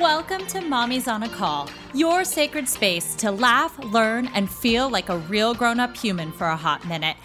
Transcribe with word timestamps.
Welcome 0.00 0.46
to 0.48 0.60
Mommy's 0.60 1.08
on 1.08 1.24
a 1.24 1.28
Call, 1.28 1.68
your 1.92 2.22
sacred 2.22 2.68
space 2.68 3.16
to 3.16 3.32
laugh, 3.32 3.76
learn, 3.80 4.28
and 4.28 4.48
feel 4.48 4.88
like 4.88 5.08
a 5.08 5.18
real 5.18 5.54
grown 5.54 5.80
up 5.80 5.96
human 5.96 6.30
for 6.30 6.46
a 6.46 6.56
hot 6.56 6.86
minute. 6.86 7.16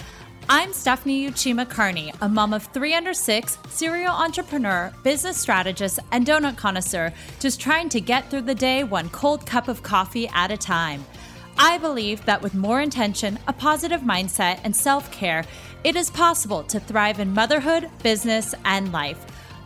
I'm 0.50 0.74
Stephanie 0.74 1.30
Uchima 1.30 1.70
Carney, 1.70 2.12
a 2.22 2.28
mom 2.28 2.52
of 2.52 2.66
three 2.66 2.96
under 2.96 3.14
six, 3.14 3.60
serial 3.70 4.12
entrepreneur, 4.12 4.92
business 5.04 5.38
strategist, 5.38 6.00
and 6.12 6.26
donut 6.26 6.58
connoisseur, 6.58 7.14
just 7.40 7.62
trying 7.62 7.90
to 7.90 8.02
get 8.02 8.32
through 8.32 8.42
the 8.42 8.56
day 8.56 8.84
one 8.84 9.10
cold 9.10 9.46
cup 9.46 9.68
of 9.68 9.84
coffee 9.84 10.28
at 10.30 10.52
a 10.52 10.58
time. 10.58 11.06
I 11.60 11.78
believe 11.78 12.26
that 12.26 12.42
with 12.42 12.56
more 12.56 12.82
intention, 12.82 13.38
a 13.48 13.54
positive 13.54 14.02
mindset, 14.02 14.60
and 14.64 14.76
self 14.76 15.12
care, 15.12 15.46
it 15.84 15.96
is 15.96 16.10
possible 16.10 16.64
to 16.64 16.80
thrive 16.80 17.20
in 17.20 17.36
motherhood, 17.36 17.92
business, 18.02 18.56
and 18.66 18.92
life. 18.92 19.24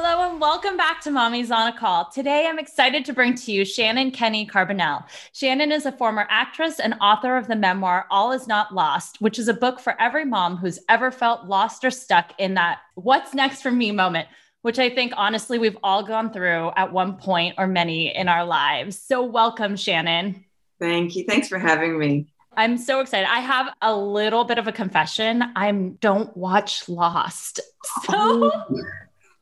Hello 0.00 0.30
and 0.30 0.40
welcome 0.40 0.76
back 0.76 1.00
to 1.00 1.10
Mommy's 1.10 1.50
on 1.50 1.66
a 1.66 1.76
Call. 1.76 2.08
Today 2.08 2.46
I'm 2.46 2.60
excited 2.60 3.04
to 3.04 3.12
bring 3.12 3.34
to 3.34 3.50
you 3.50 3.64
Shannon 3.64 4.12
Kenny 4.12 4.46
Carbonell. 4.46 5.04
Shannon 5.32 5.72
is 5.72 5.86
a 5.86 5.92
former 5.92 6.24
actress 6.30 6.78
and 6.78 6.94
author 7.00 7.36
of 7.36 7.48
the 7.48 7.56
memoir 7.56 8.06
All 8.08 8.30
Is 8.30 8.46
Not 8.46 8.72
Lost, 8.72 9.20
which 9.20 9.40
is 9.40 9.48
a 9.48 9.54
book 9.54 9.80
for 9.80 10.00
every 10.00 10.24
mom 10.24 10.56
who's 10.56 10.78
ever 10.88 11.10
felt 11.10 11.46
lost 11.46 11.84
or 11.84 11.90
stuck 11.90 12.32
in 12.38 12.54
that 12.54 12.78
what's 12.94 13.34
next 13.34 13.60
for 13.60 13.72
me 13.72 13.90
moment, 13.90 14.28
which 14.62 14.78
I 14.78 14.88
think 14.88 15.14
honestly 15.16 15.58
we've 15.58 15.76
all 15.82 16.04
gone 16.04 16.32
through 16.32 16.70
at 16.76 16.92
one 16.92 17.16
point 17.16 17.56
or 17.58 17.66
many 17.66 18.14
in 18.14 18.28
our 18.28 18.44
lives. 18.44 18.96
So 18.96 19.24
welcome, 19.24 19.74
Shannon. 19.74 20.44
Thank 20.78 21.16
you. 21.16 21.24
Thanks 21.24 21.48
for 21.48 21.58
having 21.58 21.98
me. 21.98 22.28
I'm 22.56 22.78
so 22.78 23.00
excited. 23.00 23.28
I 23.28 23.40
have 23.40 23.74
a 23.82 23.96
little 23.96 24.44
bit 24.44 24.58
of 24.58 24.68
a 24.68 24.72
confession. 24.72 25.42
I 25.56 25.72
don't 25.72 26.36
watch 26.36 26.88
Lost. 26.88 27.58
So 28.04 28.12
oh. 28.12 28.66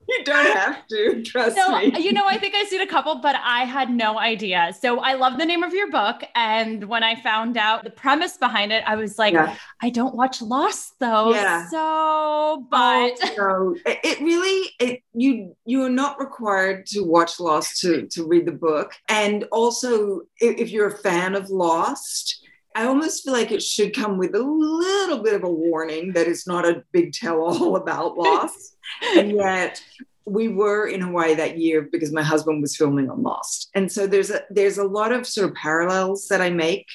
You 0.09 0.25
don't 0.25 0.57
have 0.57 0.87
to 0.89 1.23
trust 1.23 1.57
no, 1.57 1.79
me. 1.79 2.01
You 2.01 2.13
know, 2.13 2.27
I 2.27 2.39
think 2.39 2.55
I've 2.55 2.69
seen 2.69 2.81
a 2.81 2.87
couple, 2.87 3.17
but 3.17 3.35
I 3.43 3.65
had 3.65 3.91
no 3.91 4.19
idea. 4.19 4.75
So 4.81 5.01
I 5.01 5.15
love 5.15 5.39
the 5.39 5.45
name 5.45 5.63
of 5.63 5.75
your 5.75 5.91
book. 5.91 6.23
And 6.35 6.85
when 6.85 7.03
I 7.03 7.21
found 7.21 7.57
out 7.57 7.83
the 7.83 7.91
premise 7.91 8.37
behind 8.37 8.73
it, 8.73 8.85
I 8.87 8.95
was 8.97 9.19
like, 9.19 9.35
yeah. 9.35 9.57
I 9.83 9.91
don't 9.91 10.15
watch 10.15 10.41
Lost 10.41 10.95
though. 11.01 11.33
Yeah. 11.33 11.67
So, 11.69 11.79
oh, 11.79 12.67
but 12.71 13.19
oh, 13.23 13.35
no. 13.37 13.77
it, 13.85 13.99
it 14.05 14.21
really, 14.21 14.71
it, 14.79 15.03
you 15.15 15.57
you 15.65 15.83
are 15.83 15.91
not 15.91 16.21
required 16.21 16.87
to 16.87 17.01
watch 17.01 17.41
Lost 17.41 17.81
to 17.81 18.07
to 18.07 18.27
read 18.27 18.47
the 18.47 18.53
book. 18.53 18.93
And 19.09 19.45
also, 19.51 20.23
if 20.39 20.71
you're 20.71 20.89
a 20.89 20.99
fan 20.99 21.35
of 21.35 21.51
Lost, 21.51 22.46
I 22.77 22.85
almost 22.85 23.25
feel 23.25 23.33
like 23.33 23.53
it 23.53 23.63
should 23.63 23.97
come 23.97 24.19
with 24.19 24.35
a 24.35 24.43
little 24.43 25.23
bit 25.23 25.33
of 25.33 25.45
a 25.45 25.51
warning 25.51 26.13
that 26.13 26.29
it's 26.29 26.47
not 26.47 26.67
a 26.67 26.85
big 26.93 27.15
tell 27.15 27.41
all 27.41 27.77
about 27.77 28.19
Lost. 28.19 28.77
and 29.17 29.33
yet 29.33 29.83
we 30.27 30.49
were 30.49 30.87
in 30.87 31.01
Hawaii 31.01 31.35
that 31.37 31.57
year 31.57 31.89
because 31.91 32.13
my 32.13 32.23
husband 32.23 32.61
was 32.61 32.77
filming 32.77 33.09
on 33.09 33.23
Lost. 33.23 33.71
And 33.75 33.91
so 33.91 34.07
there's 34.07 34.31
a 34.31 34.43
there's 34.51 34.77
a 34.77 34.85
lot 34.85 35.11
of 35.11 35.27
sort 35.27 35.49
of 35.49 35.57
parallels 35.57 36.29
that 36.29 36.43
I 36.43 36.51
make 36.51 36.87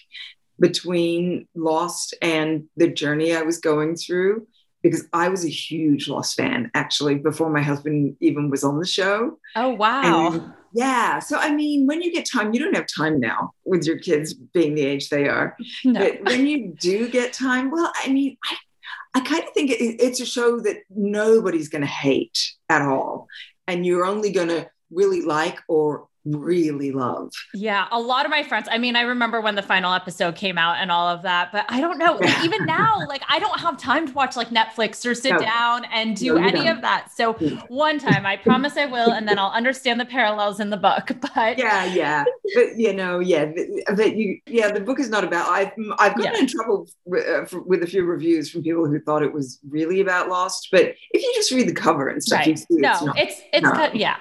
between 0.59 1.47
Lost 1.55 2.13
and 2.21 2.66
the 2.77 2.88
journey 2.88 3.35
I 3.35 3.41
was 3.41 3.57
going 3.57 3.95
through 3.95 4.45
because 4.81 5.08
I 5.14 5.30
was 5.30 5.46
a 5.46 5.50
huge 5.50 6.08
Lost 6.08 6.36
fan 6.36 6.72
actually 6.74 7.16
before 7.16 7.50
my 7.50 7.62
husband 7.62 8.18
even 8.19 8.50
was 8.50 8.64
on 8.64 8.80
the 8.80 8.86
show. 8.86 9.38
Oh 9.56 9.69
wow. 9.69 10.31
And 10.34 10.53
yeah. 10.74 11.19
So, 11.19 11.38
I 11.38 11.53
mean, 11.53 11.86
when 11.86 12.02
you 12.02 12.12
get 12.12 12.30
time, 12.30 12.53
you 12.53 12.59
don't 12.59 12.75
have 12.75 12.88
time 12.88 13.19
now 13.19 13.52
with 13.66 13.86
your 13.86 14.00
kids 14.00 14.34
being 14.34 14.75
the 14.75 14.86
age 14.86 15.09
they 15.09 15.28
are. 15.28 15.58
No. 15.84 16.00
But 16.00 16.24
when 16.24 16.46
you 16.46 16.75
do 16.80 17.09
get 17.09 17.34
time, 17.34 17.72
well, 17.72 17.92
I 18.03 18.08
mean, 18.09 18.38
I, 18.46 18.56
I 19.16 19.19
kind 19.22 19.44
of 19.44 19.50
think 19.50 19.72
it, 19.72 19.81
it's 19.81 20.22
a 20.22 20.25
show 20.25 20.59
that 20.59 20.78
nobody's 20.90 21.69
going 21.69 21.81
to 21.81 21.88
hate 21.88 22.53
at 22.69 22.81
all. 22.81 23.28
And 23.68 23.86
you're 23.86 24.06
only 24.06 24.31
going 24.31 24.50
to 24.50 24.69
really 24.92 25.22
like 25.22 25.59
or 25.68 26.08
really 26.25 26.91
love. 26.91 27.31
Yeah, 27.53 27.87
a 27.91 27.99
lot 27.99 28.25
of 28.25 28.31
my 28.31 28.43
friends. 28.43 28.67
I 28.71 28.77
mean, 28.77 28.95
I 28.95 29.01
remember 29.01 29.41
when 29.41 29.55
the 29.55 29.61
final 29.61 29.93
episode 29.93 30.35
came 30.35 30.57
out 30.57 30.77
and 30.77 30.91
all 30.91 31.07
of 31.07 31.23
that, 31.23 31.51
but 31.51 31.65
I 31.69 31.81
don't 31.81 31.97
know. 31.97 32.19
Even 32.43 32.65
now, 32.65 33.05
like 33.07 33.23
I 33.29 33.39
don't 33.39 33.59
have 33.59 33.77
time 33.77 34.07
to 34.07 34.13
watch 34.13 34.35
like 34.35 34.49
Netflix 34.49 35.05
or 35.05 35.15
sit 35.15 35.33
no. 35.33 35.39
down 35.39 35.85
and 35.85 36.15
do 36.15 36.35
no, 36.35 36.47
any 36.47 36.63
don't. 36.63 36.77
of 36.77 36.81
that. 36.81 37.11
So 37.11 37.33
one 37.67 37.99
time, 37.99 38.25
I 38.25 38.37
promise 38.37 38.77
I 38.77 38.85
will, 38.85 39.11
and 39.11 39.27
then 39.27 39.39
I'll 39.39 39.51
understand 39.51 39.99
the 39.99 40.05
parallels 40.05 40.59
in 40.59 40.69
the 40.69 40.77
book. 40.77 41.11
But 41.33 41.57
yeah, 41.57 41.85
yeah, 41.85 42.25
but 42.55 42.77
you 42.77 42.93
know, 42.93 43.19
yeah, 43.19 43.45
that 43.45 44.15
you, 44.15 44.39
yeah, 44.47 44.71
the 44.71 44.81
book 44.81 44.99
is 44.99 45.09
not 45.09 45.23
about. 45.23 45.47
I've 45.49 45.71
I've 45.97 46.15
gotten 46.15 46.33
yeah. 46.33 46.39
in 46.39 46.47
trouble 46.47 46.89
uh, 47.07 47.45
with 47.65 47.83
a 47.83 47.88
few 47.88 48.03
reviews 48.03 48.49
from 48.49 48.63
people 48.63 48.85
who 48.85 48.99
thought 48.99 49.23
it 49.23 49.31
was 49.31 49.59
really 49.69 50.01
about 50.01 50.27
Lost. 50.27 50.69
But 50.71 50.95
if 51.11 51.21
you 51.21 51.31
just 51.35 51.51
read 51.51 51.69
the 51.69 51.73
cover 51.73 52.09
and 52.09 52.21
stuff, 52.21 52.39
right. 52.39 52.47
you 52.47 52.57
see 52.57 52.65
no, 52.71 52.91
it's 52.91 53.01
not, 53.01 53.17
it's, 53.17 53.41
it's 53.53 53.63
no. 53.63 53.89
yeah 53.93 54.17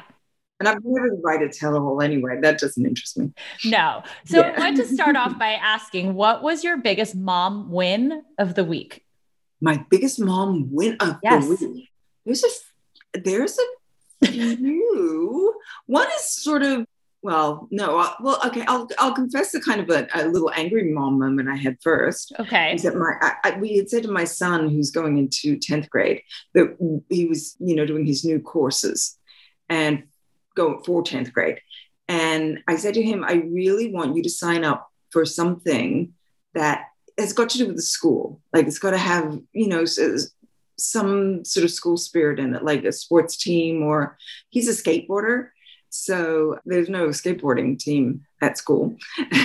and 0.60 0.68
I've 0.68 0.84
never 0.84 1.14
write 1.16 1.42
a 1.42 1.48
tell-all 1.48 2.00
anyway. 2.02 2.38
That 2.40 2.58
doesn't 2.58 2.84
interest 2.84 3.18
me. 3.18 3.32
No. 3.64 4.02
So 4.26 4.40
yeah. 4.40 4.54
I 4.56 4.60
want 4.60 4.76
to 4.76 4.86
start 4.86 5.16
off 5.16 5.38
by 5.38 5.52
asking, 5.52 6.14
what 6.14 6.42
was 6.42 6.62
your 6.62 6.76
biggest 6.76 7.16
mom 7.16 7.70
win 7.70 8.22
of 8.38 8.54
the 8.54 8.64
week? 8.64 9.04
My 9.60 9.84
biggest 9.90 10.20
mom 10.20 10.68
win 10.70 10.96
of 11.00 11.16
yes. 11.22 11.44
the 11.44 11.68
week. 11.68 11.88
There's 12.24 12.44
a 12.44 13.18
there's 13.18 13.58
a 14.22 14.26
few. 14.26 15.54
One 15.86 16.06
is 16.08 16.30
sort 16.30 16.62
of 16.62 16.86
well, 17.22 17.68
no, 17.70 17.98
uh, 17.98 18.14
well, 18.20 18.40
okay. 18.46 18.64
I'll 18.66 18.88
I'll 18.98 19.12
confess 19.12 19.52
the 19.52 19.60
kind 19.60 19.80
of 19.80 19.90
a, 19.90 20.08
a, 20.14 20.28
little 20.28 20.50
angry 20.54 20.90
mom 20.90 21.18
moment 21.18 21.50
I 21.50 21.56
had 21.56 21.76
first. 21.82 22.32
Okay, 22.38 22.74
is 22.74 22.82
that 22.84 22.96
my 22.96 23.12
I, 23.20 23.34
I, 23.44 23.58
we 23.58 23.76
had 23.76 23.90
said 23.90 24.04
to 24.04 24.10
my 24.10 24.24
son 24.24 24.70
who's 24.70 24.90
going 24.90 25.18
into 25.18 25.58
tenth 25.58 25.90
grade 25.90 26.22
that 26.54 26.76
he 27.10 27.26
was 27.26 27.56
you 27.60 27.76
know 27.76 27.84
doing 27.84 28.06
his 28.06 28.24
new 28.24 28.40
courses, 28.40 29.18
and 29.68 30.04
go 30.60 30.82
for 30.84 31.02
10th 31.02 31.32
grade. 31.32 31.60
And 32.08 32.58
I 32.66 32.76
said 32.76 32.94
to 32.94 33.02
him, 33.02 33.24
I 33.24 33.34
really 33.34 33.92
want 33.92 34.16
you 34.16 34.22
to 34.22 34.30
sign 34.30 34.64
up 34.64 34.88
for 35.10 35.24
something 35.24 36.12
that 36.54 36.86
has 37.18 37.32
got 37.32 37.50
to 37.50 37.58
do 37.58 37.66
with 37.68 37.76
the 37.76 37.82
school. 37.82 38.40
Like 38.52 38.66
it's 38.66 38.78
got 38.78 38.90
to 38.90 38.98
have, 38.98 39.38
you 39.52 39.68
know, 39.68 39.84
some 40.76 41.44
sort 41.44 41.64
of 41.64 41.70
school 41.70 41.96
spirit 41.96 42.38
in 42.40 42.54
it, 42.54 42.64
like 42.64 42.84
a 42.84 42.92
sports 42.92 43.36
team 43.36 43.82
or 43.82 44.18
he's 44.48 44.68
a 44.68 44.82
skateboarder. 44.82 45.50
So 45.90 46.58
there's 46.64 46.88
no 46.88 47.08
skateboarding 47.08 47.78
team 47.78 48.22
at 48.42 48.58
school. 48.58 48.96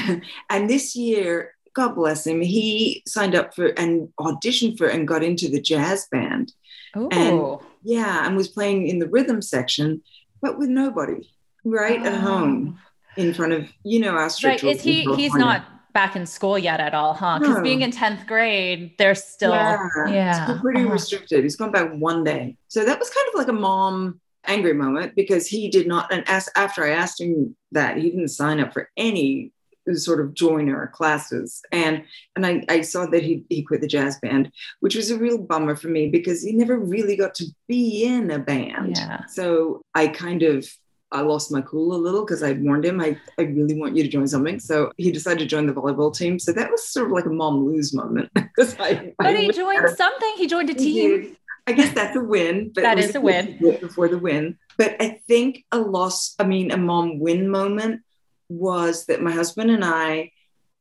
and 0.49 0.69
this 0.69 0.95
year, 0.95 1.53
God 1.73 1.95
bless 1.95 2.25
him, 2.25 2.41
he 2.41 3.03
signed 3.05 3.35
up 3.35 3.53
for 3.53 3.67
and 3.77 4.09
auditioned 4.19 4.77
for 4.77 4.87
and 4.87 5.07
got 5.07 5.23
into 5.23 5.49
the 5.49 5.61
jazz 5.61 6.07
band. 6.09 6.53
Oh. 6.95 7.61
Yeah, 7.83 8.25
and 8.25 8.35
was 8.35 8.47
playing 8.47 8.87
in 8.87 8.99
the 8.99 9.09
rhythm 9.09 9.41
section 9.41 10.01
but 10.41 10.57
with 10.57 10.69
nobody 10.69 11.29
right 11.63 11.99
oh. 12.01 12.05
at 12.05 12.13
home 12.13 12.79
in 13.17 13.33
front 13.33 13.53
of 13.53 13.67
you 13.83 13.99
know 13.99 14.11
our 14.11 14.29
right 14.43 14.63
is 14.63 14.81
he 14.81 15.03
he's 15.15 15.33
not 15.33 15.65
back 15.93 16.15
in 16.15 16.25
school 16.25 16.57
yet 16.59 16.79
at 16.79 16.93
all 16.93 17.13
huh 17.13 17.39
because 17.39 17.55
no. 17.55 17.63
being 17.63 17.81
in 17.81 17.91
10th 17.91 18.27
grade 18.27 18.93
they're 18.97 19.15
still 19.15 19.51
yeah, 19.51 19.77
yeah. 20.07 20.57
pretty 20.61 20.81
uh-huh. 20.81 20.91
restricted 20.91 21.43
he's 21.43 21.55
gone 21.55 21.71
back 21.71 21.89
one 21.93 22.23
day 22.23 22.57
so 22.67 22.83
that 22.83 22.99
was 22.99 23.09
kind 23.09 23.27
of 23.29 23.35
like 23.35 23.47
a 23.47 23.53
mom 23.53 24.19
angry 24.45 24.73
moment 24.73 25.15
because 25.15 25.47
he 25.47 25.69
did 25.69 25.87
not 25.87 26.11
and 26.13 26.27
as, 26.27 26.49
after 26.55 26.83
i 26.83 26.89
asked 26.89 27.21
him 27.21 27.55
that 27.71 27.97
he 27.97 28.09
didn't 28.09 28.27
sign 28.27 28.59
up 28.59 28.73
for 28.73 28.89
any 28.97 29.53
sort 29.93 30.19
of 30.19 30.33
joiner 30.33 30.87
classes 30.93 31.61
and 31.71 32.03
and 32.35 32.45
I, 32.45 32.63
I 32.69 32.81
saw 32.81 33.05
that 33.05 33.23
he, 33.23 33.43
he 33.49 33.63
quit 33.63 33.81
the 33.81 33.87
jazz 33.87 34.17
band 34.19 34.51
which 34.79 34.95
was 34.95 35.11
a 35.11 35.17
real 35.17 35.37
bummer 35.37 35.75
for 35.75 35.87
me 35.87 36.09
because 36.09 36.41
he 36.41 36.53
never 36.53 36.77
really 36.77 37.15
got 37.15 37.35
to 37.35 37.45
be 37.67 38.03
in 38.03 38.31
a 38.31 38.39
band 38.39 38.97
yeah. 38.97 39.25
so 39.27 39.81
i 39.93 40.07
kind 40.07 40.43
of 40.43 40.67
I 41.11 41.21
lost 41.21 41.51
my 41.51 41.61
cool 41.61 41.95
a 41.95 41.97
little 41.97 42.25
because 42.25 42.43
I 42.43 42.53
warned 42.53 42.83
him 42.83 42.99
I, 42.99 43.17
I 43.39 43.43
really 43.43 43.79
want 43.79 43.95
you 43.95 44.03
to 44.03 44.09
join 44.09 44.27
something. 44.27 44.59
So 44.59 44.91
he 44.97 45.11
decided 45.11 45.39
to 45.39 45.45
join 45.45 45.65
the 45.65 45.73
volleyball 45.73 46.13
team. 46.13 46.39
So 46.39 46.51
that 46.51 46.69
was 46.69 46.89
sort 46.89 47.05
of 47.05 47.13
like 47.13 47.25
a 47.25 47.29
mom 47.29 47.65
lose 47.65 47.93
moment. 47.93 48.29
I, 48.35 49.13
but 49.17 49.27
I 49.27 49.35
he 49.35 49.51
joined 49.51 49.89
something. 49.95 50.33
He 50.35 50.47
joined 50.47 50.69
a 50.71 50.73
team. 50.73 51.37
I 51.67 51.71
guess 51.71 51.93
that's 51.93 52.15
a 52.15 52.23
win. 52.23 52.71
But 52.73 52.81
that 52.81 52.99
is 52.99 53.15
a 53.15 53.21
win. 53.21 53.57
Before 53.79 54.07
the 54.07 54.17
win. 54.17 54.57
But 54.77 54.97
I 54.99 55.21
think 55.27 55.63
a 55.71 55.79
loss, 55.79 56.35
I 56.37 56.43
mean, 56.43 56.71
a 56.71 56.77
mom 56.77 57.19
win 57.19 57.49
moment 57.49 58.01
was 58.49 59.05
that 59.05 59.21
my 59.21 59.31
husband 59.31 59.71
and 59.71 59.83
I 59.83 60.31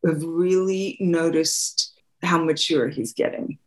have 0.05 0.23
really 0.23 0.97
noticed 1.01 1.93
how 2.23 2.43
mature 2.43 2.89
he's 2.89 3.13
getting. 3.13 3.59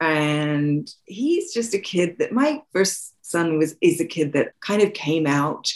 And 0.00 0.90
he's 1.06 1.54
just 1.54 1.74
a 1.74 1.78
kid 1.78 2.16
that 2.18 2.32
my 2.32 2.62
first 2.72 3.14
son 3.22 3.58
was 3.58 3.76
is 3.80 4.00
a 4.00 4.04
kid 4.04 4.34
that 4.34 4.52
kind 4.60 4.82
of 4.82 4.92
came 4.92 5.26
out 5.26 5.72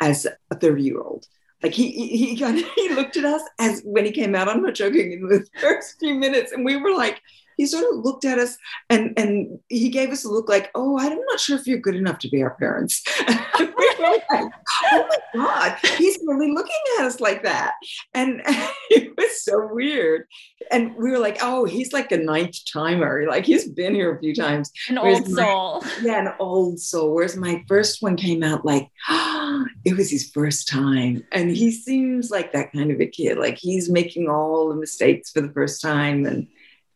as 0.00 0.26
a 0.50 0.54
30 0.56 0.82
year 0.82 1.00
old. 1.00 1.26
Like 1.62 1.74
he 1.74 1.90
he 1.90 2.36
kind 2.36 2.58
of 2.58 2.64
he 2.74 2.88
looked 2.94 3.16
at 3.16 3.24
us 3.24 3.42
as 3.58 3.82
when 3.84 4.04
he 4.04 4.12
came 4.12 4.34
out. 4.34 4.48
I'm 4.48 4.62
not 4.62 4.74
joking. 4.74 5.12
In 5.12 5.28
the 5.28 5.46
first 5.60 5.98
few 6.00 6.14
minutes, 6.14 6.52
and 6.52 6.64
we 6.64 6.76
were 6.76 6.94
like, 6.94 7.20
he 7.60 7.66
sort 7.66 7.84
of 7.92 8.02
looked 8.02 8.24
at 8.24 8.38
us 8.38 8.56
and 8.88 9.12
and 9.18 9.58
he 9.68 9.90
gave 9.90 10.08
us 10.08 10.24
a 10.24 10.30
look 10.30 10.48
like, 10.48 10.70
oh, 10.74 10.98
I'm 10.98 11.20
not 11.28 11.38
sure 11.38 11.58
if 11.58 11.66
you're 11.66 11.76
good 11.76 11.94
enough 11.94 12.18
to 12.20 12.28
be 12.30 12.42
our 12.42 12.54
parents. 12.54 13.04
we 13.58 13.66
were 13.66 14.12
like, 14.30 14.52
oh 14.92 15.06
my 15.10 15.18
God, 15.34 15.76
he's 15.98 16.18
really 16.26 16.50
looking 16.50 16.80
at 16.98 17.04
us 17.04 17.20
like 17.20 17.42
that. 17.42 17.74
And, 18.14 18.40
it 18.90 19.14
was 19.14 19.44
so 19.44 19.68
weird. 19.70 20.24
And 20.70 20.94
we 20.96 21.10
were 21.10 21.18
like, 21.18 21.36
oh, 21.42 21.66
he's 21.66 21.92
like 21.92 22.10
a 22.12 22.16
ninth 22.16 22.56
timer. 22.72 23.26
Like 23.28 23.44
he's 23.44 23.68
been 23.68 23.94
here 23.94 24.16
a 24.16 24.18
few 24.18 24.34
times. 24.34 24.70
An 24.88 24.96
old 24.96 25.28
my, 25.28 25.44
soul. 25.44 25.84
Yeah, 26.00 26.20
an 26.20 26.32
old 26.38 26.80
soul. 26.80 27.14
Whereas 27.14 27.36
my 27.36 27.62
first 27.68 28.00
one 28.00 28.16
came 28.16 28.42
out 28.42 28.64
like, 28.64 28.88
oh, 29.10 29.66
it 29.84 29.98
was 29.98 30.10
his 30.10 30.30
first 30.30 30.66
time. 30.66 31.22
And 31.30 31.50
he 31.50 31.70
seems 31.70 32.30
like 32.30 32.54
that 32.54 32.72
kind 32.72 32.90
of 32.90 33.02
a 33.02 33.06
kid. 33.06 33.36
Like 33.36 33.58
he's 33.58 33.90
making 33.90 34.30
all 34.30 34.70
the 34.70 34.76
mistakes 34.76 35.30
for 35.30 35.42
the 35.42 35.52
first 35.52 35.82
time. 35.82 36.24
And 36.24 36.46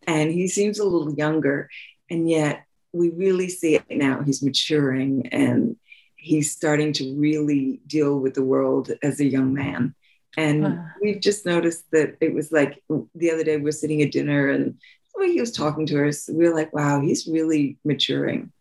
and 0.06 0.32
he 0.32 0.48
seems 0.48 0.78
a 0.78 0.84
little 0.84 1.14
younger. 1.14 1.68
And 2.10 2.28
yet 2.28 2.64
we 2.92 3.10
really 3.10 3.48
see 3.48 3.76
it 3.76 3.84
now. 3.90 4.22
He's 4.22 4.42
maturing 4.42 5.28
and 5.28 5.76
he's 6.16 6.52
starting 6.52 6.92
to 6.94 7.14
really 7.16 7.80
deal 7.86 8.18
with 8.18 8.34
the 8.34 8.44
world 8.44 8.90
as 9.02 9.20
a 9.20 9.26
young 9.26 9.52
man. 9.52 9.94
And 10.36 10.64
wow. 10.64 10.86
we've 11.00 11.20
just 11.20 11.46
noticed 11.46 11.84
that 11.92 12.16
it 12.20 12.34
was 12.34 12.50
like 12.50 12.82
the 13.14 13.30
other 13.30 13.44
day 13.44 13.56
we 13.56 13.68
are 13.68 13.72
sitting 13.72 14.02
at 14.02 14.12
dinner 14.12 14.48
and 14.48 14.76
the 15.14 15.20
way 15.20 15.32
he 15.32 15.40
was 15.40 15.52
talking 15.52 15.86
to 15.86 16.08
us, 16.08 16.28
we 16.32 16.46
are 16.46 16.54
like, 16.54 16.72
wow, 16.72 17.00
he's 17.00 17.26
really 17.26 17.78
maturing. 17.84 18.52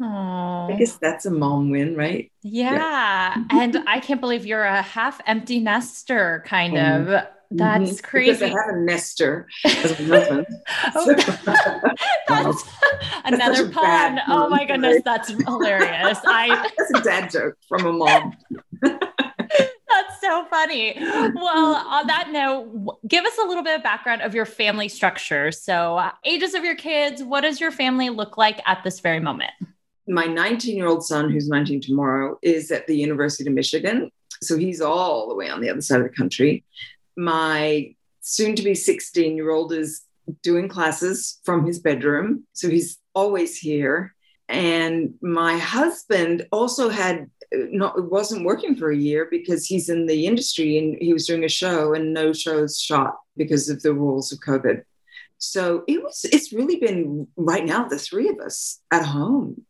Aww. 0.00 0.72
I 0.72 0.78
guess 0.78 0.96
that's 0.96 1.26
a 1.26 1.30
mom 1.30 1.70
win, 1.70 1.94
right? 1.94 2.32
Yeah. 2.42 2.72
yeah. 2.72 3.44
and 3.50 3.84
I 3.86 4.00
can't 4.00 4.20
believe 4.20 4.46
you're 4.46 4.64
a 4.64 4.80
half 4.80 5.20
empty 5.26 5.60
nester, 5.60 6.42
kind 6.46 6.74
mm-hmm. 6.74 7.12
of. 7.12 7.26
That's 7.50 7.90
mm-hmm. 7.90 8.06
crazy. 8.06 8.30
Because 8.30 8.42
I 8.42 8.48
have 8.48 8.74
a 8.74 8.78
nester 8.78 9.48
as 9.64 9.90
a 9.90 10.04
husband. 10.04 10.46
oh, 10.94 11.14
that's 12.28 12.64
another 13.24 13.70
pun. 13.70 14.20
Oh 14.28 14.48
my 14.48 14.64
goodness, 14.64 15.02
that's 15.04 15.30
hilarious. 15.30 16.18
I 16.24 16.70
that's 16.78 16.90
a 16.94 17.02
dad 17.02 17.30
joke 17.30 17.56
from 17.68 17.86
a 17.86 17.92
mom. 17.92 18.36
That's 18.82 20.20
so 20.20 20.44
funny. 20.48 20.94
Well, 20.96 21.74
on 21.74 22.06
that 22.06 22.30
note, 22.30 23.00
give 23.08 23.24
us 23.24 23.36
a 23.42 23.46
little 23.46 23.64
bit 23.64 23.76
of 23.76 23.82
background 23.82 24.22
of 24.22 24.34
your 24.34 24.46
family 24.46 24.88
structure. 24.88 25.50
So, 25.50 25.98
uh, 25.98 26.12
ages 26.24 26.54
of 26.54 26.62
your 26.62 26.76
kids, 26.76 27.24
what 27.24 27.40
does 27.40 27.60
your 27.60 27.72
family 27.72 28.08
look 28.08 28.38
like 28.38 28.60
at 28.66 28.84
this 28.84 29.00
very 29.00 29.18
moment? 29.18 29.50
My 30.06 30.26
19 30.26 30.76
year 30.76 30.86
old 30.86 31.04
son, 31.04 31.30
who's 31.30 31.48
19 31.48 31.80
tomorrow, 31.80 32.38
is 32.42 32.70
at 32.70 32.86
the 32.86 32.96
University 32.96 33.48
of 33.48 33.54
Michigan. 33.54 34.12
So 34.42 34.56
he's 34.56 34.80
all 34.80 35.28
the 35.28 35.34
way 35.34 35.50
on 35.50 35.60
the 35.60 35.68
other 35.68 35.82
side 35.82 36.00
of 36.00 36.06
the 36.06 36.16
country 36.16 36.64
my 37.16 37.94
soon 38.20 38.54
to 38.56 38.62
be 38.62 38.74
16 38.74 39.36
year 39.36 39.50
old 39.50 39.72
is 39.72 40.02
doing 40.42 40.68
classes 40.68 41.40
from 41.44 41.66
his 41.66 41.78
bedroom. 41.78 42.44
So 42.52 42.68
he's 42.68 42.98
always 43.14 43.58
here. 43.58 44.14
And 44.48 45.14
my 45.20 45.58
husband 45.58 46.46
also 46.50 46.88
had 46.88 47.30
not 47.52 48.10
wasn't 48.10 48.44
working 48.44 48.76
for 48.76 48.90
a 48.90 48.96
year 48.96 49.26
because 49.30 49.66
he's 49.66 49.88
in 49.88 50.06
the 50.06 50.26
industry 50.26 50.78
and 50.78 50.96
he 51.00 51.12
was 51.12 51.26
doing 51.26 51.44
a 51.44 51.48
show 51.48 51.94
and 51.94 52.12
no 52.12 52.32
shows 52.32 52.78
shot 52.78 53.16
because 53.36 53.68
of 53.68 53.82
the 53.82 53.94
rules 53.94 54.32
of 54.32 54.40
COVID. 54.40 54.82
So 55.38 55.84
it 55.88 56.02
was 56.02 56.24
it's 56.24 56.52
really 56.52 56.76
been 56.76 57.26
right 57.36 57.64
now 57.64 57.88
the 57.88 57.98
three 57.98 58.28
of 58.28 58.38
us 58.40 58.80
at 58.90 59.04
home 59.04 59.64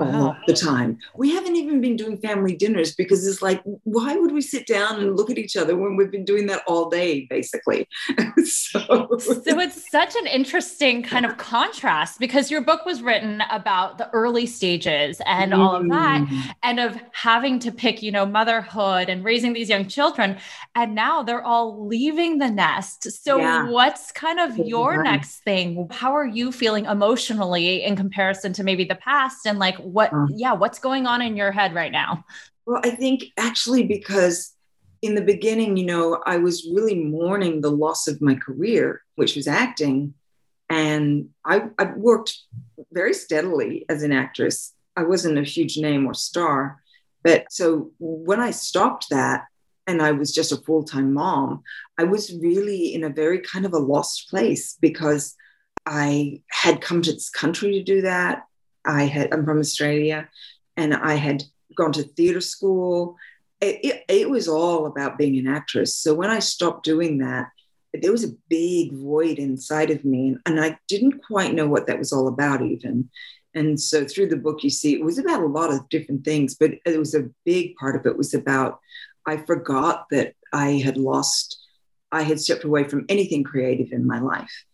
all 0.00 0.36
the 0.46 0.54
time. 0.54 0.98
We 1.14 1.32
haven't 1.32 1.56
even 1.56 1.80
been 1.80 1.96
doing 1.96 2.18
family 2.18 2.56
dinners 2.56 2.94
because 2.94 3.26
it's 3.26 3.42
like, 3.42 3.62
why 3.84 4.16
would 4.16 4.32
we 4.32 4.40
sit 4.40 4.66
down 4.66 5.00
and 5.00 5.16
look 5.16 5.30
at 5.30 5.38
each 5.38 5.56
other 5.56 5.76
when 5.76 5.96
we've 5.96 6.10
been 6.10 6.24
doing 6.24 6.46
that 6.46 6.62
all 6.66 6.88
day, 6.88 7.26
basically? 7.28 7.88
so. 8.44 9.08
so 9.18 9.58
it's 9.58 9.90
such 9.90 10.16
an 10.16 10.26
interesting 10.26 11.02
kind 11.02 11.26
of 11.26 11.36
contrast 11.36 12.18
because 12.18 12.50
your 12.50 12.60
book 12.60 12.84
was 12.84 13.02
written 13.02 13.42
about 13.50 13.98
the 13.98 14.08
early 14.10 14.46
stages 14.46 15.20
and 15.26 15.52
mm. 15.52 15.58
all 15.58 15.76
of 15.76 15.88
that, 15.88 16.22
mm. 16.22 16.54
and 16.62 16.80
of 16.80 16.98
having 17.12 17.58
to 17.60 17.72
pick, 17.72 18.02
you 18.02 18.10
know, 18.10 18.26
motherhood 18.26 19.08
and 19.08 19.24
raising 19.24 19.52
these 19.52 19.68
young 19.68 19.86
children. 19.86 20.36
And 20.74 20.94
now 20.94 21.22
they're 21.22 21.44
all 21.44 21.86
leaving 21.86 22.38
the 22.38 22.50
nest. 22.50 23.10
So, 23.10 23.38
yeah. 23.38 23.68
what's 23.68 24.12
kind 24.12 24.40
of 24.40 24.56
your 24.58 25.02
next 25.02 25.38
thing? 25.44 25.88
How 25.90 26.12
are 26.14 26.26
you 26.26 26.52
feeling 26.52 26.86
emotionally 26.86 27.82
in 27.82 27.96
comparison 27.96 28.52
to 28.54 28.64
maybe 28.64 28.84
the 28.84 28.94
past? 28.94 29.46
And 29.46 29.58
like, 29.58 29.76
what 29.92 30.12
uh, 30.12 30.26
yeah 30.34 30.52
what's 30.52 30.78
going 30.78 31.06
on 31.06 31.22
in 31.22 31.36
your 31.36 31.52
head 31.52 31.74
right 31.74 31.92
now? 31.92 32.24
Well 32.66 32.80
i 32.84 32.90
think 32.90 33.24
actually 33.36 33.84
because 33.84 34.54
in 35.02 35.14
the 35.14 35.22
beginning 35.22 35.76
you 35.76 35.86
know 35.86 36.22
i 36.26 36.36
was 36.36 36.68
really 36.72 36.94
mourning 36.94 37.60
the 37.60 37.70
loss 37.70 38.06
of 38.06 38.20
my 38.20 38.34
career 38.34 39.02
which 39.16 39.34
was 39.34 39.48
acting 39.48 40.14
and 40.68 41.30
i, 41.44 41.62
I 41.78 41.84
worked 41.96 42.36
very 42.92 43.14
steadily 43.14 43.84
as 43.88 44.02
an 44.02 44.12
actress. 44.12 44.74
I 44.96 45.04
wasn't 45.04 45.38
a 45.38 45.42
huge 45.42 45.78
name 45.78 46.06
or 46.06 46.14
star 46.14 46.80
but 47.22 47.46
so 47.50 47.92
when 47.98 48.40
i 48.40 48.50
stopped 48.50 49.06
that 49.10 49.44
and 49.90 50.00
I 50.00 50.12
was 50.12 50.32
just 50.32 50.52
a 50.52 50.56
full 50.56 50.84
time 50.84 51.12
mom, 51.12 51.62
I 51.98 52.04
was 52.04 52.32
really 52.40 52.94
in 52.94 53.04
a 53.04 53.10
very 53.10 53.40
kind 53.40 53.66
of 53.66 53.72
a 53.72 53.78
lost 53.78 54.30
place 54.30 54.76
because 54.80 55.34
I 55.84 56.42
had 56.48 56.80
come 56.80 57.02
to 57.02 57.12
this 57.12 57.28
country 57.30 57.72
to 57.72 57.82
do 57.82 58.02
that. 58.02 58.44
I 58.84 59.04
had 59.04 59.32
I'm 59.32 59.44
from 59.44 59.58
Australia, 59.58 60.28
and 60.76 60.94
I 60.94 61.14
had 61.14 61.44
gone 61.76 61.92
to 61.92 62.02
theater 62.02 62.40
school. 62.40 63.16
It, 63.60 63.80
it, 63.84 64.04
it, 64.08 64.30
was 64.30 64.48
all 64.48 64.86
about 64.86 65.18
being 65.18 65.38
an 65.38 65.46
actress. 65.46 65.94
So 65.94 66.14
when 66.14 66.30
I 66.30 66.38
stopped 66.38 66.82
doing 66.82 67.18
that, 67.18 67.48
there 67.92 68.10
was 68.10 68.24
a 68.24 68.34
big 68.48 68.94
void 68.94 69.38
inside 69.38 69.90
of 69.90 70.04
me, 70.04 70.36
and 70.46 70.60
I 70.60 70.78
didn't 70.88 71.22
quite 71.26 71.54
know 71.54 71.68
what 71.68 71.86
that 71.86 71.98
was 71.98 72.12
all 72.12 72.28
about, 72.28 72.62
even. 72.62 73.10
And 73.54 73.80
so 73.80 74.04
through 74.04 74.28
the 74.28 74.36
book, 74.36 74.62
you 74.62 74.70
see 74.70 74.94
it 74.94 75.04
was 75.04 75.18
about 75.18 75.42
a 75.42 75.46
lot 75.46 75.72
of 75.72 75.88
different 75.88 76.24
things, 76.24 76.54
but 76.54 76.70
it 76.86 76.98
was 76.98 77.14
a 77.14 77.28
big 77.44 77.74
part 77.76 77.96
of 77.96 78.06
it 78.06 78.16
was 78.16 78.32
about 78.32 78.80
I 79.26 79.38
forgot 79.38 80.06
that 80.10 80.34
I 80.52 80.72
had 80.72 80.96
lost, 80.96 81.58
I 82.12 82.22
had 82.22 82.40
stepped 82.40 82.64
away 82.64 82.84
from 82.84 83.06
anything 83.08 83.44
creative 83.44 83.92
in 83.92 84.06
my 84.06 84.20
life. 84.20 84.64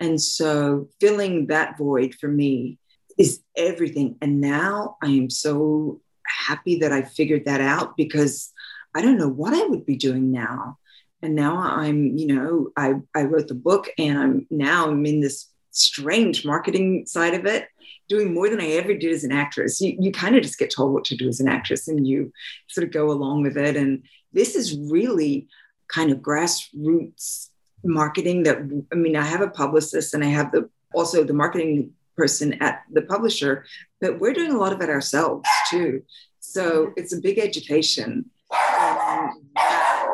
And 0.00 0.20
so 0.20 0.88
filling 1.00 1.46
that 1.46 1.78
void 1.78 2.14
for 2.20 2.28
me 2.28 2.78
is 3.18 3.40
everything. 3.56 4.16
And 4.20 4.40
now 4.40 4.96
I 5.02 5.08
am 5.08 5.30
so 5.30 6.00
happy 6.26 6.78
that 6.80 6.92
I 6.92 7.02
figured 7.02 7.44
that 7.44 7.60
out 7.60 7.96
because 7.96 8.52
I 8.94 9.02
don't 9.02 9.18
know 9.18 9.28
what 9.28 9.54
I 9.54 9.66
would 9.66 9.86
be 9.86 9.96
doing 9.96 10.30
now. 10.30 10.78
And 11.22 11.34
now 11.34 11.56
I'm, 11.56 12.16
you 12.16 12.26
know, 12.26 12.70
I, 12.76 12.94
I 13.14 13.22
wrote 13.22 13.48
the 13.48 13.54
book 13.54 13.88
and 13.98 14.18
I'm 14.18 14.46
now 14.50 14.90
I'm 14.90 15.06
in 15.06 15.20
this 15.20 15.50
strange 15.70 16.44
marketing 16.44 17.06
side 17.06 17.34
of 17.34 17.46
it, 17.46 17.68
doing 18.08 18.34
more 18.34 18.48
than 18.48 18.60
I 18.60 18.68
ever 18.72 18.94
did 18.94 19.12
as 19.12 19.24
an 19.24 19.32
actress. 19.32 19.80
You, 19.80 19.96
you 19.98 20.12
kind 20.12 20.36
of 20.36 20.42
just 20.42 20.58
get 20.58 20.70
told 20.70 20.92
what 20.92 21.04
to 21.06 21.16
do 21.16 21.28
as 21.28 21.40
an 21.40 21.48
actress 21.48 21.88
and 21.88 22.06
you 22.06 22.32
sort 22.68 22.86
of 22.86 22.92
go 22.92 23.10
along 23.10 23.42
with 23.42 23.56
it. 23.56 23.76
And 23.76 24.04
this 24.32 24.54
is 24.54 24.78
really 24.78 25.48
kind 25.88 26.12
of 26.12 26.18
grassroots 26.18 27.48
marketing 27.82 28.44
that 28.44 28.58
I 28.92 28.94
mean, 28.94 29.16
I 29.16 29.24
have 29.24 29.40
a 29.40 29.48
publicist 29.48 30.14
and 30.14 30.24
I 30.24 30.28
have 30.28 30.52
the 30.52 30.68
also 30.94 31.24
the 31.24 31.32
marketing 31.32 31.92
person 32.16 32.54
at 32.62 32.82
the 32.92 33.02
publisher, 33.02 33.64
but 34.00 34.20
we're 34.20 34.32
doing 34.32 34.52
a 34.52 34.58
lot 34.58 34.72
of 34.72 34.80
it 34.80 34.88
ourselves 34.88 35.48
too. 35.70 36.02
So 36.40 36.92
it's 36.96 37.12
a 37.12 37.20
big 37.20 37.38
education. 37.38 38.30
Um, 38.52 39.30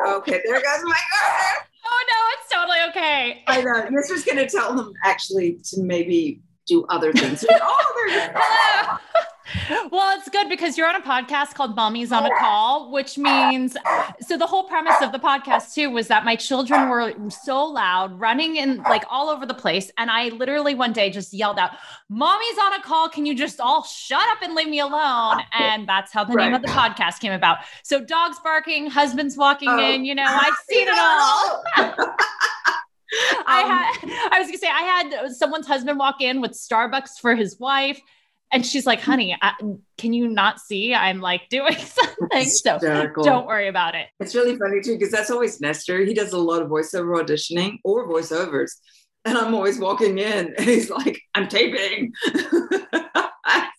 okay, 0.07 0.41
there 0.45 0.55
goes 0.55 0.83
my 0.83 0.99
garden. 1.11 1.67
Oh 1.85 2.03
no, 2.09 2.17
it's 2.33 2.51
totally 2.51 2.79
okay. 2.89 3.43
I 3.47 3.61
know. 3.61 3.89
This 3.95 4.09
was 4.09 4.23
going 4.23 4.37
to 4.37 4.47
tell 4.47 4.75
them 4.75 4.93
actually 5.03 5.59
to 5.65 5.81
maybe 5.81 6.41
do 6.65 6.85
other 6.85 7.11
things. 7.11 7.45
oh, 7.51 8.05
there's 8.07 8.29
hello 8.33 8.70
well, 9.91 10.17
it's 10.17 10.29
good 10.29 10.49
because 10.49 10.77
you're 10.77 10.87
on 10.87 10.95
a 10.95 11.01
podcast 11.01 11.53
called 11.53 11.75
Mommy's 11.75 12.11
on 12.11 12.25
a 12.25 12.29
Call, 12.39 12.91
which 12.91 13.17
means 13.17 13.77
so 14.19 14.37
the 14.37 14.47
whole 14.47 14.65
premise 14.65 15.01
of 15.01 15.11
the 15.11 15.19
podcast 15.19 15.73
too 15.73 15.89
was 15.89 16.07
that 16.07 16.25
my 16.25 16.35
children 16.35 16.89
were 16.89 17.13
so 17.29 17.65
loud, 17.65 18.19
running 18.19 18.55
in 18.57 18.77
like 18.83 19.03
all 19.09 19.29
over 19.29 19.45
the 19.45 19.53
place. 19.53 19.91
And 19.97 20.09
I 20.09 20.29
literally 20.29 20.75
one 20.75 20.93
day 20.93 21.09
just 21.09 21.33
yelled 21.33 21.57
out, 21.57 21.71
Mommy's 22.09 22.57
on 22.61 22.73
a 22.73 22.81
call. 22.81 23.09
Can 23.09 23.25
you 23.25 23.35
just 23.35 23.59
all 23.59 23.83
shut 23.83 24.27
up 24.29 24.41
and 24.41 24.55
leave 24.55 24.69
me 24.69 24.79
alone? 24.79 25.41
And 25.53 25.87
that's 25.87 26.11
how 26.11 26.23
the 26.23 26.33
right. 26.33 26.45
name 26.45 26.55
of 26.55 26.61
the 26.61 26.67
podcast 26.67 27.19
came 27.19 27.33
about. 27.33 27.59
So 27.83 28.03
dogs 28.03 28.37
barking, 28.43 28.87
husbands 28.87 29.37
walking 29.37 29.69
oh. 29.69 29.79
in, 29.79 30.05
you 30.05 30.15
know, 30.15 30.25
I've 30.27 30.53
seen 30.69 30.87
it 30.87 30.97
all. 30.97 31.63
I 33.45 33.63
um, 33.63 33.69
had 33.69 34.31
I 34.31 34.39
was 34.39 34.47
gonna 34.47 34.57
say 34.57 34.69
I 34.69 34.81
had 34.81 35.31
someone's 35.35 35.67
husband 35.67 35.99
walk 35.99 36.21
in 36.21 36.39
with 36.41 36.51
Starbucks 36.51 37.19
for 37.19 37.35
his 37.35 37.59
wife. 37.59 37.99
And 38.51 38.65
she's 38.65 38.85
like, 38.85 38.99
honey, 38.99 39.37
I, 39.41 39.53
can 39.97 40.13
you 40.13 40.27
not 40.27 40.59
see 40.59 40.93
I'm 40.93 41.21
like 41.21 41.47
doing 41.49 41.75
something? 41.77 42.45
So 42.45 42.79
don't 43.23 43.47
worry 43.47 43.67
about 43.67 43.95
it. 43.95 44.07
It's 44.19 44.35
really 44.35 44.57
funny 44.57 44.81
too, 44.81 44.97
because 44.97 45.11
that's 45.11 45.31
always 45.31 45.61
Nestor. 45.61 46.03
He 46.05 46.13
does 46.13 46.33
a 46.33 46.37
lot 46.37 46.61
of 46.61 46.69
voiceover 46.69 47.21
auditioning 47.21 47.77
or 47.83 48.07
voiceovers. 48.09 48.71
And 49.23 49.37
I'm 49.37 49.53
always 49.53 49.79
walking 49.79 50.17
in 50.17 50.53
and 50.57 50.65
he's 50.67 50.89
like, 50.89 51.21
I'm 51.35 51.47
taping. 51.47 52.11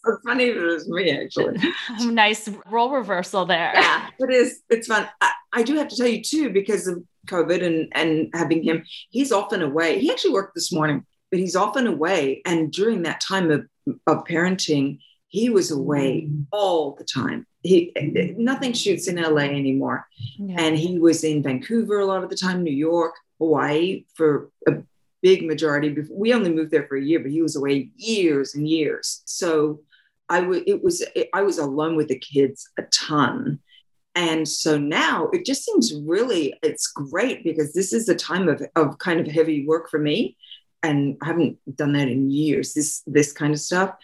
so 0.05 0.19
funny 0.25 0.45
if 0.45 0.57
it 0.57 0.65
was 0.65 0.89
me, 0.89 1.11
actually. 1.11 1.59
nice 2.13 2.49
role 2.67 2.91
reversal 2.91 3.45
there. 3.45 3.73
Yeah, 3.75 4.09
it 4.19 4.31
is. 4.31 4.61
It's 4.71 4.87
fun. 4.87 5.09
I, 5.21 5.33
I 5.53 5.63
do 5.63 5.77
have 5.77 5.89
to 5.89 5.97
tell 5.97 6.07
you 6.07 6.23
too, 6.23 6.51
because 6.51 6.87
of 6.87 7.03
COVID 7.29 7.65
and 7.65 7.89
and 7.93 8.31
having 8.35 8.63
him, 8.63 8.85
he's 9.11 9.33
often 9.33 9.63
away. 9.63 9.99
He 9.99 10.11
actually 10.11 10.33
worked 10.33 10.55
this 10.55 10.73
morning, 10.73 11.05
but 11.33 11.41
he's 11.41 11.57
often 11.57 11.89
away. 11.89 12.43
And 12.45 12.71
during 12.71 13.03
that 13.03 13.21
time 13.21 13.51
of 13.51 13.67
of 14.07 14.25
parenting, 14.25 15.01
he 15.27 15.49
was 15.49 15.73
away 15.73 16.29
mm. 16.31 16.47
all 16.53 16.95
the 16.95 17.05
time. 17.05 17.47
He 17.65 17.93
nothing 18.37 18.75
shoots 18.75 19.09
in 19.09 19.17
LA 19.17 19.43
anymore, 19.43 20.07
yeah. 20.39 20.57
and 20.59 20.77
he 20.77 20.99
was 20.99 21.25
in 21.25 21.43
Vancouver 21.43 21.99
a 21.99 22.05
lot 22.05 22.23
of 22.23 22.31
the 22.31 22.37
time, 22.37 22.63
New 22.63 22.71
York, 22.71 23.15
Hawaii 23.39 24.05
for 24.15 24.51
a 24.69 24.75
big 25.23 25.47
majority. 25.47 25.97
We 26.11 26.35
only 26.35 26.53
moved 26.53 26.71
there 26.71 26.87
for 26.87 26.97
a 26.97 27.03
year, 27.03 27.21
but 27.21 27.33
he 27.33 27.43
was 27.43 27.57
away 27.57 27.89
years 27.97 28.55
and 28.55 28.69
years. 28.69 29.23
So 29.25 29.81
I 30.29 30.47
it 30.67 30.85
was 30.85 31.05
I 31.33 31.43
was 31.43 31.59
alone 31.59 31.97
with 31.97 32.09
the 32.09 32.19
kids 32.19 32.69
a 32.79 32.83
ton. 32.93 33.59
And 34.15 34.47
so 34.47 34.77
now 34.77 35.29
it 35.33 35.47
just 35.47 35.65
seems 35.65 35.95
really 36.05 36.55
it's 36.63 36.89
great 36.89 37.43
because 37.43 37.73
this 37.73 37.95
is 37.95 38.11
a 38.11 38.15
time 38.15 38.49
of, 38.49 38.63
of 38.77 38.99
kind 38.99 39.21
of 39.21 39.27
heavy 39.27 39.67
work 39.67 39.89
for 39.89 39.99
me. 39.99 40.37
And 40.83 41.17
I 41.23 41.27
haven't 41.27 41.59
done 41.77 41.93
that 41.93 42.09
in 42.09 42.31
years, 42.31 42.75
this 42.75 43.03
this 43.07 43.33
kind 43.33 43.53
of 43.53 43.61
stuff. 43.61 43.95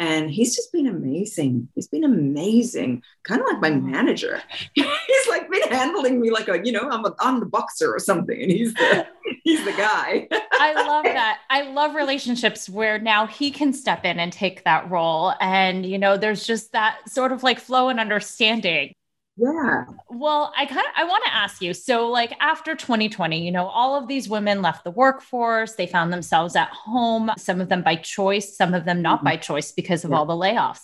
And 0.00 0.30
he's 0.30 0.54
just 0.54 0.72
been 0.72 0.86
amazing. 0.86 1.68
He's 1.74 1.88
been 1.88 2.04
amazing, 2.04 3.02
kind 3.24 3.40
of 3.40 3.48
like 3.48 3.60
my 3.60 3.70
mm. 3.70 3.82
manager. 3.82 4.40
he's 4.74 5.28
like 5.28 5.50
been 5.50 5.68
handling 5.70 6.20
me 6.20 6.30
like 6.30 6.48
a, 6.48 6.64
you 6.64 6.70
know, 6.70 6.88
I'm 6.88 7.04
a, 7.04 7.14
I'm 7.18 7.40
the 7.40 7.46
boxer 7.46 7.92
or 7.92 7.98
something, 7.98 8.40
and 8.40 8.50
he's 8.50 8.74
the 8.74 9.06
he's 9.44 9.64
the 9.64 9.72
guy. 9.72 10.28
I 10.52 10.72
love 10.74 11.04
that. 11.04 11.40
I 11.50 11.62
love 11.62 11.96
relationships 11.96 12.68
where 12.68 13.00
now 13.00 13.26
he 13.26 13.50
can 13.50 13.72
step 13.72 14.04
in 14.04 14.20
and 14.20 14.32
take 14.32 14.62
that 14.64 14.88
role, 14.88 15.34
and 15.40 15.84
you 15.84 15.98
know, 15.98 16.16
there's 16.16 16.46
just 16.46 16.72
that 16.72 16.98
sort 17.08 17.32
of 17.32 17.42
like 17.42 17.58
flow 17.58 17.88
and 17.88 17.98
understanding. 17.98 18.92
Yeah. 19.38 19.84
Well, 20.10 20.52
I 20.56 20.66
kind 20.66 20.80
of 20.80 20.92
I 20.96 21.04
want 21.04 21.24
to 21.26 21.34
ask 21.34 21.62
you. 21.62 21.72
So 21.72 22.08
like 22.08 22.34
after 22.40 22.74
2020, 22.74 23.44
you 23.44 23.52
know, 23.52 23.66
all 23.66 23.94
of 23.94 24.08
these 24.08 24.28
women 24.28 24.62
left 24.62 24.82
the 24.82 24.90
workforce, 24.90 25.74
they 25.74 25.86
found 25.86 26.12
themselves 26.12 26.56
at 26.56 26.70
home, 26.70 27.30
some 27.38 27.60
of 27.60 27.68
them 27.68 27.82
by 27.82 27.96
choice, 27.96 28.56
some 28.56 28.74
of 28.74 28.84
them 28.84 29.00
not 29.00 29.18
mm-hmm. 29.18 29.26
by 29.26 29.36
choice 29.36 29.70
because 29.70 30.04
of 30.04 30.10
yeah. 30.10 30.16
all 30.16 30.26
the 30.26 30.32
layoffs. 30.32 30.80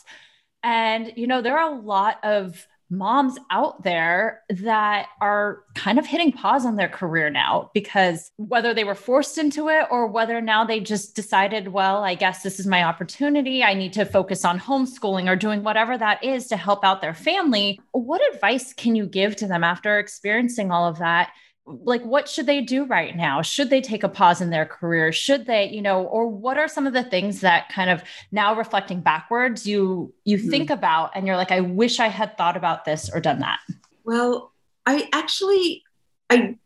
And 0.62 1.12
you 1.16 1.26
know, 1.26 1.42
there 1.42 1.58
are 1.58 1.72
a 1.72 1.80
lot 1.80 2.18
of 2.22 2.64
moms 2.90 3.38
out 3.50 3.82
there 3.82 4.42
that 4.50 5.08
are 5.20 5.64
kind 5.74 5.98
of 5.98 6.06
hitting 6.06 6.32
pause 6.32 6.64
on 6.64 6.76
their 6.76 6.88
career 6.88 7.30
now 7.30 7.70
because 7.74 8.30
whether 8.36 8.74
they 8.74 8.84
were 8.84 8.94
forced 8.94 9.38
into 9.38 9.68
it 9.68 9.86
or 9.90 10.06
whether 10.06 10.40
now 10.40 10.64
they 10.64 10.80
just 10.80 11.16
decided, 11.16 11.68
well, 11.68 12.04
I 12.04 12.14
guess 12.14 12.42
this 12.42 12.60
is 12.60 12.66
my 12.66 12.84
opportunity. 12.84 13.62
I 13.62 13.74
need 13.74 13.92
to 13.94 14.04
focus 14.04 14.44
on 14.44 14.60
homeschooling 14.60 15.28
or 15.28 15.36
doing 15.36 15.62
whatever 15.62 15.96
that 15.98 16.22
is 16.22 16.46
to 16.48 16.56
help 16.56 16.84
out 16.84 17.00
their 17.00 17.14
family. 17.14 17.80
What 17.92 18.20
advice 18.34 18.72
can 18.72 18.94
you 18.94 19.06
give 19.06 19.36
to 19.36 19.46
them 19.46 19.64
after 19.64 19.98
experiencing 19.98 20.70
all 20.70 20.86
of 20.86 20.98
that? 20.98 21.32
Like 21.66 22.02
what 22.04 22.28
should 22.28 22.46
they 22.46 22.60
do 22.60 22.84
right 22.84 23.16
now? 23.16 23.40
Should 23.40 23.70
they 23.70 23.80
take 23.80 24.02
a 24.02 24.08
pause 24.08 24.40
in 24.40 24.50
their 24.50 24.66
career? 24.66 25.12
Should 25.12 25.46
they 25.46 25.70
you 25.70 25.80
know 25.80 26.04
or 26.04 26.26
what 26.26 26.58
are 26.58 26.68
some 26.68 26.86
of 26.86 26.92
the 26.92 27.02
things 27.02 27.40
that 27.40 27.68
kind 27.70 27.90
of 27.90 28.02
now 28.32 28.54
reflecting 28.54 29.00
backwards 29.00 29.66
you 29.66 30.12
you 30.24 30.38
mm-hmm. 30.38 30.50
think 30.50 30.70
about 30.70 31.12
and 31.14 31.26
you're 31.26 31.36
like 31.36 31.50
i 31.50 31.60
wish 31.60 32.00
i 32.00 32.08
had 32.08 32.36
thought 32.36 32.56
about 32.56 32.84
this 32.84 33.10
or 33.12 33.20
done 33.20 33.40
that. 33.40 33.60
Well 34.04 34.52
i 34.84 35.08
actually 35.12 35.82
i 36.28 36.56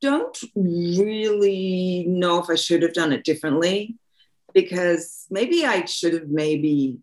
don't 0.00 0.38
really 0.54 2.06
know 2.08 2.42
if 2.42 2.50
i 2.50 2.54
should 2.56 2.82
have 2.82 2.94
done 2.94 3.12
it 3.12 3.24
differently 3.24 3.96
because 4.52 5.26
maybe 5.30 5.64
i 5.64 5.84
should 5.84 6.14
have 6.14 6.28
maybe 6.28 6.98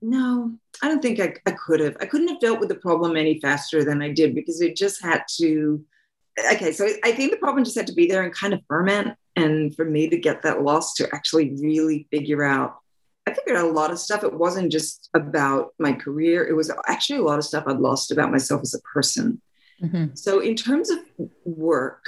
no 0.00 0.52
i 0.82 0.88
don't 0.88 1.02
think 1.02 1.18
I, 1.18 1.34
I 1.46 1.52
could 1.52 1.80
have. 1.80 1.96
I 2.00 2.06
couldn't 2.06 2.28
have 2.28 2.40
dealt 2.40 2.60
with 2.60 2.68
the 2.68 2.76
problem 2.76 3.16
any 3.16 3.40
faster 3.40 3.84
than 3.84 4.02
i 4.02 4.12
did 4.12 4.36
because 4.36 4.60
it 4.60 4.76
just 4.76 5.02
had 5.02 5.24
to 5.38 5.84
okay, 6.52 6.72
so 6.72 6.88
I 7.04 7.12
think 7.12 7.30
the 7.30 7.36
problem 7.36 7.64
just 7.64 7.76
had 7.76 7.86
to 7.88 7.94
be 7.94 8.06
there 8.06 8.22
and 8.22 8.32
kind 8.32 8.54
of 8.54 8.60
ferment. 8.68 9.16
And 9.36 9.74
for 9.74 9.84
me 9.84 10.08
to 10.08 10.16
get 10.16 10.42
that 10.42 10.62
loss 10.62 10.94
to 10.94 11.08
actually 11.14 11.54
really 11.60 12.06
figure 12.10 12.44
out, 12.44 12.76
I 13.26 13.32
figured 13.32 13.56
out 13.56 13.66
a 13.66 13.72
lot 13.72 13.90
of 13.90 13.98
stuff. 13.98 14.24
It 14.24 14.34
wasn't 14.34 14.72
just 14.72 15.08
about 15.14 15.74
my 15.78 15.92
career, 15.92 16.46
it 16.46 16.54
was 16.54 16.72
actually 16.86 17.20
a 17.20 17.22
lot 17.22 17.38
of 17.38 17.44
stuff 17.44 17.64
I'd 17.66 17.78
lost 17.78 18.10
about 18.10 18.30
myself 18.30 18.62
as 18.62 18.74
a 18.74 18.80
person. 18.80 19.40
Mm-hmm. 19.82 20.14
So, 20.14 20.40
in 20.40 20.54
terms 20.54 20.90
of 20.90 20.98
work, 21.44 22.04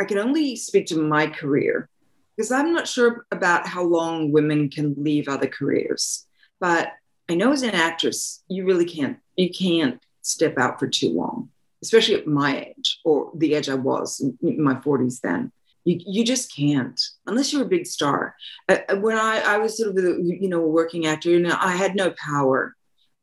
I 0.00 0.04
can 0.04 0.18
only 0.18 0.56
speak 0.56 0.86
to 0.86 1.02
my 1.02 1.26
career 1.26 1.88
because 2.36 2.52
I'm 2.52 2.72
not 2.72 2.86
sure 2.86 3.26
about 3.32 3.66
how 3.66 3.82
long 3.82 4.30
women 4.30 4.68
can 4.68 4.94
leave 4.96 5.26
other 5.26 5.48
careers. 5.48 6.26
But 6.60 6.92
I 7.28 7.34
know 7.34 7.52
as 7.52 7.62
an 7.62 7.70
actress, 7.70 8.42
you 8.48 8.64
really 8.64 8.84
can't, 8.84 9.18
you 9.36 9.50
can't 9.50 10.00
step 10.22 10.58
out 10.58 10.78
for 10.78 10.86
too 10.86 11.10
long 11.10 11.50
especially 11.82 12.16
at 12.16 12.26
my 12.26 12.66
age 12.66 13.00
or 13.04 13.30
the 13.34 13.54
age 13.54 13.68
I 13.68 13.74
was 13.74 14.20
in 14.42 14.62
my 14.62 14.74
40s 14.74 15.20
then. 15.20 15.52
You, 15.84 16.00
you 16.06 16.24
just 16.24 16.54
can't 16.54 17.00
unless 17.26 17.52
you're 17.52 17.62
a 17.62 17.68
big 17.68 17.86
star. 17.86 18.34
Uh, 18.68 18.78
uh 18.88 18.96
when 18.96 19.16
I, 19.16 19.40
I 19.40 19.58
was 19.58 19.78
sort 19.78 19.90
of 19.90 20.04
a, 20.04 20.18
you 20.22 20.48
know 20.48 20.62
a 20.62 20.68
working 20.68 21.06
actor, 21.06 21.30
you 21.30 21.40
know, 21.40 21.56
I 21.58 21.72
had 21.76 21.94
no 21.94 22.10
power 22.10 22.74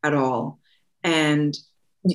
at 0.04 0.16
all, 0.16 0.60
and 1.04 1.56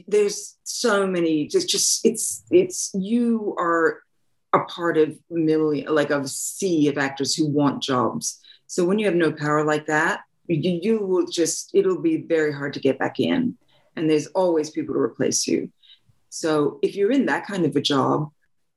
there's 0.06 0.56
so 0.64 1.06
many 1.06 1.46
just 1.46 1.68
just 1.68 2.04
it's 2.04 2.44
it's 2.50 2.90
you 2.94 3.54
are 3.58 4.00
a 4.52 4.60
part 4.60 4.98
of 4.98 5.16
million 5.30 5.92
like 5.92 6.10
a 6.10 6.26
sea 6.26 6.88
of 6.88 6.98
actors 6.98 7.34
who 7.34 7.46
want 7.46 7.82
jobs. 7.82 8.40
So 8.66 8.84
when 8.84 8.98
you 8.98 9.06
have 9.06 9.14
no 9.14 9.32
power 9.32 9.64
like 9.64 9.86
that, 9.86 10.20
you, 10.46 10.80
you 10.82 11.06
will 11.06 11.26
just 11.26 11.70
it'll 11.74 12.00
be 12.00 12.18
very 12.18 12.52
hard 12.52 12.74
to 12.74 12.80
get 12.80 12.98
back 12.98 13.20
in, 13.20 13.56
and 13.96 14.08
there's 14.08 14.26
always 14.28 14.70
people 14.70 14.94
to 14.94 15.00
replace 15.00 15.46
you. 15.46 15.70
So 16.30 16.78
if 16.80 16.96
you're 16.96 17.12
in 17.12 17.26
that 17.26 17.46
kind 17.46 17.66
of 17.66 17.76
a 17.76 17.80
job, 17.80 18.30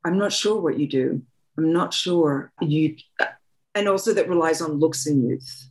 I'm 0.03 0.17
not 0.17 0.33
sure 0.33 0.59
what 0.59 0.77
you 0.79 0.87
do. 0.87 1.21
I'm 1.57 1.71
not 1.71 1.93
sure 1.93 2.51
you, 2.59 2.97
and 3.75 3.87
also 3.87 4.13
that 4.13 4.27
relies 4.27 4.61
on 4.61 4.79
looks 4.79 5.05
and 5.05 5.27
youth. 5.27 5.69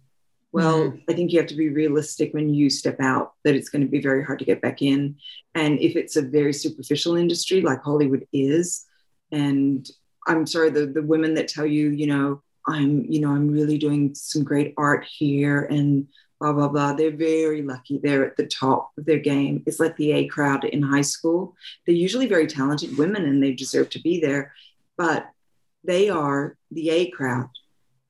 Well, 0.53 0.91
mm-hmm. 0.91 0.99
I 1.09 1.15
think 1.15 1.33
you 1.33 1.39
have 1.41 1.49
to 1.49 1.57
be 1.57 1.71
realistic 1.71 2.33
when 2.35 2.55
you 2.55 2.71
step 2.71 3.01
out 3.01 3.33
that 3.45 3.55
it's 3.55 3.69
going 3.69 3.83
to 3.83 3.89
be 3.89 4.01
very 4.01 4.25
hard 4.25 4.39
to 4.39 4.45
get 4.45 4.61
back 4.61 4.81
in. 4.81 5.17
And 5.55 5.81
if 5.81 5.97
it's 5.97 6.17
a 6.17 6.23
very 6.23 6.53
superficial 6.53 7.17
industry 7.17 7.63
like 7.63 7.83
Hollywood 7.83 8.27
is, 8.33 8.85
and 9.33 9.89
I'm 10.29 10.47
sorry, 10.47 10.71
the, 10.71 10.87
the 10.87 11.03
women 11.03 11.35
that 11.35 11.49
tell 11.49 11.67
you, 11.67 11.89
you 11.91 12.07
know, 12.07 12.43
I'm, 12.69 13.05
you 13.07 13.21
know, 13.21 13.31
I'm 13.31 13.51
really 13.51 13.77
doing 13.79 14.15
some 14.15 14.45
great 14.45 14.75
art 14.77 15.05
here 15.05 15.63
and 15.65 16.07
blah, 16.43 16.53
blah, 16.53 16.69
blah. 16.69 16.93
They're 16.93 17.17
very 17.17 17.63
lucky. 17.63 17.99
They're 17.99 18.27
at 18.27 18.37
the 18.37 18.47
top 18.47 18.91
of 18.99 19.05
their 19.05 19.21
game. 19.21 19.63
It's 19.65 19.79
like 19.79 19.97
the 19.97 20.13
A 20.13 20.27
crowd 20.27 20.65
in 20.65 20.83
high 20.83 21.03
school. 21.03 21.55
They're 21.87 21.95
usually 21.95 22.27
very 22.27 22.49
talented 22.49 22.99
women 22.99 23.25
and 23.25 23.41
they 23.41 23.53
deserve 23.53 23.91
to 23.91 24.01
be 24.01 24.21
there, 24.21 24.53
but 24.97 25.29
they 25.85 26.11
are 26.11 26.57
the 26.73 26.91
A 26.91 27.11
crowd 27.11 27.49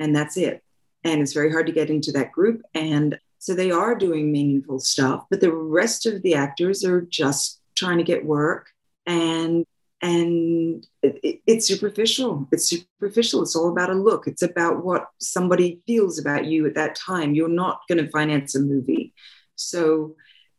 and 0.01 0.17
that's 0.17 0.39
it. 0.39 0.62
And 1.05 1.21
it's 1.21 1.35
very 1.35 1.53
hard 1.53 1.67
to 1.67 1.73
get 1.73 1.91
into 1.91 2.11
that 2.12 2.33
group. 2.33 2.62
And 2.75 3.19
so 3.39 3.55
they 3.55 3.71
are 3.71 3.95
doing 3.95 4.33
meaningful 4.33 4.81
stuff, 4.81 5.27
but 5.29 5.41
the 5.41 5.53
rest 5.53 6.07
of 6.07 6.23
the 6.23 6.35
actors 6.35 6.85
are 6.85 7.03
just 7.03 7.61
trying 7.75 7.99
to 7.99 8.05
get 8.05 8.25
work. 8.25 8.69
And 9.05 9.67
and 10.02 10.85
it, 11.02 11.40
it's 11.47 11.66
superficial. 11.66 12.49
It's 12.50 12.66
superficial. 12.66 13.42
It's 13.42 13.54
all 13.54 13.71
about 13.71 13.90
a 13.90 13.94
look. 13.94 14.26
It's 14.26 14.42
about 14.42 14.85
what 14.85 15.06
somebody 15.21 15.80
feels 15.87 16.18
about 16.18 16.47
you 16.47 16.66
at 16.66 16.75
that 16.75 16.97
time. 16.97 17.35
You're 17.35 17.49
not 17.49 17.80
going 17.88 18.04
to 18.04 18.11
finance 18.11 18.54
a 18.56 18.61
movie. 18.61 19.14
So 19.54 20.16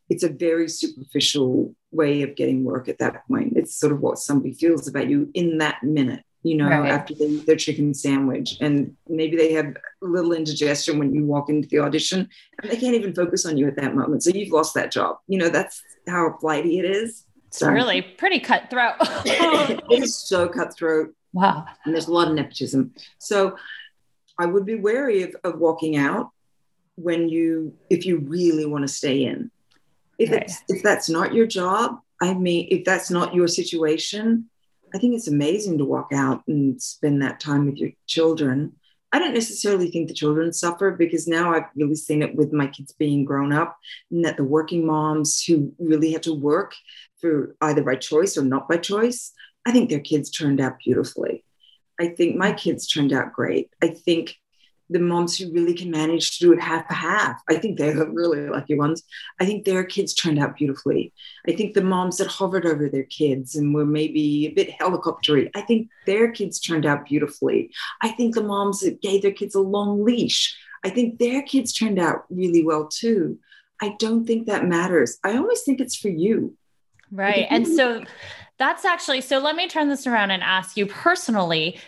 it's 0.09 0.23
a 0.23 0.29
very 0.29 0.69
superficial 0.69 1.75
way 1.91 2.21
of 2.21 2.35
getting 2.35 2.63
work 2.63 2.87
at 2.87 2.99
that 2.99 3.27
point. 3.27 3.53
It's 3.57 3.75
sort 3.75 3.91
of 3.91 3.99
what 3.99 4.17
somebody 4.17 4.53
feels 4.53 4.87
about 4.87 5.09
you 5.09 5.29
in 5.33 5.57
that 5.57 5.83
minute, 5.83 6.23
you 6.43 6.55
know, 6.55 6.69
right. 6.69 6.89
after 6.91 7.13
they 7.13 7.25
eat 7.25 7.45
their 7.45 7.57
chicken 7.57 7.93
sandwich. 7.93 8.57
And 8.61 8.95
maybe 9.09 9.35
they 9.35 9.51
have 9.53 9.75
a 9.75 10.05
little 10.05 10.31
indigestion 10.31 10.99
when 10.99 11.13
you 11.13 11.25
walk 11.25 11.49
into 11.49 11.67
the 11.67 11.79
audition 11.79 12.29
and 12.61 12.71
they 12.71 12.77
can't 12.77 12.95
even 12.95 13.13
focus 13.13 13.45
on 13.45 13.57
you 13.57 13.67
at 13.67 13.75
that 13.75 13.93
moment. 13.93 14.23
So 14.23 14.29
you've 14.29 14.53
lost 14.53 14.73
that 14.75 14.91
job. 14.91 15.17
You 15.27 15.37
know, 15.37 15.49
that's 15.49 15.81
how 16.07 16.37
flighty 16.39 16.79
it 16.79 16.85
is. 16.85 17.25
It's 17.53 17.61
really 17.61 18.01
pretty 18.01 18.39
cutthroat. 18.39 18.95
it 19.25 19.83
is 19.91 20.17
so 20.17 20.47
cutthroat. 20.49 21.13
Wow. 21.33 21.65
And 21.85 21.93
there's 21.93 22.07
a 22.07 22.13
lot 22.13 22.27
of 22.27 22.33
nepotism. 22.33 22.93
So 23.19 23.57
I 24.39 24.47
would 24.47 24.65
be 24.65 24.75
wary 24.75 25.21
of, 25.21 25.35
of 25.43 25.59
walking 25.59 25.95
out 25.95 26.31
when 26.95 27.29
you, 27.29 27.75
if 27.91 28.07
you 28.07 28.19
really 28.19 28.65
want 28.65 28.83
to 28.83 28.87
stay 28.87 29.25
in. 29.25 29.51
If, 30.17 30.31
right. 30.31 30.41
it's, 30.41 30.63
if 30.67 30.81
that's 30.81 31.09
not 31.09 31.33
your 31.33 31.45
job, 31.45 31.99
I 32.19 32.33
mean, 32.33 32.67
if 32.71 32.85
that's 32.85 33.11
not 33.11 33.35
your 33.35 33.47
situation, 33.47 34.49
I 34.93 34.97
think 34.97 35.15
it's 35.15 35.27
amazing 35.27 35.77
to 35.77 35.85
walk 35.85 36.09
out 36.11 36.43
and 36.47 36.81
spend 36.81 37.21
that 37.21 37.39
time 37.39 37.67
with 37.67 37.77
your 37.77 37.91
children. 38.07 38.73
I 39.11 39.19
don't 39.19 39.33
necessarily 39.33 39.91
think 39.91 40.07
the 40.07 40.15
children 40.15 40.51
suffer 40.53 40.89
because 40.89 41.27
now 41.27 41.53
I've 41.53 41.65
really 41.75 41.95
seen 41.95 42.23
it 42.23 42.35
with 42.35 42.51
my 42.51 42.65
kids 42.65 42.93
being 42.93 43.25
grown 43.25 43.53
up 43.53 43.77
and 44.09 44.25
that 44.25 44.37
the 44.37 44.43
working 44.43 44.87
moms 44.87 45.43
who 45.43 45.71
really 45.77 46.11
had 46.11 46.23
to 46.23 46.33
work 46.33 46.73
for 47.23 47.55
either 47.61 47.83
by 47.83 47.95
choice 47.95 48.37
or 48.37 48.43
not 48.43 48.67
by 48.67 48.75
choice, 48.77 49.31
I 49.65 49.71
think 49.71 49.89
their 49.89 50.01
kids 50.01 50.29
turned 50.29 50.59
out 50.59 50.77
beautifully. 50.83 51.45
I 51.99 52.07
think 52.07 52.35
my 52.35 52.51
kids 52.51 52.85
turned 52.85 53.13
out 53.13 53.31
great. 53.31 53.69
I 53.81 53.87
think 53.87 54.35
the 54.89 54.99
moms 54.99 55.37
who 55.37 55.53
really 55.53 55.73
can 55.73 55.89
manage 55.89 56.37
to 56.37 56.45
do 56.45 56.51
it 56.51 56.59
half 56.59 56.85
a 56.89 56.93
half. 56.93 57.41
I 57.49 57.55
think 57.55 57.77
they're 57.77 57.95
the 57.95 58.09
really 58.09 58.49
lucky 58.49 58.75
ones. 58.75 59.03
I 59.39 59.45
think 59.45 59.63
their 59.63 59.85
kids 59.85 60.13
turned 60.13 60.37
out 60.37 60.57
beautifully. 60.57 61.13
I 61.47 61.53
think 61.53 61.73
the 61.73 61.81
moms 61.81 62.17
that 62.17 62.27
hovered 62.27 62.65
over 62.65 62.89
their 62.89 63.05
kids 63.05 63.55
and 63.55 63.73
were 63.73 63.85
maybe 63.85 64.45
a 64.45 64.51
bit 64.51 64.77
helicoptery, 64.77 65.49
I 65.55 65.61
think 65.61 65.87
their 66.05 66.29
kids 66.29 66.59
turned 66.59 66.85
out 66.85 67.05
beautifully. 67.05 67.71
I 68.01 68.09
think 68.09 68.35
the 68.35 68.43
moms 68.43 68.81
that 68.81 69.01
gave 69.01 69.21
their 69.21 69.31
kids 69.31 69.55
a 69.55 69.61
long 69.61 70.03
leash, 70.03 70.57
I 70.83 70.89
think 70.89 71.19
their 71.19 71.41
kids 71.41 71.71
turned 71.71 71.99
out 71.99 72.25
really 72.29 72.65
well 72.65 72.87
too. 72.87 73.39
I 73.81 73.95
don't 73.97 74.25
think 74.25 74.47
that 74.47 74.67
matters. 74.67 75.17
I 75.23 75.37
always 75.37 75.61
think 75.61 75.79
it's 75.79 75.95
for 75.95 76.09
you. 76.09 76.57
Right. 77.13 77.47
And 77.49 77.67
so 77.77 78.03
that's 78.59 78.85
actually 78.85 79.21
so 79.21 79.39
let 79.39 79.55
me 79.55 79.67
turn 79.67 79.89
this 79.89 80.07
around 80.07 80.31
and 80.31 80.43
ask 80.43 80.77
you 80.77 80.85
personally 80.85 81.79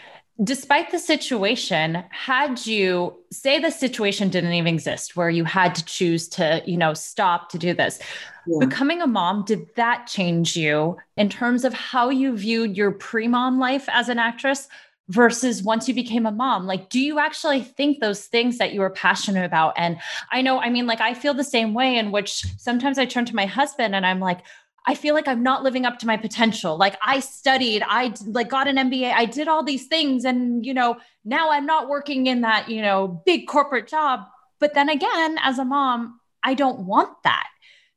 despite 0.43 0.91
the 0.91 0.99
situation 0.99 2.03
had 2.09 2.65
you 2.65 3.15
say 3.31 3.59
the 3.59 3.71
situation 3.71 4.27
didn't 4.27 4.51
even 4.51 4.73
exist 4.73 5.15
where 5.15 5.29
you 5.29 5.45
had 5.45 5.73
to 5.73 5.85
choose 5.85 6.27
to 6.27 6.61
you 6.65 6.75
know 6.75 6.93
stop 6.93 7.49
to 7.49 7.57
do 7.57 7.73
this 7.73 7.99
yeah. 8.45 8.57
becoming 8.59 9.01
a 9.01 9.07
mom 9.07 9.45
did 9.45 9.73
that 9.75 10.07
change 10.07 10.57
you 10.57 10.97
in 11.15 11.29
terms 11.29 11.63
of 11.63 11.73
how 11.73 12.09
you 12.09 12.35
viewed 12.35 12.75
your 12.75 12.91
pre-mom 12.91 13.59
life 13.59 13.87
as 13.89 14.09
an 14.09 14.19
actress 14.19 14.67
versus 15.07 15.63
once 15.63 15.87
you 15.87 15.93
became 15.93 16.25
a 16.25 16.31
mom 16.31 16.65
like 16.65 16.89
do 16.89 16.99
you 16.99 17.19
actually 17.19 17.61
think 17.61 17.99
those 17.99 18.25
things 18.25 18.57
that 18.57 18.73
you 18.73 18.81
were 18.81 18.89
passionate 18.89 19.45
about 19.45 19.73
and 19.77 19.97
i 20.31 20.41
know 20.41 20.59
i 20.59 20.69
mean 20.69 20.87
like 20.87 20.99
i 20.99 21.13
feel 21.13 21.33
the 21.33 21.43
same 21.43 21.73
way 21.73 21.95
in 21.95 22.11
which 22.11 22.43
sometimes 22.57 22.97
i 22.97 23.05
turn 23.05 23.23
to 23.23 23.35
my 23.35 23.45
husband 23.45 23.95
and 23.95 24.05
i'm 24.05 24.19
like 24.19 24.41
I 24.87 24.95
feel 24.95 25.15
like 25.15 25.27
I'm 25.27 25.41
not 25.41 25.63
living 25.63 25.85
up 25.85 25.99
to 25.99 26.07
my 26.07 26.17
potential. 26.17 26.77
Like 26.77 26.97
I 27.01 27.19
studied, 27.19 27.83
I 27.85 28.13
like 28.25 28.49
got 28.49 28.67
an 28.67 28.77
MBA, 28.77 29.11
I 29.13 29.25
did 29.25 29.47
all 29.47 29.63
these 29.63 29.87
things 29.87 30.25
and 30.25 30.65
you 30.65 30.73
know, 30.73 30.97
now 31.23 31.51
I'm 31.51 31.65
not 31.65 31.89
working 31.89 32.27
in 32.27 32.41
that, 32.41 32.69
you 32.69 32.81
know, 32.81 33.21
big 33.25 33.47
corporate 33.47 33.87
job. 33.87 34.21
But 34.59 34.73
then 34.73 34.89
again, 34.89 35.37
as 35.41 35.59
a 35.59 35.65
mom, 35.65 36.19
I 36.43 36.53
don't 36.53 36.81
want 36.81 37.09
that. 37.23 37.47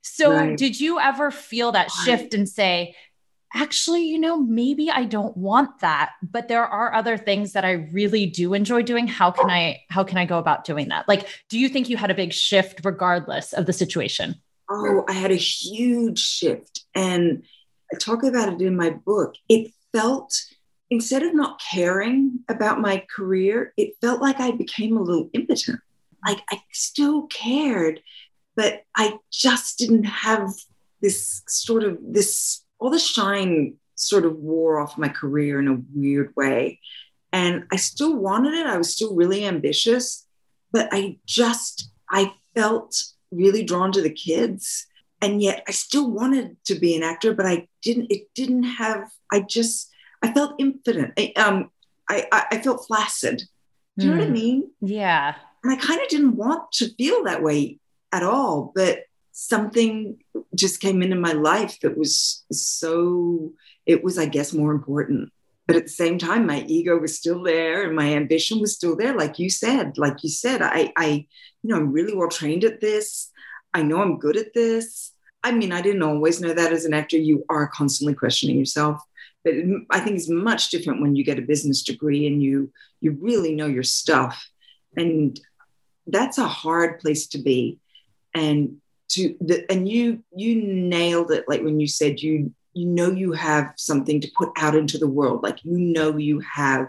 So 0.01 0.33
right. 0.33 0.57
did 0.57 0.81
you 0.81 0.99
ever 0.99 1.31
feel 1.31 1.73
that 1.73 1.91
shift 1.91 2.33
and 2.33 2.49
say, 2.49 2.95
actually, 3.55 4.05
you 4.05 4.19
know, 4.19 4.39
maybe 4.39 4.91
I 4.91 5.05
don't 5.05 5.37
want 5.37 5.81
that, 5.81 6.13
but 6.23 6.49
there 6.49 6.65
are 6.65 6.95
other 6.95 7.17
things 7.17 7.53
that 7.53 7.65
I 7.65 7.73
really 7.73 8.27
do 8.27 8.55
enjoy 8.55 8.83
doing. 8.83 9.07
How 9.07 9.31
can 9.31 9.51
I 9.51 9.83
how 9.91 10.05
can 10.05 10.19
I 10.19 10.25
go 10.25 10.39
about 10.39 10.65
doing 10.65 10.89
that? 10.89 11.09
Like, 11.09 11.27
do 11.49 11.59
you 11.59 11.69
think 11.69 11.89
you 11.89 11.97
had 11.97 12.11
a 12.11 12.15
big 12.15 12.33
shift 12.33 12.81
regardless 12.85 13.53
of 13.53 13.67
the 13.67 13.73
situation? 13.73 14.37
Oh, 14.71 15.05
I 15.09 15.13
had 15.13 15.31
a 15.31 15.37
huge 15.37 16.19
shift. 16.19 16.85
And 16.95 17.45
I 17.93 17.97
talk 17.97 18.23
about 18.23 18.53
it 18.53 18.61
in 18.61 18.77
my 18.77 18.91
book. 18.91 19.35
It 19.49 19.73
felt, 19.93 20.35
instead 20.91 21.23
of 21.23 21.35
not 21.35 21.61
caring 21.61 22.41
about 22.49 22.81
my 22.81 23.05
career, 23.15 23.73
it 23.77 23.95
felt 24.01 24.21
like 24.21 24.41
I 24.41 24.51
became 24.51 24.97
a 24.97 25.03
little 25.03 25.31
impotent. 25.33 25.81
Like 26.27 26.43
I 26.51 26.61
still 26.73 27.27
cared, 27.29 28.01
but 28.57 28.83
I 28.97 29.19
just 29.33 29.79
didn't 29.79 30.05
have 30.05 30.51
this 31.01 31.43
sort 31.49 31.85
of 31.85 31.99
this, 32.03 32.65
all 32.79 32.91
the 32.91 32.99
shine 32.99 33.77
sort 33.95 34.27
of 34.27 34.37
wore 34.37 34.81
off 34.81 34.99
my 34.99 35.09
career 35.09 35.61
in 35.61 35.69
a 35.69 35.81
weird 35.95 36.33
way. 36.37 36.81
And 37.33 37.65
I 37.73 37.77
still 37.77 38.17
wanted 38.17 38.55
it. 38.55 38.67
I 38.67 38.79
was 38.79 38.93
still 38.93 39.15
really 39.15 39.45
ambitious, 39.45 40.27
but 40.73 40.89
I 40.93 41.19
just, 41.27 41.91
I 42.11 42.33
felt 42.55 43.03
really 43.31 43.63
drawn 43.63 43.93
to 43.93 44.03
the 44.03 44.13
kids 44.13 44.87
and 45.21 45.43
yet 45.43 45.65
I 45.67 45.73
still 45.73 46.11
wanted 46.11 46.57
to 46.67 46.75
be 46.75 46.97
an 46.97 47.03
actor, 47.03 47.35
but 47.35 47.47
I 47.47 47.69
didn't. 47.83 48.11
It 48.11 48.29
didn't 48.35 48.65
have. 48.65 49.11
I 49.33 49.41
just 49.41 49.91
I 50.23 50.33
felt 50.33 50.55
infinite. 50.59 51.13
I, 51.19 51.33
um, 51.37 51.71
I 52.09 52.27
I 52.51 52.59
felt 52.59 52.87
flaccid. 52.87 53.43
Do 53.97 54.07
you 54.07 54.13
mm. 54.13 54.15
know 54.15 54.19
what 54.21 54.25
I 54.25 54.29
hmm. 54.29 54.33
mean? 54.33 54.71
Yeah. 54.81 55.35
And 55.65 55.73
I 55.73 55.77
kind 55.77 56.01
of 56.01 56.09
didn't 56.09 56.37
want 56.37 56.71
to 56.73 56.95
feel 56.95 57.25
that 57.25 57.43
way 57.43 57.79
at 58.13 58.23
all, 58.23 58.73
but 58.75 59.01
something 59.33 60.23
just 60.55 60.81
came 60.81 61.03
into 61.03 61.17
my 61.17 61.33
life 61.33 61.81
that 61.81 61.99
was 61.99 62.45
so. 62.53 63.53
It 63.87 64.05
was, 64.05 64.19
I 64.19 64.27
guess, 64.27 64.53
more 64.53 64.71
important. 64.71 65.33
But 65.69 65.77
at 65.77 65.85
the 65.85 65.91
same 65.91 66.19
time, 66.19 66.47
my 66.47 66.65
ego 66.67 66.99
was 66.99 67.17
still 67.17 67.43
there, 67.43 67.87
and 67.87 67.95
my 67.95 68.15
ambition 68.15 68.59
was 68.59 68.75
still 68.75 68.97
there. 68.97 69.15
Like 69.15 69.39
you 69.39 69.51
said, 69.51 69.99
like 69.99 70.25
you 70.25 70.31
said, 70.31 70.63
I, 70.63 70.93
I, 70.97 71.27
you 71.63 71.71
know, 71.71 71.77
I'm 71.77 71.93
really 71.93 72.17
well 72.17 72.31
trained 72.31 72.65
at 72.65 72.81
this. 72.81 73.31
I 73.75 73.83
know 73.83 74.01
I'm 74.01 74.19
good 74.19 74.39
at 74.39 74.55
this. 74.55 75.13
I 75.45 75.53
mean, 75.53 75.71
I 75.71 75.83
didn't 75.83 76.03
always 76.03 76.41
know 76.41 76.55
that 76.55 76.73
as 76.73 76.87
an 76.87 76.95
actor. 76.95 77.19
You 77.19 77.45
are 77.51 77.69
constantly 77.69 78.15
questioning 78.15 78.59
yourself. 78.59 79.03
But 79.45 79.55
I 79.91 80.01
think 80.01 80.17
it's 80.17 80.31
much 80.31 80.71
different 80.71 81.03
when 81.03 81.15
you 81.15 81.23
get 81.23 81.39
a 81.39 81.43
business 81.43 81.83
degree 81.83 82.27
and 82.27 82.43
you 82.43 82.73
you 83.01 83.17
really 83.21 83.55
know 83.55 83.67
your 83.67 83.85
stuff. 83.85 84.49
And 84.97 85.39
that's 86.07 86.39
a 86.39 86.49
hard 86.49 86.99
place 86.99 87.29
to 87.29 87.39
be. 87.39 87.79
And 88.35 88.79
to 89.11 89.37
the, 89.41 89.71
and 89.71 89.89
you 89.89 90.25
you 90.35 90.63
nailed 90.63 91.31
it 91.31 91.45
like 91.47 91.63
when 91.63 91.79
you 91.79 91.87
said 91.87 92.21
you 92.21 92.53
you 92.79 92.87
know 92.87 93.11
you 93.11 93.33
have 93.33 93.73
something 93.77 94.21
to 94.21 94.31
put 94.37 94.51
out 94.57 94.75
into 94.75 94.99
the 94.99 95.09
world 95.09 95.43
like 95.43 95.65
you 95.65 95.79
know 95.79 96.17
you 96.17 96.41
have 96.41 96.89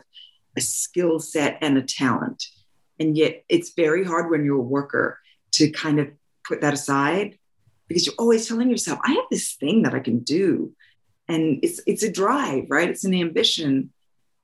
a 0.57 0.61
skill 0.61 1.19
set 1.19 1.57
and 1.61 1.77
a 1.77 1.81
talent 1.81 2.45
and 2.99 3.17
yet 3.17 3.43
it's 3.49 3.73
very 3.73 4.03
hard 4.03 4.29
when 4.29 4.43
you're 4.43 4.57
a 4.57 4.61
worker 4.61 5.19
to 5.51 5.69
kind 5.71 5.99
of 5.99 6.07
put 6.45 6.61
that 6.61 6.73
aside 6.73 7.37
because 7.89 8.05
you're 8.05 8.15
always 8.19 8.47
telling 8.47 8.69
yourself, 8.69 8.99
I 9.03 9.13
have 9.13 9.25
this 9.29 9.55
thing 9.55 9.81
that 9.81 9.95
I 9.95 9.99
can 9.99 10.19
do. 10.19 10.73
And 11.27 11.59
it's 11.61 11.81
it's 11.85 12.03
a 12.03 12.11
drive, 12.11 12.65
right? 12.69 12.89
It's 12.89 13.03
an 13.03 13.13
ambition. 13.13 13.91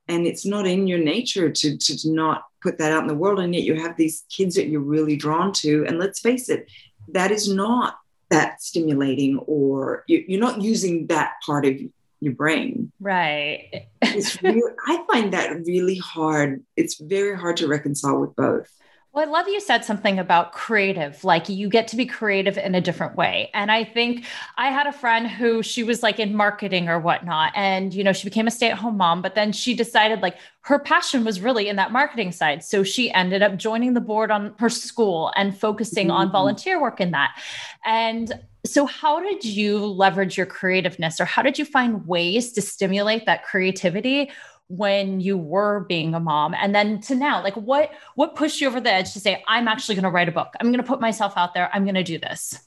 And 0.08 0.27
it's 0.27 0.45
not 0.45 0.67
in 0.67 0.88
your 0.88 0.99
nature 0.99 1.49
to, 1.49 1.77
to 1.77 2.12
not 2.12 2.43
put 2.62 2.77
that 2.77 2.91
out 2.91 3.01
in 3.01 3.08
the 3.08 3.15
world. 3.15 3.39
And 3.39 3.55
yet 3.55 3.63
you 3.63 3.81
have 3.81 3.97
these 3.97 4.23
kids 4.29 4.55
that 4.55 4.67
you're 4.67 4.81
really 4.81 5.15
drawn 5.15 5.51
to. 5.53 5.86
And 5.88 5.97
let's 5.97 6.19
face 6.19 6.49
it, 6.49 6.69
that 7.10 7.31
is 7.31 7.51
not 7.51 7.95
that 8.29 8.61
stimulating 8.61 9.38
or 9.39 10.03
you're 10.07 10.39
not 10.39 10.61
using 10.61 11.07
that 11.07 11.33
part 11.45 11.65
of 11.65 11.79
your 12.19 12.33
brain. 12.33 12.91
Right. 12.99 13.88
it's 14.01 14.41
really, 14.41 14.61
I 14.88 15.03
find 15.11 15.33
that 15.33 15.65
really 15.65 15.97
hard. 15.97 16.63
It's 16.75 16.99
very 16.99 17.38
hard 17.38 17.57
to 17.57 17.67
reconcile 17.67 18.19
with 18.19 18.35
both. 18.35 18.69
Well, 19.15 19.25
I 19.25 19.32
love 19.32 19.47
you 19.47 19.62
said 19.62 19.86
something 19.86 20.19
about 20.19 20.51
creative, 20.51 21.23
like 21.23 21.47
you 21.47 21.69
get 21.69 21.88
to 21.88 21.95
be 21.95 22.06
creative 22.06 22.58
in 22.58 22.75
a 22.75 22.82
different 22.82 23.15
way. 23.15 23.49
And 23.54 23.71
I 23.71 23.86
think 23.86 24.25
I 24.58 24.67
had 24.71 24.88
a 24.88 24.91
friend 24.91 25.25
who 25.25 25.63
she 25.63 25.84
was 25.84 26.04
like 26.04 26.19
in 26.19 26.36
marketing 26.36 26.89
or 26.89 26.99
whatnot. 26.99 27.54
And, 27.56 27.93
you 27.93 28.04
know, 28.04 28.12
she 28.12 28.25
became 28.25 28.45
a 28.45 28.51
stay 28.51 28.69
at 28.69 28.78
home 28.78 28.97
mom, 28.97 29.21
but 29.21 29.34
then 29.34 29.54
she 29.54 29.73
decided 29.73 30.21
like 30.21 30.36
her 30.63 30.80
passion 30.80 31.23
was 31.23 31.39
really 31.39 31.69
in 31.69 31.78
that 31.78 31.93
marketing 31.93 32.34
side. 32.34 32.62
So 32.62 32.84
she 32.84 33.10
ended 33.13 33.41
up 33.41 33.56
joining 33.56 33.93
the 33.93 34.01
board 34.01 34.32
on 34.32 34.54
her 34.60 34.69
school 34.69 35.32
and 35.38 35.58
focusing 35.58 36.08
mm-hmm. 36.08 36.17
on 36.17 36.32
volunteer 36.34 36.82
work 36.82 36.99
in 36.99 37.12
that. 37.12 37.39
And 37.86 38.34
so, 38.65 38.86
how 38.88 39.19
did 39.19 39.45
you 39.45 39.86
leverage 39.86 40.38
your 40.38 40.47
creativeness 40.47 41.21
or 41.21 41.25
how 41.25 41.43
did 41.43 41.60
you 41.60 41.65
find 41.65 42.06
ways 42.08 42.51
to 42.54 42.62
stimulate 42.62 43.28
that 43.28 43.45
creativity 43.45 44.32
when 44.67 45.19
you 45.19 45.38
were 45.38 45.82
being 45.82 46.15
a 46.15 46.19
mom 46.19 46.56
and 46.56 46.73
then 46.73 46.99
to 46.99 47.15
now 47.15 47.43
like 47.43 47.56
what 47.56 47.91
what 48.15 48.36
pushed 48.36 48.62
you 48.62 48.67
over 48.67 48.82
the 48.82 48.91
edge 48.91 49.13
to 49.13 49.19
say 49.19 49.43
i'm 49.47 49.67
actually 49.67 49.93
going 49.93 50.04
to 50.04 50.10
write 50.10 50.30
a 50.30 50.32
book. 50.32 50.54
I'm 50.60 50.67
going 50.67 50.82
to 50.82 50.88
put 50.88 50.99
myself 50.99 51.34
out 51.36 51.54
there. 51.54 51.69
I'm 51.73 51.84
going 51.84 51.95
to 51.95 52.04
do 52.04 52.17
this. 52.17 52.60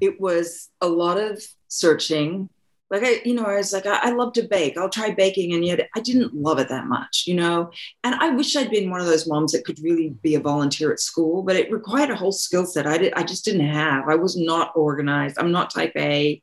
It 0.00 0.20
was 0.20 0.70
a 0.80 0.88
lot 0.88 1.18
of 1.18 1.42
searching. 1.68 2.48
Like 2.90 3.02
i 3.02 3.20
you 3.24 3.34
know 3.34 3.44
i 3.44 3.56
was 3.56 3.72
like 3.72 3.86
I, 3.86 3.98
I 4.02 4.10
love 4.10 4.34
to 4.34 4.42
bake. 4.42 4.78
I'll 4.78 4.88
try 4.88 5.10
baking 5.10 5.52
and 5.52 5.64
yet 5.64 5.88
i 5.96 6.00
didn't 6.00 6.34
love 6.34 6.58
it 6.58 6.68
that 6.68 6.86
much 6.86 7.24
you 7.26 7.34
know? 7.34 7.70
And 8.04 8.14
i 8.16 8.28
wish 8.28 8.54
i'd 8.54 8.70
been 8.70 8.90
one 8.90 9.00
of 9.00 9.06
those 9.06 9.26
moms 9.26 9.52
that 9.52 9.64
could 9.64 9.80
really 9.82 10.10
be 10.22 10.36
a 10.36 10.40
volunteer 10.40 10.92
at 10.92 11.00
school 11.00 11.42
but 11.42 11.56
it 11.56 11.72
required 11.72 12.10
a 12.10 12.16
whole 12.16 12.30
skill 12.30 12.66
set 12.66 12.86
i 12.86 12.96
did 12.98 13.12
i 13.14 13.22
just 13.22 13.44
didn't 13.44 13.66
have. 13.66 14.08
I 14.08 14.14
was 14.14 14.36
not 14.36 14.72
organized. 14.76 15.38
I'm 15.38 15.50
not 15.50 15.74
type 15.74 15.92
a. 15.96 16.40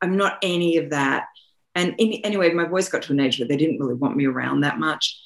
I'm 0.00 0.16
not 0.16 0.38
any 0.42 0.76
of 0.76 0.90
that 0.90 1.24
and 1.78 1.94
in, 1.98 2.14
anyway, 2.24 2.52
my 2.52 2.64
voice 2.64 2.88
got 2.88 3.02
to 3.02 3.12
an 3.12 3.20
age 3.20 3.38
where 3.38 3.46
they 3.46 3.56
didn't 3.56 3.78
really 3.78 3.94
want 3.94 4.16
me 4.16 4.26
around 4.26 4.60
that 4.60 4.80
much. 4.80 5.16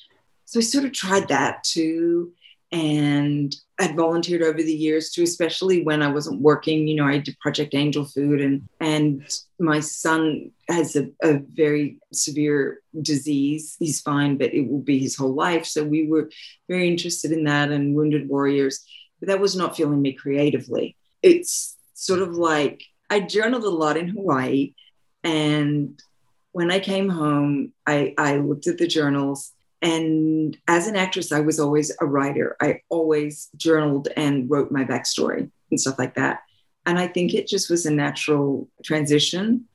So 0.45 0.61
I 0.61 0.63
sort 0.63 0.85
of 0.85 0.93
tried 0.93 1.29
that 1.29 1.65
too. 1.65 2.33
And 2.71 3.55
I'd 3.79 3.97
volunteered 3.97 4.43
over 4.43 4.63
the 4.63 4.73
years 4.73 5.11
too, 5.11 5.23
especially 5.23 5.83
when 5.83 6.03
I 6.03 6.09
wasn't 6.09 6.41
working. 6.41 6.89
You 6.89 6.97
know, 6.97 7.07
I 7.07 7.19
did 7.19 7.39
Project 7.39 7.75
Angel 7.75 8.05
Food, 8.05 8.41
and 8.41 8.63
and 8.81 9.23
my 9.59 9.81
son 9.81 10.53
has 10.69 10.97
a, 10.97 11.11
a 11.23 11.39
very 11.39 11.99
severe 12.13 12.81
disease. 13.01 13.77
He's 13.79 14.01
fine, 14.01 14.39
but 14.39 14.55
it 14.55 14.71
will 14.71 14.81
be 14.81 14.99
his 14.99 15.17
whole 15.17 15.35
life. 15.35 15.67
So 15.67 15.85
we 15.85 16.07
were 16.07 16.31
very 16.69 16.89
interested 16.89 17.33
in 17.33 17.45
that 17.45 17.71
and 17.71 17.95
Wounded 17.95 18.29
Warriors. 18.29 18.85
But 19.21 19.29
that 19.29 19.41
was 19.41 19.55
not 19.55 19.77
filling 19.77 20.01
me 20.01 20.13
creatively. 20.13 20.97
It's 21.23 21.77
sort 21.95 22.23
of 22.23 22.35
like 22.35 22.83
I 23.11 23.21
journaled 23.21 23.65
a 23.65 23.71
lot 23.71 23.99
in 23.99 24.09
Hawaii, 24.09 24.75
and 25.23 26.01
when 26.53 26.71
I 26.71 26.79
came 26.79 27.09
home, 27.09 27.73
I, 27.87 28.15
I 28.17 28.37
looked 28.37 28.67
at 28.67 28.79
the 28.79 28.87
journals. 28.87 29.53
And 29.81 30.57
as 30.69 30.87
an 30.87 30.97
actress, 30.97 31.33
I 31.33 31.41
was 31.41 31.59
always 31.59 31.95
a 32.01 32.07
writer. 32.07 32.57
I 32.61 32.81
always 32.89 33.49
journaled 33.57 34.09
and 34.17 34.49
wrote 34.49 34.71
my 34.71 34.85
backstory 34.85 35.51
and 35.71 35.81
stuff 35.81 35.99
like 35.99 36.15
that. 36.15 36.43
And 36.87 36.99
I 36.99 37.09
think 37.09 37.35
it 37.35 37.49
just 37.49 37.69
was 37.69 37.87
a 37.87 37.91
natural 37.91 38.69
transition. 38.85 39.67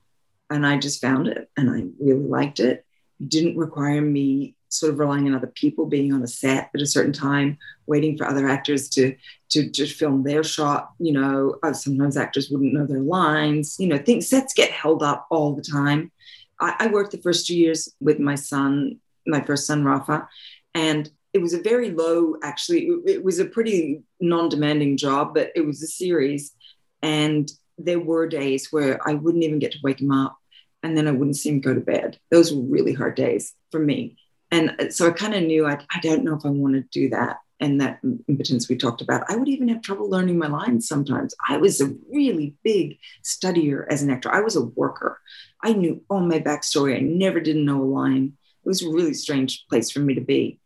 And 0.50 0.66
I 0.66 0.78
just 0.78 1.02
found 1.02 1.28
it 1.28 1.50
and 1.58 1.70
I 1.70 1.84
really 2.00 2.26
liked 2.26 2.60
it. 2.60 2.86
didn't 3.28 3.58
require 3.58 4.02
me 4.02 4.56
sort 4.70 4.94
of 4.94 5.00
relying 5.00 5.28
on 5.28 5.36
other 5.36 5.48
people 5.48 5.86
being 5.86 6.14
on 6.14 6.24
a 6.24 6.28
set 6.28 6.70
at 6.74 6.82
a 6.82 6.86
certain 6.86 7.14
time 7.14 7.58
waiting 7.86 8.18
for 8.18 8.26
other 8.26 8.48
actors 8.48 8.90
to 8.90 9.16
to 9.50 9.70
just 9.70 9.98
film 9.98 10.24
their 10.24 10.44
shot 10.44 10.92
you 11.00 11.14
know 11.14 11.56
uh, 11.64 11.72
sometimes 11.72 12.18
actors 12.18 12.50
wouldn't 12.50 12.74
know 12.74 12.86
their 12.86 13.00
lines 13.00 13.78
you 13.80 13.88
know 13.88 13.98
things 13.98 14.28
sets 14.28 14.54
get 14.54 14.70
held 14.72 15.02
up 15.02 15.26
all 15.32 15.56
the 15.56 15.62
time 15.62 16.12
I, 16.60 16.76
I 16.80 16.88
worked 16.88 17.12
the 17.12 17.22
first 17.22 17.48
two 17.48 17.58
years 17.58 17.90
with 18.00 18.20
my 18.20 18.36
son 18.36 19.00
my 19.26 19.42
first 19.42 19.68
son 19.68 19.84
rafa 19.84 20.28
and 20.74 21.10
it 21.34 21.42
was 21.42 21.54
a 21.54 21.62
very 21.62 21.92
low 21.92 22.36
actually 22.44 22.90
it, 23.06 23.24
was 23.24 23.40
a 23.40 23.46
pretty 23.46 24.04
non-demanding 24.22 24.98
job 24.98 25.34
but 25.34 25.52
it 25.56 25.66
was 25.66 25.84
a 25.84 25.88
series 25.88 26.54
and 27.02 27.52
there 27.78 28.00
were 28.00 28.28
days 28.28 28.72
where 28.72 29.00
i 29.08 29.14
wouldn't 29.14 29.44
even 29.44 29.60
get 29.60 29.74
to 29.74 29.80
wake 29.84 30.02
him 30.02 30.12
up 30.12 30.38
and 30.84 30.96
then 30.96 31.08
i 31.08 31.12
wouldn't 31.12 31.36
see 31.36 31.50
him 31.50 31.60
go 31.60 31.74
to 31.74 31.82
bed 31.82 32.18
those 32.32 32.54
were 32.54 32.64
really 32.64 32.94
hard 32.94 33.16
days 33.16 33.54
for 33.70 33.80
me 33.80 34.18
and 34.52 34.76
uh, 34.80 34.90
so 34.90 35.08
I 35.08 35.12
kind 35.12 35.34
of 35.34 35.44
knew 35.44 35.66
I, 35.66 35.80
I 35.92 36.00
don't 36.02 36.24
know 36.24 36.36
if 36.36 36.46
I 36.46 36.50
want 36.50 36.76
to 36.76 36.82
do 36.92 37.10
that. 37.10 37.38
And 37.60 37.82
that 37.82 38.00
impotence 38.28 38.70
we 38.70 38.76
talked 38.76 39.02
about, 39.02 39.24
I 39.32 39.36
would 39.36 39.48
even 39.48 39.68
have 39.70 39.82
trouble 39.82 40.08
learning 40.08 40.38
my 40.38 40.46
lines 40.46 40.88
sometimes. 40.88 41.34
I 41.50 41.58
was 41.58 41.82
a 41.82 41.92
really 42.14 42.54
big 42.64 43.00
studier 43.24 43.88
as 43.90 44.04
an 44.04 44.12
actor. 44.12 44.32
I 44.32 44.42
was 44.42 44.56
a 44.56 44.66
worker. 44.66 45.20
I 45.64 45.74
knew 45.74 46.04
all 46.10 46.22
my 46.22 46.40
backstory. 46.40 46.96
I 46.96 47.00
never 47.00 47.40
didn't 47.40 47.66
know 47.66 47.82
a 47.82 47.86
line. 47.86 48.34
It 48.64 48.68
was 48.68 48.84
a 48.84 48.90
really 48.90 49.14
strange 49.14 49.66
place 49.70 49.90
for 49.92 50.00
me 50.00 50.16
to 50.16 50.22
be. 50.22 50.60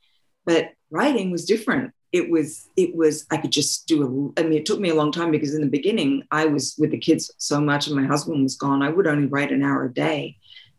But 0.46 0.74
writing 0.90 1.32
was 1.32 1.46
different. 1.46 1.94
It 2.12 2.30
was, 2.30 2.68
it 2.76 2.94
was, 2.96 3.26
I 3.32 3.38
could 3.38 3.52
just 3.52 3.88
do 3.88 4.34
a, 4.36 4.42
I 4.42 4.44
mean, 4.44 4.60
it 4.60 4.66
took 4.66 4.80
me 4.80 4.90
a 4.90 4.96
long 4.96 5.12
time 5.12 5.32
because 5.32 5.56
in 5.56 5.62
the 5.62 5.68
beginning 5.68 6.24
I 6.30 6.46
was 6.46 6.76
with 6.78 6.92
the 6.92 6.98
kids 6.98 7.32
so 7.38 7.62
much 7.62 7.88
and 7.88 7.96
my 7.96 8.06
husband 8.06 8.44
was 8.44 8.58
gone. 8.58 8.82
I 8.82 8.90
would 8.90 9.08
only 9.08 9.28
write 9.28 9.52
an 9.52 9.64
hour 9.64 9.86
a 9.86 9.94
day. 9.94 10.38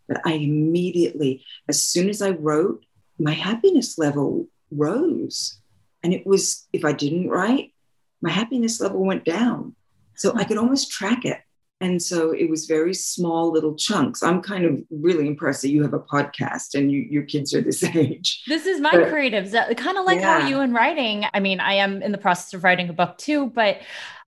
But 0.09 0.21
I 0.27 0.35
immediately, 0.35 1.45
as 1.69 1.83
soon 1.83 2.11
as 2.11 2.21
I 2.21 2.31
wrote, 2.31 2.85
my 3.19 3.33
happiness 3.33 3.99
level 3.99 4.47
rose. 4.71 5.59
And 6.03 6.13
it 6.13 6.27
was, 6.27 6.67
if 6.73 6.85
I 6.85 6.93
didn't 6.93 7.29
write, 7.29 7.73
my 8.21 8.31
happiness 8.31 8.81
level 8.81 9.05
went 9.05 9.25
down. 9.25 9.75
So 10.17 10.33
I 10.35 10.43
hmm. 10.43 10.49
could 10.49 10.59
almost 10.59 10.91
track 10.91 11.25
it. 11.25 11.41
And 11.83 12.01
so 12.01 12.31
it 12.31 12.49
was 12.49 12.67
very 12.67 12.95
small 12.95 13.51
little 13.51 13.75
chunks. 13.75 14.23
I'm 14.23 14.41
kind 14.41 14.65
of 14.65 14.79
really 14.91 15.27
impressed 15.27 15.63
that 15.63 15.71
you 15.71 15.83
have 15.83 15.93
a 15.93 15.99
podcast 15.99 16.77
and 16.77 16.93
you, 16.93 17.01
your 17.01 17.25
kids 17.25 17.53
are 17.53 17.61
this 17.61 17.83
age. 17.97 18.45
This 18.47 18.67
is 18.67 18.81
my 18.81 18.93
but, 18.93 19.09
creatives, 19.09 19.53
kind 19.77 19.99
of 19.99 20.05
like 20.05 20.21
yeah. 20.21 20.43
how 20.43 20.47
you 20.47 20.61
in 20.61 20.73
writing. 20.73 21.25
I 21.35 21.41
mean, 21.41 21.59
I 21.59 21.75
am 21.75 22.01
in 22.01 22.13
the 22.13 22.19
process 22.19 22.55
of 22.55 22.63
writing 22.63 22.89
a 22.89 22.93
book 22.93 23.19
too, 23.19 23.47
but 23.47 23.79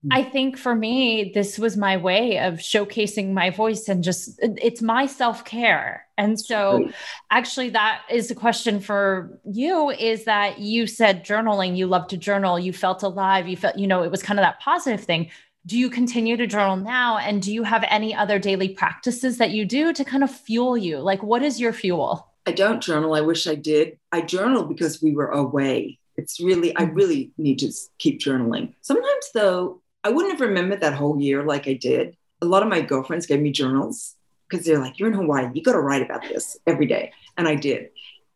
hmm. 0.02 0.08
I 0.12 0.22
think 0.22 0.58
for 0.58 0.74
me, 0.74 1.32
this 1.32 1.58
was 1.58 1.78
my 1.78 1.96
way 1.96 2.38
of 2.40 2.56
showcasing 2.56 3.32
my 3.32 3.48
voice 3.48 3.88
and 3.88 4.04
just 4.04 4.38
it's 4.42 4.82
my 4.82 5.06
self 5.06 5.46
care. 5.46 6.06
And 6.18 6.40
so, 6.40 6.90
actually, 7.30 7.68
that 7.70 8.00
is 8.10 8.28
the 8.28 8.34
question 8.34 8.80
for 8.80 9.38
you 9.44 9.90
is 9.90 10.24
that 10.24 10.58
you 10.58 10.86
said 10.86 11.26
journaling, 11.26 11.76
you 11.76 11.86
love 11.86 12.08
to 12.08 12.16
journal, 12.16 12.58
you 12.58 12.72
felt 12.72 13.02
alive, 13.02 13.46
you 13.46 13.56
felt, 13.56 13.76
you 13.76 13.86
know, 13.86 14.02
it 14.02 14.10
was 14.10 14.22
kind 14.22 14.40
of 14.40 14.42
that 14.42 14.58
positive 14.60 15.04
thing 15.04 15.30
do 15.66 15.76
you 15.76 15.90
continue 15.90 16.36
to 16.36 16.46
journal 16.46 16.76
now? 16.76 17.18
And 17.18 17.42
do 17.42 17.52
you 17.52 17.64
have 17.64 17.84
any 17.88 18.14
other 18.14 18.38
daily 18.38 18.68
practices 18.68 19.38
that 19.38 19.50
you 19.50 19.64
do 19.64 19.92
to 19.92 20.04
kind 20.04 20.22
of 20.22 20.30
fuel 20.30 20.78
you? 20.78 20.98
Like 20.98 21.24
what 21.24 21.42
is 21.42 21.60
your 21.60 21.72
fuel? 21.72 22.32
I 22.46 22.52
don't 22.52 22.80
journal. 22.80 23.14
I 23.14 23.20
wish 23.20 23.48
i 23.48 23.56
did. 23.56 23.98
I 24.12 24.20
journal 24.20 24.64
because 24.64 25.02
we 25.02 25.10
were 25.12 25.26
away. 25.26 25.98
It's 26.16 26.40
really 26.40 26.74
i 26.76 26.84
mm-hmm. 26.84 26.94
really 26.94 27.32
need 27.36 27.58
to 27.58 27.72
keep 27.98 28.20
journaling. 28.20 28.74
Sometimes 28.80 29.30
though 29.34 29.82
i 30.04 30.08
wouldn't 30.08 30.32
have 30.32 30.48
remembered 30.48 30.80
that 30.80 30.94
whole 30.94 31.20
year 31.20 31.42
like 31.42 31.66
i 31.66 31.74
did. 31.74 32.16
A 32.40 32.46
lot 32.46 32.62
of 32.62 32.68
my 32.68 32.80
girlfriends 32.80 33.26
gave 33.26 33.40
me 33.40 33.50
journals 33.50 34.14
because 34.48 34.64
they're 34.64 34.78
like 34.78 35.00
you're 35.00 35.08
in 35.08 35.14
hawaii. 35.14 35.50
You 35.52 35.64
got 35.64 35.72
to 35.72 35.80
write 35.80 36.02
about 36.02 36.22
this 36.22 36.56
every 36.66 36.86
day. 36.86 37.12
And 37.36 37.48
i 37.48 37.56
did. 37.56 37.90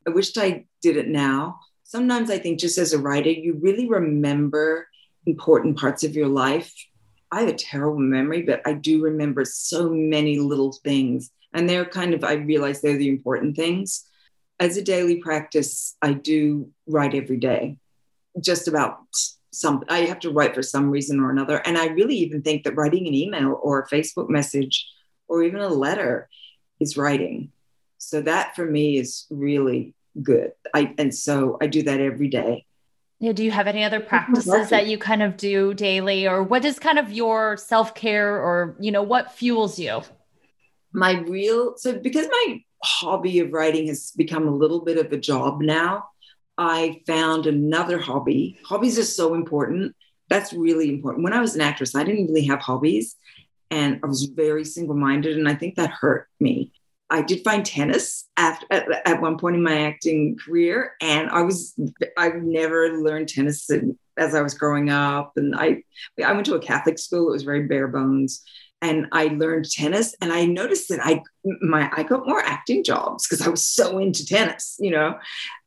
I 0.05 0.11
wished 0.11 0.37
i 0.37 0.67
did 0.83 0.97
it 0.97 1.07
now. 1.07 1.61
Sometimes 1.85 2.29
i 2.29 2.39
think 2.39 2.59
just 2.59 2.77
as 2.77 2.93
a 2.93 2.99
writer 2.99 3.31
you 3.31 3.55
really 3.55 3.89
remember 3.89 4.89
important 5.27 5.79
parts 5.79 6.03
of 6.03 6.17
your 6.17 6.27
life 6.27 6.75
I 7.33 7.41
have 7.41 7.49
a 7.49 7.55
terrible 7.55 7.99
memory, 7.99 8.43
but 8.43 8.61
I 8.67 8.73
do 8.73 9.03
remember 9.03 9.45
so 9.45 9.91
many 9.91 10.39
little 10.39 10.73
things. 10.73 11.31
And 11.53 11.69
they're 11.69 11.85
kind 11.85 12.15
of, 12.15 12.25
I 12.25 12.35
realize 12.35 12.81
they're 12.81 12.97
the 12.97 13.09
important 13.09 13.57
things. 13.57 14.05
As 14.59 14.77
a 14.77 14.83
daily 14.83 15.17
practice, 15.17 15.97
I 16.03 16.13
do 16.13 16.71
write 16.87 17.15
every 17.15 17.39
day, 17.39 17.79
just 18.41 18.69
about 18.69 18.99
some, 19.53 19.85
I 19.89 20.01
have 20.01 20.21
to 20.21 20.31
write 20.31 20.55
for 20.55 20.63
some 20.63 20.91
reason 20.91 21.19
or 21.19 21.31
another. 21.31 21.57
And 21.67 21.79
I 21.79 21.87
really 21.87 22.17
even 22.17 22.43
think 22.43 22.65
that 22.65 22.77
writing 22.77 23.07
an 23.07 23.15
email 23.15 23.59
or 23.63 23.81
a 23.81 23.89
Facebook 23.89 24.29
message 24.29 24.87
or 25.29 25.43
even 25.43 25.61
a 25.61 25.69
letter 25.69 26.29
is 26.79 26.97
writing. 26.97 27.51
So 27.99 28.21
that 28.23 28.55
for 28.55 28.65
me 28.65 28.99
is 28.99 29.27
really 29.31 29.95
good. 30.23 30.53
I, 30.75 30.95
and 30.99 31.15
so 31.15 31.59
I 31.61 31.67
do 31.67 31.83
that 31.85 32.01
every 32.01 32.29
day. 32.29 32.67
Yeah. 33.21 33.33
Do 33.33 33.45
you 33.45 33.51
have 33.51 33.67
any 33.67 33.85
other 33.85 34.01
practices 34.01 34.71
that 34.71 34.87
you 34.87 34.99
kind 34.99 35.23
of 35.23 35.37
do 35.37 35.75
daily, 35.75 36.27
or 36.27 36.43
what 36.43 36.65
is 36.65 36.79
kind 36.79 36.99
of 36.99 37.13
your 37.13 37.57
self 37.57 37.95
care, 37.95 38.35
or 38.37 38.77
you 38.81 38.91
know, 38.91 39.03
what 39.03 39.33
fuels 39.33 39.79
you? 39.79 40.03
My 40.93 41.21
real 41.21 41.77
so 41.77 41.99
because 41.99 42.27
my 42.27 42.65
hobby 42.83 43.41
of 43.41 43.53
writing 43.53 43.87
has 43.89 44.13
become 44.17 44.49
a 44.49 44.55
little 44.55 44.81
bit 44.81 44.99
of 44.99 45.13
a 45.13 45.19
job 45.19 45.61
now. 45.61 46.05
I 46.59 47.01
found 47.07 47.47
another 47.47 47.99
hobby. 47.99 48.59
Hobbies 48.65 48.99
are 48.99 49.05
so 49.05 49.35
important. 49.35 49.95
That's 50.29 50.53
really 50.53 50.91
important. 50.91 51.25
When 51.25 51.33
I 51.33 51.41
was 51.41 51.55
an 51.55 51.63
actress, 51.63 51.95
I 51.95 52.05
didn't 52.05 52.27
really 52.27 52.47
have 52.47 52.61
hobbies 52.61 53.17
and 53.71 54.01
I 54.03 54.07
was 54.07 54.25
very 54.25 54.65
single 54.65 54.97
minded. 54.97 55.39
And 55.39 55.49
I 55.49 55.55
think 55.55 55.77
that 55.77 55.91
hurt 55.91 56.29
me. 56.39 56.73
I 57.11 57.23
did 57.23 57.43
find 57.45 57.67
tennis 57.67 58.29
after, 58.37 58.67
at, 58.71 58.87
at, 59.05 59.21
one 59.21 59.37
point 59.37 59.57
in 59.57 59.63
my 59.63 59.87
acting 59.87 60.39
career, 60.39 60.93
and 61.01 61.29
I 61.31 61.43
was 61.43 61.75
I've 62.17 62.37
never 62.37 62.99
learned 62.99 63.29
tennis 63.29 63.69
as 64.17 64.35
I 64.35 64.41
was 64.41 64.55
growing 64.55 64.91
up, 64.91 65.33
and 65.37 65.55
I 65.57 65.83
I 66.25 66.33
went 66.33 66.47
to 66.47 66.55
a 66.55 66.61
Catholic 66.61 66.99
school. 66.99 67.29
It 67.29 67.33
was 67.33 67.43
very 67.43 67.67
bare 67.67 67.89
bones, 67.89 68.43
and 68.81 69.09
I 69.11 69.27
learned 69.27 69.69
tennis, 69.71 70.15
and 70.21 70.33
I 70.33 70.47
noticed 70.47 70.89
that 70.91 71.01
I 71.05 71.23
my 71.61 71.91
I 71.95 72.05
got 72.05 72.29
more 72.29 72.41
acting 72.41 72.85
jobs 72.85 73.27
because 73.27 73.45
I 73.45 73.51
was 73.51 73.67
so 73.67 73.99
into 73.99 74.25
tennis, 74.25 74.77
you 74.79 74.93
know. 74.93 75.19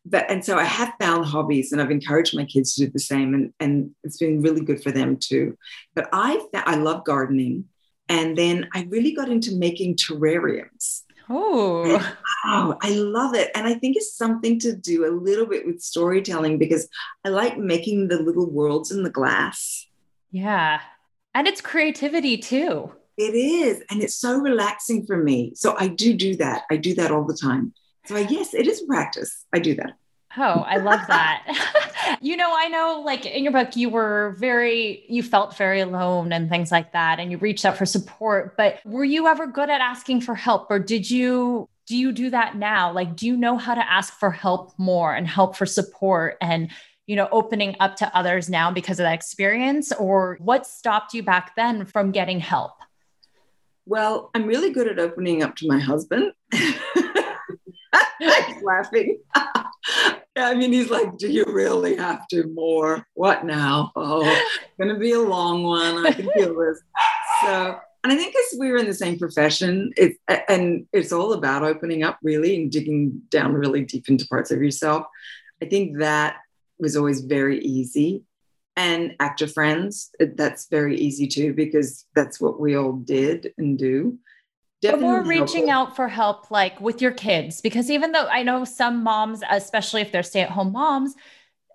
But 0.06 0.30
and 0.30 0.46
so 0.46 0.58
I 0.58 0.64
have 0.64 0.94
found 1.00 1.26
hobbies, 1.26 1.74
and 1.74 1.82
I've 1.82 1.92
encouraged 1.92 2.36
my 2.36 2.46
kids 2.46 2.76
to 2.76 2.86
do 2.86 2.92
the 2.92 3.00
same, 3.00 3.34
and 3.34 3.54
and 3.60 3.92
it's 4.06 4.18
been 4.18 4.42
really 4.42 4.62
good 4.62 4.82
for 4.82 4.92
them 4.92 5.18
too. 5.18 5.58
But 5.94 6.08
I 6.14 6.42
I 6.54 6.76
love 6.76 7.04
gardening. 7.04 7.66
And 8.10 8.38
then 8.38 8.68
I 8.74 8.86
really 8.90 9.14
got 9.14 9.30
into 9.30 9.56
making 9.56 9.96
terrariums. 9.96 11.04
Oh. 11.30 12.14
oh, 12.46 12.78
I 12.82 12.90
love 12.92 13.36
it. 13.36 13.52
And 13.56 13.68
I 13.68 13.76
think 13.76 13.96
it's 13.96 14.16
something 14.16 14.60
to 14.60 14.76
do 14.76 15.06
a 15.06 15.12
little 15.12 15.46
bit 15.46 15.66
with 15.66 15.82
storytelling 15.82 16.58
because 16.58 16.88
I 17.24 17.30
like 17.30 17.58
making 17.58 18.08
the 18.08 18.20
little 18.20 18.50
worlds 18.50 18.92
in 18.92 19.04
the 19.04 19.10
glass. 19.10 19.88
Yeah. 20.32 20.82
And 21.34 21.48
it's 21.48 21.62
creativity 21.62 22.38
too. 22.38 22.92
It 23.18 23.36
is. 23.36 23.84
And 23.90 24.02
it's 24.02 24.16
so 24.16 24.38
relaxing 24.40 25.06
for 25.06 25.18
me. 25.18 25.54
So 25.56 25.76
I 25.78 25.88
do 25.88 26.14
do 26.14 26.36
that. 26.38 26.64
I 26.72 26.78
do 26.78 26.96
that 26.96 27.12
all 27.12 27.26
the 27.26 27.38
time. 27.38 27.74
So 28.06 28.16
I, 28.16 28.22
yes, 28.22 28.54
it 28.54 28.68
is 28.68 28.82
practice. 28.82 29.46
I 29.54 29.60
do 29.60 29.76
that. 29.76 29.94
Oh, 30.38 30.64
I 30.68 30.78
love 30.78 31.02
that. 31.08 32.18
you 32.22 32.38
know, 32.38 32.54
I 32.56 32.68
know 32.68 33.02
like 33.06 33.26
in 33.26 33.44
your 33.44 33.54
book, 33.54 33.76
you 33.76 33.90
were 33.90 34.36
very, 34.40 35.06
you 35.08 35.24
felt 35.24 35.58
very 35.58 35.82
alone 35.82 36.32
and 36.32 36.50
things 36.50 36.72
like 36.72 36.94
that, 36.94 37.20
and 37.20 37.32
you 37.32 37.38
reached 37.38 37.66
out 37.66 37.78
for 37.78 37.86
support. 37.86 38.58
But 38.58 38.80
were 38.86 39.04
you 39.04 39.28
ever 39.28 39.48
good 39.48 39.70
at 39.70 39.82
asking 39.82 40.22
for 40.22 40.36
help, 40.36 40.68
or 40.70 40.80
did 40.80 41.10
you? 41.10 41.70
Do 41.86 41.98
you 41.98 42.14
do 42.14 42.30
that 42.30 42.56
now? 42.56 42.94
Like, 42.94 43.14
do 43.18 43.28
you 43.28 43.36
know 43.36 43.58
how 43.58 43.76
to 43.76 43.92
ask 43.92 44.14
for 44.14 44.32
help 44.32 44.72
more 44.78 45.14
and 45.14 45.28
help 45.28 45.58
for 45.58 45.66
support 45.66 46.38
and, 46.40 46.70
you 47.08 47.18
know, 47.18 47.28
opening 47.30 47.76
up 47.82 47.98
to 47.98 48.18
others 48.18 48.50
now 48.50 48.72
because 48.72 49.02
of 49.02 49.04
that 49.04 49.14
experience? 49.14 49.92
Or 49.92 50.38
what 50.40 50.66
stopped 50.66 51.14
you 51.14 51.24
back 51.24 51.58
then 51.58 51.86
from 51.86 52.12
getting 52.12 52.40
help? 52.40 52.72
Well, 53.86 54.32
I'm 54.34 54.46
really 54.46 54.72
good 54.72 54.88
at 54.88 54.98
opening 54.98 55.44
up 55.44 55.58
to 55.58 55.68
my 55.68 55.78
husband. 55.78 56.32
laughing. 58.64 59.20
I 60.36 60.56
mean, 60.56 60.74
he's 60.74 60.90
like, 60.90 61.18
Do 61.18 61.30
you 61.30 61.46
really 61.48 61.96
have 61.96 62.28
to 62.30 62.48
more? 62.48 63.06
What 63.14 63.46
now? 63.46 63.92
Oh, 63.96 64.44
gonna 64.80 64.98
be 64.98 65.12
a 65.12 65.20
long 65.20 65.64
one. 65.64 66.06
I 66.06 66.12
can 66.12 66.30
feel 66.32 66.58
this. 66.58 66.82
So, 67.42 67.80
and 68.04 68.12
I 68.12 68.16
think 68.16 68.36
as 68.36 68.58
we're 68.58 68.78
in 68.78 68.88
the 68.88 68.94
same 68.94 69.20
profession, 69.20 69.92
it's 69.96 70.18
and 70.50 70.86
it's 70.92 71.12
all 71.12 71.34
about 71.34 71.64
opening 71.64 72.04
up 72.04 72.18
really 72.24 72.56
and 72.56 72.72
digging 72.72 73.22
down 73.30 73.54
really 73.54 73.84
deep 73.84 74.10
into 74.10 74.28
parts 74.28 74.52
of 74.52 74.62
yourself. 74.62 75.06
I 75.62 75.66
think 75.66 76.00
that 76.00 76.38
was 76.80 76.98
always 76.98 77.22
very 77.22 77.60
easy. 77.60 78.24
And 78.76 79.16
actor 79.20 79.48
friends, 79.48 80.10
that's 80.20 80.68
very 80.68 80.98
easy 80.98 81.28
too, 81.28 81.54
because 81.54 82.06
that's 82.16 82.42
what 82.42 82.60
we 82.60 82.76
all 82.76 82.94
did 82.94 83.54
and 83.58 83.78
do. 83.78 84.18
Definitely 84.84 85.30
reaching 85.30 85.68
helpful. 85.68 85.72
out 85.72 85.96
for 85.96 86.08
help, 86.10 86.52
like 86.52 86.80
with 86.82 87.02
your 87.02 87.12
kids, 87.12 87.62
because 87.62 87.90
even 87.90 88.12
though 88.12 88.28
I 88.28 88.44
know 88.44 88.66
some 88.66 89.02
moms, 89.02 89.42
especially 89.50 90.02
if 90.02 90.12
they're 90.12 90.24
stay 90.24 90.42
at 90.42 90.50
home 90.50 90.74
moms 90.74 91.16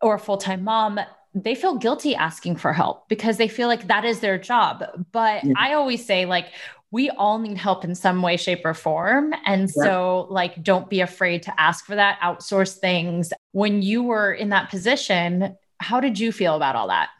or 0.02 0.14
a 0.14 0.18
full 0.18 0.36
time 0.36 0.62
mom, 0.62 1.00
they 1.34 1.54
feel 1.54 1.76
guilty 1.76 2.14
asking 2.14 2.56
for 2.56 2.72
help 2.72 3.08
because 3.08 3.38
they 3.38 3.48
feel 3.48 3.66
like 3.66 3.86
that 3.86 4.04
is 4.04 4.20
their 4.20 4.38
job. 4.38 4.84
But 5.10 5.44
yeah. 5.44 5.54
I 5.56 5.72
always 5.72 6.04
say, 6.04 6.26
like, 6.26 6.52
we 6.90 7.10
all 7.10 7.38
need 7.38 7.58
help 7.58 7.84
in 7.84 7.94
some 7.94 8.22
way, 8.22 8.36
shape, 8.36 8.62
or 8.64 8.74
form. 8.74 9.34
And 9.44 9.70
so, 9.70 10.26
like, 10.30 10.62
don't 10.62 10.88
be 10.88 11.00
afraid 11.00 11.42
to 11.44 11.60
ask 11.60 11.84
for 11.84 11.94
that, 11.94 12.18
outsource 12.20 12.78
things. 12.78 13.32
When 13.52 13.82
you 13.82 14.02
were 14.02 14.32
in 14.32 14.50
that 14.50 14.70
position, 14.70 15.56
how 15.80 16.00
did 16.00 16.18
you 16.18 16.32
feel 16.32 16.56
about 16.56 16.76
all 16.76 16.88
that? 16.88 17.10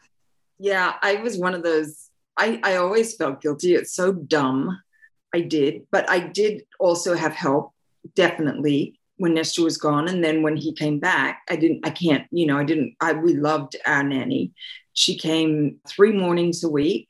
Yeah, 0.57 0.95
I 1.01 1.15
was 1.15 1.37
one 1.37 1.53
of 1.53 1.63
those. 1.63 2.09
I, 2.35 2.59
I 2.63 2.75
always 2.77 3.15
felt 3.15 3.41
guilty. 3.41 3.75
It's 3.75 3.93
so 3.93 4.11
dumb. 4.11 4.79
I 5.33 5.41
did, 5.41 5.85
but 5.91 6.09
I 6.09 6.19
did 6.19 6.63
also 6.79 7.15
have 7.15 7.33
help, 7.33 7.73
definitely, 8.15 8.99
when 9.17 9.33
Nestor 9.33 9.63
was 9.63 9.77
gone. 9.77 10.07
And 10.07 10.23
then 10.23 10.41
when 10.41 10.57
he 10.57 10.73
came 10.73 10.99
back, 10.99 11.41
I 11.49 11.55
didn't, 11.55 11.85
I 11.85 11.91
can't, 11.91 12.25
you 12.31 12.45
know, 12.45 12.57
I 12.57 12.63
didn't, 12.63 12.95
I, 13.01 13.13
we 13.13 13.33
loved 13.33 13.75
our 13.85 14.03
nanny. 14.03 14.53
She 14.93 15.17
came 15.17 15.77
three 15.87 16.11
mornings 16.11 16.63
a 16.63 16.69
week 16.69 17.09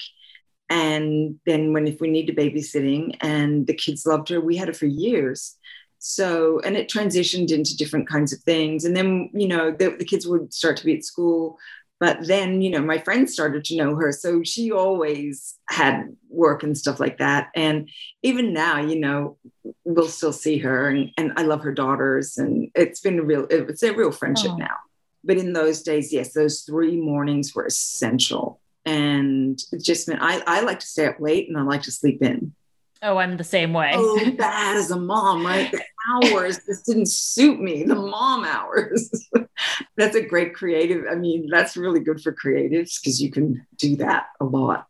and 0.69 1.39
then 1.45 1.73
when 1.73 1.87
if 1.87 1.99
we 1.99 2.09
needed 2.09 2.37
babysitting 2.37 3.15
and 3.21 3.65
the 3.67 3.73
kids 3.73 4.05
loved 4.05 4.29
her 4.29 4.39
we 4.39 4.55
had 4.55 4.67
her 4.67 4.73
for 4.73 4.85
years 4.85 5.57
so 5.97 6.59
and 6.61 6.77
it 6.77 6.89
transitioned 6.89 7.51
into 7.51 7.75
different 7.75 8.07
kinds 8.07 8.31
of 8.31 8.39
things 8.41 8.85
and 8.85 8.95
then 8.95 9.29
you 9.33 9.47
know 9.47 9.71
the, 9.71 9.89
the 9.97 10.05
kids 10.05 10.27
would 10.27 10.53
start 10.53 10.77
to 10.77 10.85
be 10.85 10.95
at 10.95 11.03
school 11.03 11.57
but 11.99 12.25
then 12.27 12.61
you 12.61 12.69
know 12.69 12.81
my 12.81 12.97
friends 12.97 13.33
started 13.33 13.63
to 13.65 13.75
know 13.75 13.95
her 13.95 14.11
so 14.11 14.43
she 14.43 14.71
always 14.71 15.55
had 15.69 16.15
work 16.29 16.63
and 16.63 16.77
stuff 16.77 16.99
like 16.99 17.17
that 17.17 17.49
and 17.55 17.89
even 18.23 18.53
now 18.53 18.79
you 18.79 18.99
know 18.99 19.37
we'll 19.83 20.07
still 20.07 20.33
see 20.33 20.57
her 20.57 20.89
and, 20.89 21.11
and 21.17 21.33
i 21.37 21.41
love 21.41 21.61
her 21.61 21.73
daughters 21.73 22.37
and 22.37 22.69
it's 22.75 23.01
been 23.01 23.19
a 23.19 23.23
real 23.23 23.45
it's 23.49 23.83
a 23.83 23.93
real 23.93 24.11
friendship 24.11 24.51
oh. 24.51 24.57
now 24.57 24.75
but 25.23 25.37
in 25.37 25.53
those 25.53 25.81
days 25.81 26.11
yes 26.13 26.33
those 26.33 26.61
three 26.61 26.95
mornings 26.95 27.53
were 27.53 27.65
essential 27.65 28.59
and 28.85 29.61
it 29.71 29.83
just 29.83 30.07
meant 30.07 30.21
I, 30.21 30.41
I 30.47 30.61
like 30.61 30.79
to 30.79 30.87
stay 30.87 31.05
up 31.05 31.19
late 31.19 31.47
and 31.47 31.57
I 31.57 31.61
like 31.61 31.83
to 31.83 31.91
sleep 31.91 32.23
in. 32.23 32.53
Oh, 33.01 33.17
I'm 33.17 33.37
the 33.37 33.43
same 33.43 33.73
way. 33.73 33.91
Oh, 33.93 34.31
bad 34.37 34.77
as 34.77 34.91
a 34.91 34.99
mom, 34.99 35.45
right? 35.45 35.71
The 35.71 35.81
hours 36.11 36.59
just 36.65 36.85
didn't 36.85 37.07
suit 37.07 37.59
me. 37.59 37.83
The 37.83 37.95
mom 37.95 38.43
hours. 38.43 39.09
that's 39.97 40.15
a 40.15 40.21
great 40.21 40.53
creative. 40.53 41.05
I 41.09 41.15
mean, 41.15 41.47
that's 41.49 41.77
really 41.77 42.01
good 42.01 42.21
for 42.21 42.33
creatives 42.33 42.99
because 43.01 43.21
you 43.21 43.31
can 43.31 43.65
do 43.77 43.95
that 43.97 44.27
a 44.41 44.45
lot. 44.45 44.85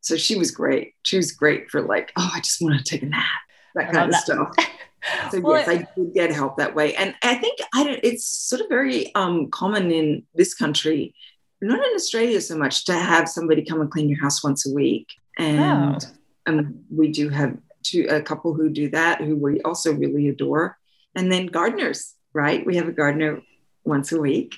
So 0.00 0.16
she 0.16 0.36
was 0.36 0.50
great. 0.50 0.94
She 1.02 1.16
was 1.16 1.32
great 1.32 1.70
for 1.70 1.82
like, 1.82 2.12
oh, 2.16 2.30
I 2.34 2.40
just 2.40 2.60
want 2.60 2.78
to 2.78 2.84
take 2.84 3.02
a 3.02 3.06
nap, 3.06 3.24
that 3.74 3.92
kind 3.92 4.06
of 4.06 4.10
that. 4.12 4.24
stuff. 4.24 4.54
So 5.30 5.40
well, 5.40 5.54
yes, 5.54 5.68
I 5.68 5.86
did 5.96 6.12
get 6.12 6.32
help 6.32 6.56
that 6.56 6.74
way, 6.74 6.92
and 6.96 7.14
I 7.22 7.36
think 7.36 7.60
I 7.72 7.84
don't, 7.84 8.00
it's 8.02 8.26
sort 8.26 8.60
of 8.60 8.68
very 8.68 9.14
um, 9.14 9.48
common 9.48 9.92
in 9.92 10.26
this 10.34 10.54
country 10.54 11.14
not 11.60 11.78
in 11.78 11.94
Australia 11.94 12.40
so 12.40 12.56
much 12.56 12.84
to 12.84 12.94
have 12.94 13.28
somebody 13.28 13.64
come 13.64 13.80
and 13.80 13.90
clean 13.90 14.08
your 14.08 14.20
house 14.20 14.42
once 14.44 14.66
a 14.66 14.72
week. 14.72 15.08
And, 15.38 15.96
oh. 16.02 16.08
And 16.48 16.84
we 16.90 17.12
do 17.12 17.28
have 17.28 17.58
two, 17.82 18.06
a 18.08 18.22
couple 18.22 18.54
who 18.54 18.70
do 18.70 18.88
that, 18.90 19.20
who 19.20 19.36
we 19.36 19.60
also 19.62 19.92
really 19.92 20.28
adore. 20.28 20.78
And 21.14 21.30
then 21.30 21.46
gardeners, 21.46 22.14
right? 22.32 22.64
We 22.64 22.76
have 22.76 22.88
a 22.88 22.92
gardener 22.92 23.42
once 23.84 24.12
a 24.12 24.20
week. 24.20 24.56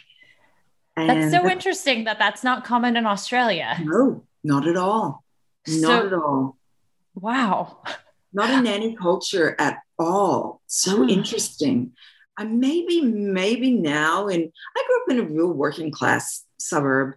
And 0.97 1.09
that's 1.09 1.33
so 1.33 1.49
interesting 1.49 2.05
that 2.05 2.19
that's 2.19 2.45
not 2.45 2.65
common 2.65 2.97
in 2.97 3.07
Australia. 3.07 3.77
No, 3.83 4.25
not 4.45 4.67
at 4.69 4.77
all. 4.77 5.25
Not 5.67 6.03
so, 6.03 6.07
at 6.07 6.13
all. 6.13 6.57
Wow. 7.15 7.83
Not 8.33 8.51
in 8.51 8.67
any 8.67 8.95
culture 8.95 9.57
at 9.59 9.79
all. 9.99 10.61
So 10.67 11.03
hmm. 11.03 11.09
interesting. 11.09 11.93
And 12.39 12.61
maybe, 12.61 13.01
maybe 13.03 13.73
now, 13.73 14.29
and 14.29 14.51
I 14.77 14.85
grew 14.87 15.03
up 15.03 15.11
in 15.11 15.19
a 15.27 15.35
real 15.35 15.53
working 15.53 15.91
class 15.91 16.45
suburb 16.59 17.15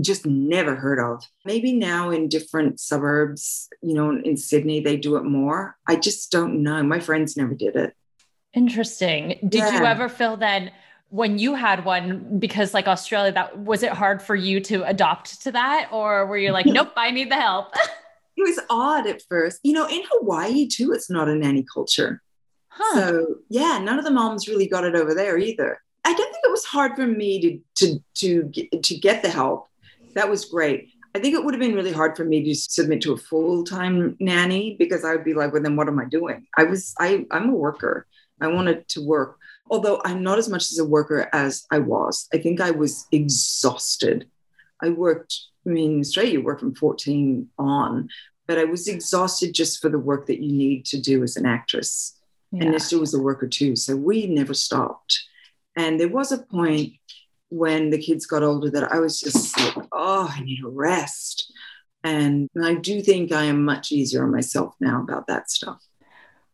just 0.00 0.26
never 0.26 0.74
heard 0.76 0.98
of. 0.98 1.24
Maybe 1.44 1.72
now 1.72 2.10
in 2.10 2.28
different 2.28 2.80
suburbs, 2.80 3.68
you 3.82 3.94
know, 3.94 4.10
in 4.10 4.36
Sydney, 4.36 4.80
they 4.80 4.96
do 4.96 5.16
it 5.16 5.24
more. 5.24 5.76
I 5.86 5.96
just 5.96 6.30
don't 6.30 6.62
know. 6.62 6.82
My 6.82 7.00
friends 7.00 7.36
never 7.36 7.54
did 7.54 7.76
it. 7.76 7.94
Interesting. 8.52 9.38
Did 9.48 9.60
yeah. 9.60 9.78
you 9.78 9.84
ever 9.84 10.08
feel 10.08 10.36
then 10.36 10.70
when 11.10 11.38
you 11.38 11.54
had 11.54 11.84
one, 11.84 12.38
because 12.38 12.72
like 12.72 12.86
Australia, 12.86 13.32
that 13.32 13.58
was 13.58 13.82
it 13.82 13.92
hard 13.92 14.22
for 14.22 14.36
you 14.36 14.60
to 14.60 14.84
adopt 14.84 15.42
to 15.42 15.52
that? 15.52 15.88
Or 15.92 16.26
were 16.26 16.38
you 16.38 16.52
like, 16.52 16.66
nope, 16.66 16.92
I 16.96 17.10
need 17.10 17.30
the 17.30 17.36
help? 17.36 17.74
it 18.36 18.42
was 18.42 18.60
odd 18.70 19.06
at 19.06 19.22
first. 19.28 19.60
You 19.62 19.72
know, 19.72 19.86
in 19.86 20.02
Hawaii 20.10 20.66
too, 20.66 20.92
it's 20.92 21.10
not 21.10 21.28
a 21.28 21.34
nanny 21.34 21.64
culture. 21.72 22.22
Huh. 22.68 22.94
So 22.94 23.26
yeah, 23.48 23.78
none 23.78 23.98
of 23.98 24.04
the 24.04 24.10
moms 24.10 24.48
really 24.48 24.68
got 24.68 24.84
it 24.84 24.94
over 24.94 25.14
there 25.14 25.36
either. 25.36 25.80
I 26.04 26.12
don't 26.12 26.32
think 26.32 26.44
it 26.44 26.50
was 26.50 26.64
hard 26.64 26.96
for 26.96 27.06
me 27.06 27.40
to 27.40 27.60
to 27.76 28.02
to 28.14 28.42
get, 28.44 28.82
to 28.82 28.98
get 28.98 29.22
the 29.22 29.30
help. 29.30 29.68
That 30.14 30.28
was 30.28 30.44
great. 30.44 30.88
I 31.14 31.18
think 31.18 31.34
it 31.34 31.44
would 31.44 31.54
have 31.54 31.60
been 31.60 31.74
really 31.74 31.92
hard 31.92 32.16
for 32.16 32.24
me 32.24 32.42
to 32.44 32.54
submit 32.54 33.02
to 33.02 33.12
a 33.12 33.16
full 33.16 33.64
time 33.64 34.16
nanny 34.20 34.76
because 34.78 35.04
I 35.04 35.14
would 35.14 35.24
be 35.24 35.34
like, 35.34 35.52
well, 35.52 35.62
then 35.62 35.76
what 35.76 35.88
am 35.88 35.98
I 35.98 36.04
doing? 36.04 36.46
I 36.56 36.64
was 36.64 36.94
I 36.98 37.26
I'm 37.30 37.50
a 37.50 37.54
worker. 37.54 38.06
I 38.40 38.46
wanted 38.46 38.88
to 38.88 39.04
work, 39.04 39.38
although 39.70 40.00
I'm 40.04 40.22
not 40.22 40.38
as 40.38 40.48
much 40.48 40.70
as 40.72 40.78
a 40.78 40.84
worker 40.84 41.28
as 41.32 41.66
I 41.70 41.78
was. 41.78 42.28
I 42.32 42.38
think 42.38 42.60
I 42.60 42.70
was 42.70 43.06
exhausted. 43.12 44.28
I 44.80 44.88
worked. 44.90 45.38
I 45.66 45.70
mean, 45.70 45.94
in 45.94 46.00
Australia, 46.00 46.32
you 46.32 46.42
work 46.42 46.60
from 46.60 46.74
14 46.74 47.46
on, 47.58 48.08
but 48.46 48.56
I 48.56 48.64
was 48.64 48.88
exhausted 48.88 49.54
just 49.54 49.82
for 49.82 49.90
the 49.90 49.98
work 49.98 50.26
that 50.26 50.42
you 50.42 50.52
need 50.52 50.86
to 50.86 51.00
do 51.00 51.22
as 51.22 51.36
an 51.36 51.44
actress. 51.44 52.16
Yeah. 52.50 52.62
And 52.62 52.72
Nestor 52.72 52.98
was 52.98 53.12
a 53.12 53.20
worker 53.20 53.46
too, 53.46 53.76
so 53.76 53.94
we 53.94 54.26
never 54.26 54.54
stopped. 54.54 55.22
And 55.76 55.98
there 55.98 56.08
was 56.08 56.32
a 56.32 56.38
point 56.38 56.94
when 57.48 57.90
the 57.90 57.98
kids 57.98 58.26
got 58.26 58.42
older 58.42 58.70
that 58.70 58.92
I 58.92 58.98
was 58.98 59.20
just 59.20 59.58
like, 59.58 59.86
oh, 59.92 60.32
I 60.34 60.40
need 60.40 60.64
a 60.64 60.68
rest. 60.68 61.52
And 62.02 62.48
I 62.62 62.74
do 62.74 63.02
think 63.02 63.32
I 63.32 63.44
am 63.44 63.64
much 63.64 63.92
easier 63.92 64.24
on 64.24 64.32
myself 64.32 64.74
now 64.80 65.02
about 65.02 65.26
that 65.26 65.50
stuff. 65.50 65.82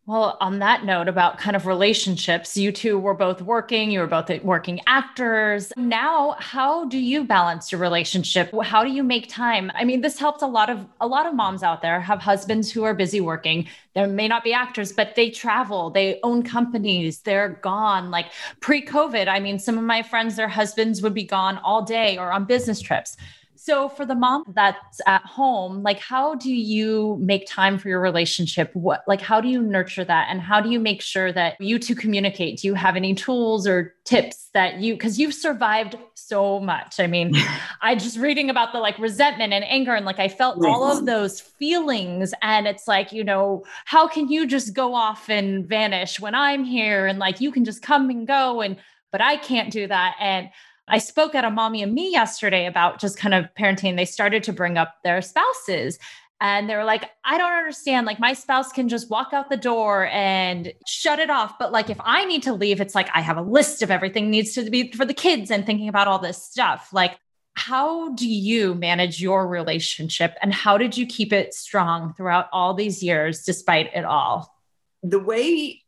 Well, 0.08 0.36
on 0.40 0.60
that 0.60 0.84
note 0.84 1.08
about 1.08 1.36
kind 1.36 1.56
of 1.56 1.66
relationships, 1.66 2.56
you 2.56 2.70
two 2.70 2.96
were 2.96 3.12
both 3.12 3.42
working, 3.42 3.90
you 3.90 3.98
were 3.98 4.06
both 4.06 4.30
uh, 4.30 4.38
working 4.44 4.80
actors. 4.86 5.72
Now, 5.76 6.36
how 6.38 6.84
do 6.84 6.96
you 6.96 7.24
balance 7.24 7.72
your 7.72 7.80
relationship? 7.80 8.54
How 8.62 8.84
do 8.84 8.90
you 8.90 9.02
make 9.02 9.28
time? 9.28 9.72
I 9.74 9.82
mean, 9.82 10.02
this 10.02 10.16
helps 10.16 10.42
a 10.42 10.46
lot 10.46 10.70
of 10.70 10.86
a 11.00 11.08
lot 11.08 11.26
of 11.26 11.34
moms 11.34 11.64
out 11.64 11.82
there 11.82 12.00
have 12.00 12.20
husbands 12.20 12.70
who 12.70 12.84
are 12.84 12.94
busy 12.94 13.20
working. 13.20 13.66
They 13.94 14.06
may 14.06 14.28
not 14.28 14.44
be 14.44 14.52
actors, 14.52 14.92
but 14.92 15.16
they 15.16 15.28
travel, 15.28 15.90
they 15.90 16.20
own 16.22 16.44
companies, 16.44 17.22
they're 17.22 17.58
gone. 17.60 18.12
Like 18.12 18.26
pre-COVID, 18.60 19.26
I 19.26 19.40
mean, 19.40 19.58
some 19.58 19.76
of 19.76 19.82
my 19.82 20.04
friends 20.04 20.36
their 20.36 20.46
husbands 20.46 21.02
would 21.02 21.14
be 21.14 21.24
gone 21.24 21.58
all 21.64 21.82
day 21.82 22.16
or 22.16 22.30
on 22.30 22.44
business 22.44 22.80
trips. 22.80 23.16
So 23.56 23.88
for 23.88 24.06
the 24.06 24.14
mom 24.14 24.44
that's 24.54 25.00
at 25.06 25.22
home, 25.22 25.82
like 25.82 25.98
how 25.98 26.34
do 26.34 26.52
you 26.52 27.18
make 27.20 27.46
time 27.46 27.78
for 27.78 27.88
your 27.88 28.00
relationship? 28.00 28.70
What 28.74 29.02
like 29.06 29.20
how 29.20 29.40
do 29.40 29.48
you 29.48 29.62
nurture 29.62 30.04
that 30.04 30.28
and 30.30 30.40
how 30.40 30.60
do 30.60 30.70
you 30.70 30.80
make 30.80 31.02
sure 31.02 31.32
that 31.32 31.60
you 31.60 31.78
two 31.78 31.94
communicate? 31.94 32.60
Do 32.60 32.68
you 32.68 32.74
have 32.74 32.96
any 32.96 33.14
tools 33.14 33.66
or 33.66 33.94
tips 34.04 34.50
that 34.54 34.80
you 34.80 34.96
cuz 34.96 35.18
you've 35.18 35.34
survived 35.34 35.96
so 36.26 36.58
much. 36.60 36.98
I 36.98 37.06
mean, 37.06 37.32
I 37.82 37.94
just 37.94 38.18
reading 38.18 38.50
about 38.50 38.72
the 38.72 38.78
like 38.78 38.98
resentment 38.98 39.52
and 39.52 39.64
anger 39.64 39.94
and 39.94 40.04
like 40.04 40.18
I 40.18 40.28
felt 40.28 40.64
all 40.64 40.90
of 40.90 41.06
those 41.06 41.40
feelings 41.40 42.34
and 42.42 42.66
it's 42.66 42.88
like, 42.88 43.12
you 43.12 43.22
know, 43.22 43.64
how 43.84 44.08
can 44.08 44.28
you 44.28 44.46
just 44.46 44.74
go 44.74 44.94
off 44.94 45.28
and 45.28 45.66
vanish 45.66 46.18
when 46.18 46.34
I'm 46.34 46.64
here 46.64 47.06
and 47.06 47.18
like 47.18 47.40
you 47.40 47.52
can 47.52 47.64
just 47.64 47.82
come 47.82 48.10
and 48.10 48.26
go 48.26 48.60
and 48.60 48.76
but 49.12 49.20
I 49.20 49.36
can't 49.36 49.70
do 49.70 49.86
that 49.86 50.16
and 50.20 50.50
I 50.88 50.98
spoke 50.98 51.34
at 51.34 51.44
a 51.44 51.50
mommy 51.50 51.82
and 51.82 51.92
me 51.92 52.12
yesterday 52.12 52.66
about 52.66 53.00
just 53.00 53.18
kind 53.18 53.34
of 53.34 53.46
parenting. 53.58 53.96
They 53.96 54.04
started 54.04 54.42
to 54.44 54.52
bring 54.52 54.78
up 54.78 54.94
their 55.02 55.20
spouses 55.20 55.98
and 56.40 56.68
they 56.68 56.76
were 56.76 56.84
like, 56.84 57.10
I 57.24 57.38
don't 57.38 57.52
understand. 57.52 58.06
Like, 58.06 58.20
my 58.20 58.34
spouse 58.34 58.70
can 58.70 58.88
just 58.88 59.10
walk 59.10 59.32
out 59.32 59.48
the 59.48 59.56
door 59.56 60.06
and 60.08 60.72
shut 60.86 61.18
it 61.18 61.30
off. 61.30 61.58
But 61.58 61.72
like, 61.72 61.88
if 61.88 61.98
I 62.00 62.26
need 62.26 62.42
to 62.42 62.52
leave, 62.52 62.80
it's 62.80 62.94
like 62.94 63.08
I 63.14 63.22
have 63.22 63.38
a 63.38 63.42
list 63.42 63.82
of 63.82 63.90
everything 63.90 64.30
needs 64.30 64.52
to 64.54 64.68
be 64.68 64.92
for 64.92 65.06
the 65.06 65.14
kids 65.14 65.50
and 65.50 65.64
thinking 65.64 65.88
about 65.88 66.08
all 66.08 66.18
this 66.18 66.42
stuff. 66.42 66.90
Like, 66.92 67.18
how 67.54 68.12
do 68.12 68.28
you 68.28 68.74
manage 68.74 69.20
your 69.20 69.48
relationship 69.48 70.36
and 70.42 70.52
how 70.52 70.76
did 70.76 70.96
you 70.96 71.06
keep 71.06 71.32
it 71.32 71.54
strong 71.54 72.12
throughout 72.12 72.48
all 72.52 72.74
these 72.74 73.02
years 73.02 73.44
despite 73.44 73.94
it 73.94 74.04
all? 74.04 74.54
The 75.02 75.18
way, 75.18 75.82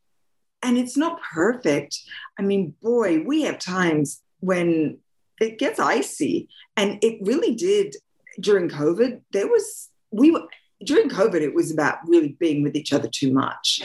and 0.63 0.79
it's 0.79 0.97
not 0.97 1.21
perfect. 1.21 1.99
I 2.39 2.41
mean, 2.41 2.73
boy, 2.81 3.21
we 3.21 3.43
have 3.43 3.59
times 3.59 4.21
when 4.39 4.99
it 5.39 5.59
gets 5.59 5.79
icy. 5.79 6.49
And 6.77 6.99
it 7.03 7.19
really 7.21 7.55
did 7.55 7.95
during 8.39 8.69
COVID. 8.69 9.21
There 9.31 9.47
was, 9.47 9.89
we 10.11 10.31
were, 10.31 10.47
during 10.83 11.09
COVID, 11.09 11.41
it 11.41 11.53
was 11.53 11.71
about 11.71 11.99
really 12.07 12.35
being 12.39 12.63
with 12.63 12.75
each 12.75 12.93
other 12.93 13.07
too 13.07 13.31
much. 13.31 13.81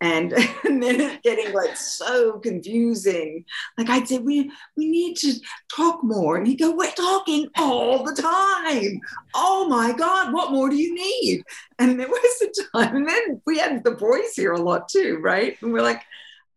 And, 0.00 0.32
and 0.64 0.82
then 0.82 1.18
getting 1.22 1.54
like 1.54 1.76
so 1.76 2.38
confusing. 2.40 3.44
Like 3.78 3.88
I'd 3.88 4.06
say, 4.06 4.18
we 4.18 4.50
we 4.76 4.88
need 4.88 5.16
to 5.18 5.34
talk 5.74 6.04
more. 6.04 6.36
And 6.36 6.46
he'd 6.46 6.58
go, 6.58 6.76
We're 6.76 6.90
talking 6.90 7.48
all 7.56 8.04
the 8.04 8.12
time. 8.12 9.00
Oh 9.34 9.66
my 9.68 9.92
God, 9.92 10.34
what 10.34 10.52
more 10.52 10.68
do 10.68 10.76
you 10.76 10.94
need? 10.94 11.42
And 11.78 11.98
there 11.98 12.08
was 12.08 12.42
a 12.42 12.76
time, 12.76 12.96
and 12.96 13.08
then 13.08 13.40
we 13.46 13.58
had 13.58 13.82
the 13.84 13.92
boys 13.92 14.34
here 14.34 14.52
a 14.52 14.60
lot 14.60 14.88
too, 14.88 15.18
right? 15.22 15.56
And 15.62 15.72
we're 15.72 15.82
like, 15.82 16.02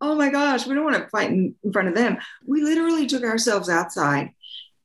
oh 0.02 0.16
my 0.16 0.30
gosh, 0.30 0.66
we 0.66 0.74
don't 0.74 0.86
want 0.86 0.98
to 0.98 1.10
fight 1.10 1.30
in, 1.30 1.56
in 1.64 1.74
front 1.74 1.90
of 1.90 1.96
them. 1.96 2.18
We 2.46 2.64
literally 2.64 3.06
took 3.06 3.24
ourselves 3.24 3.70
outside 3.70 4.32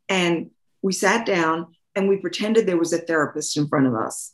and 0.09 0.51
we 0.83 0.93
sat 0.93 1.27
down 1.27 1.75
and 1.95 2.09
we 2.09 2.17
pretended 2.17 2.67
there 2.67 2.77
was 2.77 2.93
a 2.93 2.99
therapist 2.99 3.57
in 3.57 3.69
front 3.69 3.87
of 3.87 3.95
us. 3.95 4.33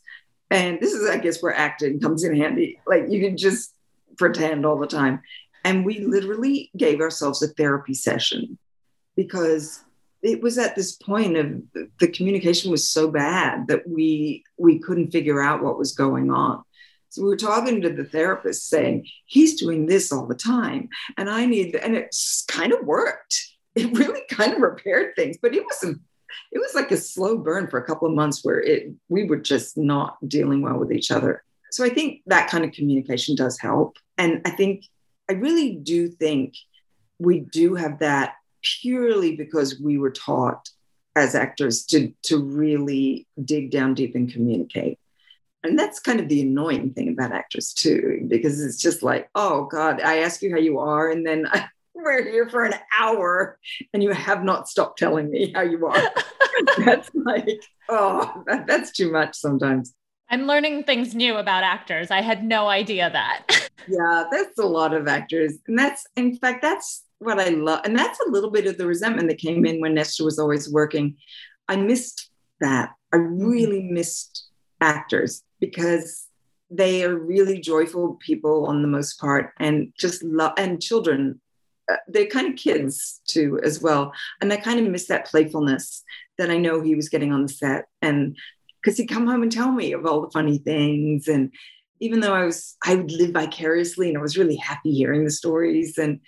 And 0.51 0.81
this 0.81 0.93
is, 0.93 1.09
I 1.09 1.19
guess, 1.19 1.43
where 1.43 1.55
acting 1.55 2.01
comes 2.01 2.25
in 2.25 2.37
handy. 2.37 2.81
Like 2.87 3.05
you 3.09 3.21
can 3.21 3.37
just 3.37 3.75
pretend 4.17 4.67
all 4.67 4.79
the 4.79 4.87
time. 4.87 5.21
And 5.65 5.85
we 5.85 6.01
literally 6.01 6.71
gave 6.77 7.01
ourselves 7.01 7.43
a 7.43 7.49
therapy 7.49 7.95
session 7.95 8.59
because 9.15 9.85
it 10.23 10.43
was 10.43 10.59
at 10.59 10.75
this 10.77 10.93
point 10.97 11.37
of 11.37 11.63
the 11.99 12.09
communication 12.09 12.71
was 12.71 12.91
so 12.91 13.11
bad 13.11 13.67
that 13.69 13.89
we 13.89 14.45
we 14.59 14.79
couldn't 14.79 15.13
figure 15.13 15.41
out 15.41 15.63
what 15.63 15.79
was 15.79 15.93
going 15.93 16.31
on. 16.31 16.63
So 17.11 17.23
we 17.23 17.29
were 17.29 17.37
talking 17.37 17.83
to 17.83 17.91
the 17.91 18.05
therapist 18.05 18.69
saying, 18.69 19.07
he's 19.27 19.61
doing 19.61 19.87
this 19.87 20.13
all 20.13 20.27
the 20.27 20.35
time. 20.35 20.89
And 21.17 21.29
I 21.29 21.45
need, 21.45 21.75
and 21.75 21.97
it 21.97 22.15
kind 22.49 22.73
of 22.73 22.85
worked. 22.87 23.47
It 23.77 23.97
really 23.97 24.23
kind 24.29 24.53
of 24.53 24.61
repaired 24.61 25.15
things, 25.15 25.39
but 25.41 25.55
it 25.55 25.63
was 25.63 25.85
a, 25.85 25.95
it 26.51 26.59
was 26.59 26.75
like 26.75 26.91
a 26.91 26.97
slow 26.97 27.39
burn 27.39 27.69
for 27.69 27.79
a 27.79 27.85
couple 27.85 28.09
of 28.09 28.17
months 28.17 28.45
where 28.45 28.61
it 28.61 28.93
we 29.09 29.23
were 29.23 29.37
just 29.37 29.79
not 29.79 30.17
dealing 30.27 30.61
well 30.61 30.77
with 30.77 30.91
each 30.91 31.13
other. 31.13 31.45
So 31.71 31.85
I 31.85 31.89
think 31.89 32.23
that 32.27 32.51
kind 32.51 32.65
of 32.65 32.73
communication 32.73 33.37
does 33.37 33.61
help. 33.61 33.97
And 34.19 34.43
I 34.45 34.51
think 34.51 34.87
I 35.31 35.35
really 35.35 35.77
do 35.77 36.09
think 36.09 36.55
we 37.21 37.39
do 37.39 37.77
have 37.77 38.01
that 38.01 38.35
purely 38.61 39.37
because 39.37 39.81
we 39.81 39.99
were 39.99 40.11
taught 40.11 40.69
as 41.15 41.37
actors 41.37 41.85
to 41.87 42.13
to 42.25 42.43
really 42.43 43.29
dig 43.45 43.71
down 43.71 43.95
deep 43.95 44.17
and 44.17 44.33
communicate 44.33 44.99
and 45.63 45.79
that's 45.79 46.01
kind 46.01 46.21
of 46.21 46.29
the 46.29 46.43
annoying 46.43 46.93
thing 46.93 47.09
about 47.09 47.33
actors 47.33 47.73
too 47.73 48.25
because 48.29 48.63
it's 48.63 48.81
just 48.81 49.03
like 49.03 49.29
oh 49.35 49.65
god 49.65 50.01
i 50.01 50.19
ask 50.19 50.43
you 50.43 50.51
how 50.51 50.59
you 50.59 50.79
are 50.79 51.11
and 51.11 51.27
then 51.27 51.47
I, 51.51 51.67
we're 51.95 52.23
here 52.23 52.49
for 52.49 52.65
an 52.65 52.75
hour 52.99 53.59
and 53.93 54.03
you 54.03 54.11
have 54.11 54.45
not 54.45 54.69
stopped 54.69 54.99
telling 54.99 55.31
me 55.31 55.53
how 55.55 55.63
you 55.63 55.87
are. 55.87 56.03
That's 56.85 57.11
like 57.15 57.63
oh 57.89 58.43
that, 58.47 58.67
that's 58.67 58.93
too 58.93 59.11
much 59.11 59.35
sometimes. 59.35 59.95
I'm 60.29 60.43
learning 60.43 60.85
things 60.85 61.15
new 61.15 61.37
about 61.37 61.65
actors. 61.65 62.11
I 62.11 62.21
had 62.21 62.45
no 62.45 62.69
idea 62.69 63.09
that. 63.11 63.71
Yeah 63.89 64.25
that's 64.31 64.59
a 64.59 64.67
lot 64.67 64.93
of 64.93 65.09
actors. 65.09 65.55
And 65.67 65.79
that's 65.79 66.07
in 66.17 66.37
fact 66.37 66.61
that's 66.61 67.05
what 67.19 67.41
i 67.41 67.49
love 67.49 67.81
and 67.85 67.99
that's 67.99 68.19
a 68.21 68.31
little 68.31 68.51
bit 68.51 68.67
of 68.67 68.79
the 68.79 68.87
resentment 68.87 69.29
that 69.29 69.39
came 69.39 69.65
in 69.65 69.81
when 69.81 69.95
nestor 69.95 70.25
was 70.25 70.39
always 70.39 70.71
working. 70.71 71.17
I 71.67 71.77
missed 71.77 72.31
that. 72.61 72.91
I 73.13 73.17
mm-hmm. 73.17 73.43
really 73.43 73.83
missed 73.83 74.50
actors 74.81 75.43
because 75.61 76.27
they 76.71 77.05
are 77.05 77.17
really 77.17 77.61
joyful 77.61 78.15
people 78.21 78.67
on 78.67 78.83
the 78.83 78.89
most 78.89 79.21
part 79.21 79.53
and 79.59 79.93
just 79.99 80.23
love 80.23 80.53
and 80.57 80.81
children. 80.81 81.41
Uh, 81.91 81.97
they're 82.07 82.27
kind 82.27 82.49
of 82.49 82.57
kids 82.57 83.21
too 83.27 83.61
as 83.65 83.83
well. 83.83 84.13
And 84.41 84.53
i 84.53 84.57
kind 84.57 84.79
of 84.79 84.91
miss 84.91 85.07
that 85.09 85.27
playfulness 85.27 86.05
that 86.39 86.51
i 86.51 86.57
know 86.57 86.81
he 86.81 86.95
was 86.95 87.09
getting 87.09 87.33
on 87.33 87.43
the 87.43 87.49
set 87.53 87.87
and 88.01 88.37
because 88.81 88.97
he'd 88.97 89.09
come 89.09 89.27
home 89.27 89.43
and 89.43 89.53
tell 89.53 89.73
me 89.73 89.93
of 89.93 90.07
all 90.07 90.23
the 90.23 90.31
funny 90.31 90.57
things. 90.57 91.29
And 91.29 91.53
even 92.01 92.21
though 92.21 92.35
i 92.35 92.45
was 92.45 92.77
i 92.85 92.95
would 92.95 93.13
live 93.13 93.31
vicariously 93.31 94.09
and 94.09 94.19
i 94.19 94.21
was 94.21 94.37
really 94.37 94.57
happy 94.57 94.93
hearing 94.93 95.25
the 95.25 95.31
stories 95.31 95.99
and 95.99 96.19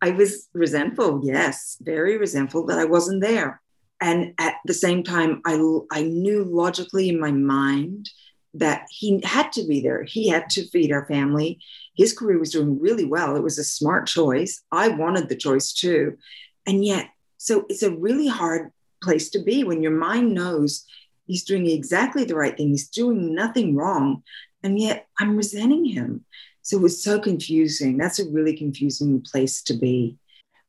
i 0.00 0.10
was 0.10 0.48
resentful 0.52 1.20
yes 1.24 1.76
very 1.80 2.16
resentful 2.16 2.64
that 2.66 2.78
i 2.78 2.84
wasn't 2.84 3.20
there 3.20 3.60
and 4.02 4.34
at 4.38 4.56
the 4.66 4.74
same 4.74 5.02
time 5.02 5.40
i 5.46 5.54
i 5.90 6.02
knew 6.02 6.44
logically 6.44 7.08
in 7.08 7.18
my 7.18 7.32
mind 7.32 8.10
that 8.54 8.86
he 8.90 9.20
had 9.24 9.50
to 9.52 9.66
be 9.66 9.80
there. 9.80 10.02
He 10.04 10.28
had 10.28 10.50
to 10.50 10.68
feed 10.68 10.92
our 10.92 11.06
family. 11.06 11.58
His 11.96 12.12
career 12.12 12.38
was 12.38 12.50
doing 12.50 12.78
really 12.78 13.04
well. 13.04 13.36
It 13.36 13.42
was 13.42 13.58
a 13.58 13.64
smart 13.64 14.06
choice. 14.06 14.62
I 14.70 14.88
wanted 14.88 15.28
the 15.28 15.36
choice 15.36 15.72
too. 15.72 16.18
And 16.66 16.84
yet, 16.84 17.08
so 17.38 17.64
it's 17.68 17.82
a 17.82 17.90
really 17.90 18.28
hard 18.28 18.70
place 19.02 19.30
to 19.30 19.42
be 19.42 19.64
when 19.64 19.82
your 19.82 19.92
mind 19.92 20.34
knows 20.34 20.84
he's 21.26 21.44
doing 21.44 21.66
exactly 21.66 22.24
the 22.24 22.36
right 22.36 22.56
thing, 22.56 22.68
he's 22.68 22.88
doing 22.88 23.34
nothing 23.34 23.74
wrong. 23.74 24.22
And 24.62 24.78
yet, 24.78 25.08
I'm 25.18 25.36
resenting 25.36 25.86
him. 25.86 26.24
So 26.60 26.76
it 26.76 26.82
was 26.82 27.02
so 27.02 27.18
confusing. 27.18 27.96
That's 27.96 28.20
a 28.20 28.30
really 28.30 28.56
confusing 28.56 29.20
place 29.22 29.62
to 29.64 29.74
be. 29.74 30.18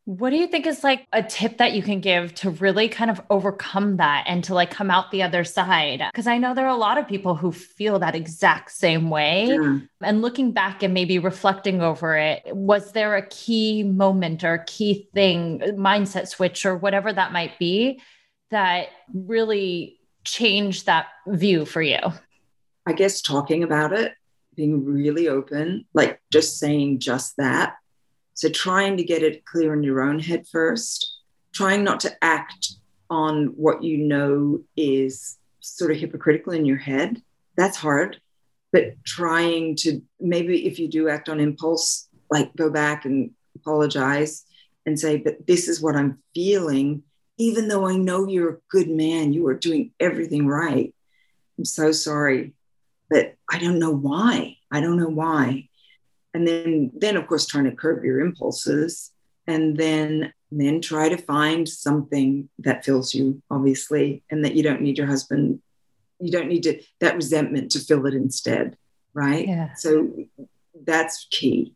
What 0.06 0.32
do 0.32 0.36
you 0.36 0.48
think 0.48 0.68
is 0.68 0.84
like 0.84 1.08
a 1.13 1.24
tip 1.24 1.60
that 1.60 1.72
you 1.72 1.82
can 1.82 2.02
give 2.02 2.36
to 2.36 2.50
really 2.50 2.89
kind 2.89 3.10
of 3.10 3.22
overcome 3.30 3.98
that 3.98 4.26
and 4.28 4.44
to 4.44 4.54
like 4.54 4.70
come 4.70 4.92
out 4.92 5.12
the 5.12 5.24
other 5.24 5.46
side? 5.46 6.02
Because 6.12 6.28
I 6.28 6.38
know 6.38 6.54
there 6.54 6.66
are 6.66 6.76
a 6.76 6.76
lot 6.76 6.98
of 6.98 7.08
people 7.08 7.36
who 7.36 7.54
feel 7.54 8.00
that 8.00 8.13
exact 8.13 8.72
same 8.72 9.10
way. 9.10 9.48
Yeah. 9.48 9.80
And 10.02 10.22
looking 10.22 10.52
back 10.52 10.84
and 10.84 10.94
maybe 10.94 11.20
reflecting 11.20 11.82
over 11.82 12.18
it, 12.18 12.44
was 12.48 12.92
there 12.92 13.16
a 13.16 13.26
key 13.28 13.84
moment 13.84 14.44
or 14.44 14.66
key 14.68 15.08
thing, 15.13 15.60
mindset 15.78 16.28
switch 16.28 16.66
or 16.66 16.76
whatever 16.76 17.13
that 17.13 17.32
might 17.32 17.58
be 17.58 18.02
that 18.52 18.89
really 19.13 20.00
changed 20.26 20.86
that 20.86 21.08
view 21.28 21.66
for 21.66 21.82
you? 21.82 22.00
I 22.86 22.92
guess 22.92 23.22
talking 23.22 23.63
about 23.63 23.94
it, 23.94 24.16
being 24.54 24.84
really 24.84 25.30
open, 25.30 25.86
like 25.94 26.22
just 26.30 26.60
saying 26.60 27.00
just 27.00 27.38
that 27.38 27.76
so 28.34 28.50
trying 28.50 28.98
to 28.98 29.04
get 29.04 29.24
it 29.24 29.46
clear 29.46 29.74
in 29.74 29.84
your 29.84 30.02
own 30.02 30.19
head 30.19 30.48
first, 30.48 31.19
trying 31.54 31.84
not 31.84 32.00
to 32.02 32.24
act 32.24 32.74
on 33.10 33.48
what 33.56 33.84
you 33.84 33.98
know 33.98 34.62
is 34.76 35.38
sort 35.60 35.91
of 35.91 35.98
hypocritical 35.98 36.54
in 36.54 36.65
your 36.65 36.78
head. 36.78 37.22
That's 37.56 37.78
hard. 37.78 38.19
But 38.72 38.96
trying 39.06 39.76
to 39.78 40.02
maybe 40.19 40.65
if 40.65 40.80
you 40.80 40.88
do 40.88 41.10
act 41.10 41.30
on 41.30 41.39
impulse, 41.39 42.10
like 42.32 42.56
go 42.56 42.72
back 42.72 43.06
and 43.06 43.32
apologize 43.56 44.46
and 44.86 45.00
say, 45.00 45.17
but 45.17 45.46
this 45.46 45.67
is 45.67 45.80
what 45.80 45.96
I'm 45.96 46.17
feeling, 46.34 47.04
even 47.38 47.67
though 47.67 47.88
I 47.88 47.96
know 47.98 48.28
you're 48.28 48.54
a 48.54 48.58
good 48.69 48.89
man, 48.89 49.32
you 49.32 49.46
are 49.48 49.54
doing 49.54 49.91
everything 50.00 50.48
right. 50.48 50.93
I'm 51.58 51.65
so 51.65 51.91
sorry, 51.91 52.54
but 53.12 53.36
I 53.50 53.60
don't 53.60 53.80
know 53.80 53.91
why. 53.91 54.58
I 54.72 54.82
don't 54.82 54.98
know 54.98 55.08
why 55.08 55.69
and 56.34 56.48
then 56.48 56.91
then 56.96 57.15
of 57.15 57.28
course 57.28 57.46
trying 57.46 57.65
to 57.65 57.76
curb 57.76 58.04
your 58.04 58.19
impulses 58.19 59.12
and 59.48 59.78
then 59.78 60.34
then 60.52 60.82
try 60.82 61.10
to 61.10 61.17
find 61.17 61.67
something 61.67 62.48
that 62.60 62.86
fills 62.86 63.13
you 63.13 63.41
obviously 63.50 64.24
and 64.30 64.46
that 64.46 64.56
you 64.56 64.63
don't 64.63 64.82
need 64.82 64.98
your 64.98 65.08
husband 65.08 65.62
you 66.19 66.32
don't 66.32 66.48
need 66.48 66.63
to 66.63 66.82
that 67.00 67.15
resentment 67.15 67.72
to 67.72 67.80
fill 67.80 68.06
it 68.06 68.13
instead 68.13 68.78
right? 69.13 69.48
Yeah. 69.48 69.74
so 69.74 70.12
that's 70.86 71.28
key. 71.30 71.74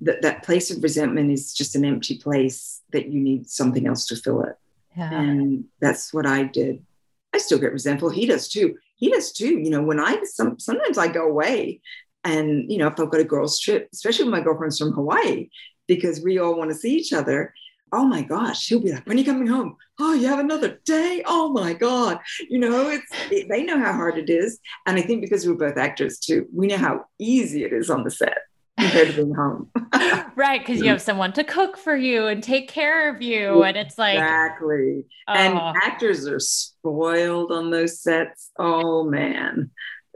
That 0.00 0.22
that 0.22 0.42
place 0.42 0.70
of 0.70 0.82
resentment 0.82 1.30
is 1.30 1.54
just 1.54 1.76
an 1.76 1.84
empty 1.84 2.18
place 2.18 2.82
that 2.92 3.08
you 3.08 3.20
need 3.20 3.48
something 3.48 3.86
else 3.86 4.06
to 4.08 4.16
fill 4.16 4.42
it. 4.42 4.56
Yeah. 4.96 5.12
and 5.12 5.64
that's 5.80 6.14
what 6.14 6.26
i 6.26 6.44
did. 6.44 6.84
I 7.32 7.38
still 7.38 7.58
get 7.58 7.72
resentful. 7.72 8.10
He 8.10 8.26
does 8.26 8.48
too. 8.48 8.76
He 8.96 9.10
does 9.10 9.32
too. 9.32 9.58
You 9.58 9.70
know 9.70 9.82
when 9.82 10.00
i 10.00 10.22
some, 10.24 10.58
sometimes 10.58 10.98
i 10.98 11.08
go 11.08 11.26
away 11.28 11.80
and, 12.24 12.70
you 12.70 12.78
know, 12.78 12.86
if 12.86 12.98
I've 12.98 13.10
got 13.10 13.20
a 13.20 13.24
girls' 13.24 13.60
trip, 13.60 13.88
especially 13.92 14.24
when 14.24 14.32
my 14.32 14.40
girlfriend's 14.40 14.78
from 14.78 14.92
Hawaii, 14.92 15.48
because 15.86 16.22
we 16.22 16.38
all 16.38 16.56
want 16.56 16.70
to 16.70 16.76
see 16.76 16.96
each 16.96 17.12
other, 17.12 17.52
oh 17.92 18.04
my 18.04 18.22
gosh, 18.22 18.60
she'll 18.60 18.80
be 18.80 18.92
like, 18.92 19.06
when 19.06 19.16
are 19.16 19.20
you 19.20 19.26
coming 19.26 19.46
home? 19.46 19.76
Oh, 20.00 20.14
you 20.14 20.26
have 20.26 20.40
another 20.40 20.80
day? 20.84 21.22
Oh 21.26 21.50
my 21.50 21.74
God. 21.74 22.18
You 22.48 22.58
know, 22.58 22.88
it's 22.88 23.06
it, 23.30 23.48
they 23.48 23.62
know 23.62 23.78
how 23.78 23.92
hard 23.92 24.18
it 24.18 24.28
is. 24.30 24.58
And 24.86 24.98
I 24.98 25.02
think 25.02 25.20
because 25.20 25.46
we're 25.46 25.54
both 25.54 25.76
actors 25.76 26.18
too, 26.18 26.48
we 26.52 26.66
know 26.66 26.78
how 26.78 27.04
easy 27.18 27.62
it 27.62 27.72
is 27.72 27.90
on 27.90 28.02
the 28.02 28.10
set 28.10 28.38
compared 28.78 29.08
to 29.08 29.14
being 29.14 29.34
home. 29.36 29.70
right. 30.34 30.60
Because 30.60 30.80
you 30.80 30.88
have 30.88 30.98
mm. 30.98 31.04
someone 31.04 31.32
to 31.34 31.44
cook 31.44 31.76
for 31.76 31.94
you 31.94 32.26
and 32.26 32.42
take 32.42 32.68
care 32.68 33.14
of 33.14 33.22
you. 33.22 33.62
And 33.62 33.76
it's 33.76 33.98
like 33.98 34.18
Exactly. 34.18 35.04
Oh. 35.28 35.32
And 35.32 35.76
actors 35.82 36.26
are 36.26 36.40
spoiled 36.40 37.52
on 37.52 37.70
those 37.70 38.00
sets. 38.00 38.50
Oh 38.58 39.04
man 39.04 39.70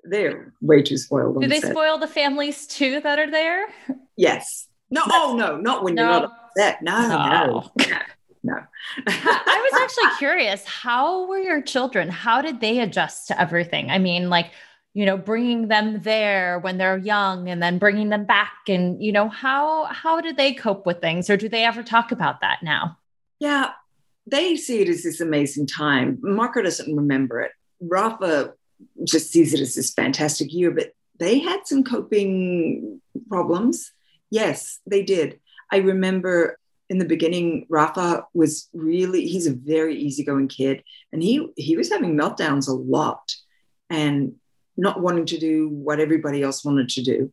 they're 0.04 0.52
way 0.60 0.82
too 0.82 0.96
spoiled. 0.96 1.40
Do 1.40 1.48
they 1.48 1.60
set. 1.60 1.72
spoil 1.72 1.98
the 1.98 2.06
families 2.06 2.66
too 2.66 3.00
that 3.00 3.18
are 3.18 3.30
there? 3.30 3.66
Yes. 4.16 4.68
No. 4.90 5.02
oh 5.06 5.36
no, 5.38 5.58
not 5.58 5.84
when 5.84 5.94
no. 5.94 6.02
you're 6.02 6.10
not 6.10 6.32
upset. 6.32 6.82
No, 6.82 7.08
no, 7.08 7.70
no. 7.86 7.86
no. 8.42 8.54
I 9.06 9.70
was 9.70 9.82
actually 9.82 10.18
curious. 10.18 10.64
How 10.64 11.26
were 11.26 11.38
your 11.38 11.60
children? 11.60 12.08
How 12.08 12.40
did 12.40 12.60
they 12.60 12.80
adjust 12.80 13.28
to 13.28 13.40
everything? 13.40 13.90
I 13.90 13.98
mean, 13.98 14.30
like 14.30 14.50
you 14.94 15.06
know 15.06 15.16
bringing 15.16 15.68
them 15.68 16.00
there 16.02 16.58
when 16.58 16.78
they're 16.78 16.98
young 16.98 17.48
and 17.48 17.62
then 17.62 17.78
bringing 17.78 18.08
them 18.08 18.24
back 18.24 18.54
and 18.66 19.00
you 19.02 19.12
know 19.12 19.28
how 19.28 19.84
how 19.84 20.20
do 20.20 20.32
they 20.32 20.52
cope 20.52 20.86
with 20.86 21.00
things 21.00 21.30
or 21.30 21.36
do 21.36 21.48
they 21.48 21.64
ever 21.64 21.84
talk 21.84 22.10
about 22.10 22.40
that 22.40 22.58
now 22.62 22.96
yeah 23.38 23.70
they 24.26 24.56
see 24.56 24.80
it 24.80 24.88
as 24.88 25.04
this 25.04 25.20
amazing 25.20 25.66
time 25.66 26.18
marco 26.20 26.62
doesn't 26.62 26.96
remember 26.96 27.40
it 27.40 27.52
rafa 27.80 28.54
just 29.04 29.30
sees 29.30 29.54
it 29.54 29.60
as 29.60 29.74
this 29.74 29.92
fantastic 29.92 30.52
year, 30.52 30.70
but 30.70 30.92
they 31.18 31.38
had 31.38 31.66
some 31.66 31.84
coping 31.84 33.00
problems. 33.28 33.92
Yes, 34.30 34.78
they 34.86 35.02
did. 35.02 35.40
I 35.70 35.78
remember 35.78 36.58
in 36.88 36.98
the 36.98 37.04
beginning, 37.04 37.66
Rafa 37.68 38.24
was 38.32 38.68
really, 38.72 39.26
he's 39.26 39.46
a 39.46 39.52
very 39.52 39.96
easygoing 39.96 40.48
kid. 40.48 40.82
And 41.12 41.22
he 41.22 41.48
he 41.56 41.76
was 41.76 41.90
having 41.90 42.16
meltdowns 42.16 42.68
a 42.68 42.72
lot 42.72 43.34
and 43.90 44.34
not 44.76 45.00
wanting 45.00 45.26
to 45.26 45.38
do 45.38 45.68
what 45.68 46.00
everybody 46.00 46.42
else 46.42 46.64
wanted 46.64 46.88
to 46.90 47.02
do. 47.02 47.32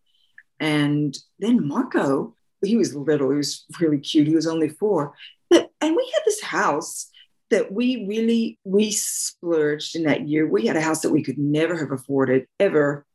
And 0.59 1.17
then 1.39 1.67
Marco, 1.67 2.35
he 2.63 2.75
was 2.75 2.95
little, 2.95 3.29
he 3.29 3.37
was 3.37 3.65
really 3.79 3.99
cute. 3.99 4.27
He 4.27 4.35
was 4.35 4.47
only 4.47 4.69
four. 4.69 5.13
But, 5.49 5.69
and 5.79 5.95
we 5.95 6.11
had 6.13 6.23
this 6.25 6.41
house 6.41 7.09
that 7.55 7.71
we 7.71 8.05
really 8.05 8.59
we 8.65 8.91
splurged 8.91 9.95
in 9.95 10.03
that 10.03 10.27
year. 10.27 10.45
We 10.45 10.67
had 10.67 10.75
a 10.75 10.81
house 10.81 10.99
that 11.03 11.11
we 11.11 11.23
could 11.23 11.37
never 11.37 11.77
have 11.77 11.93
afforded 11.93 12.47
ever 12.59 13.05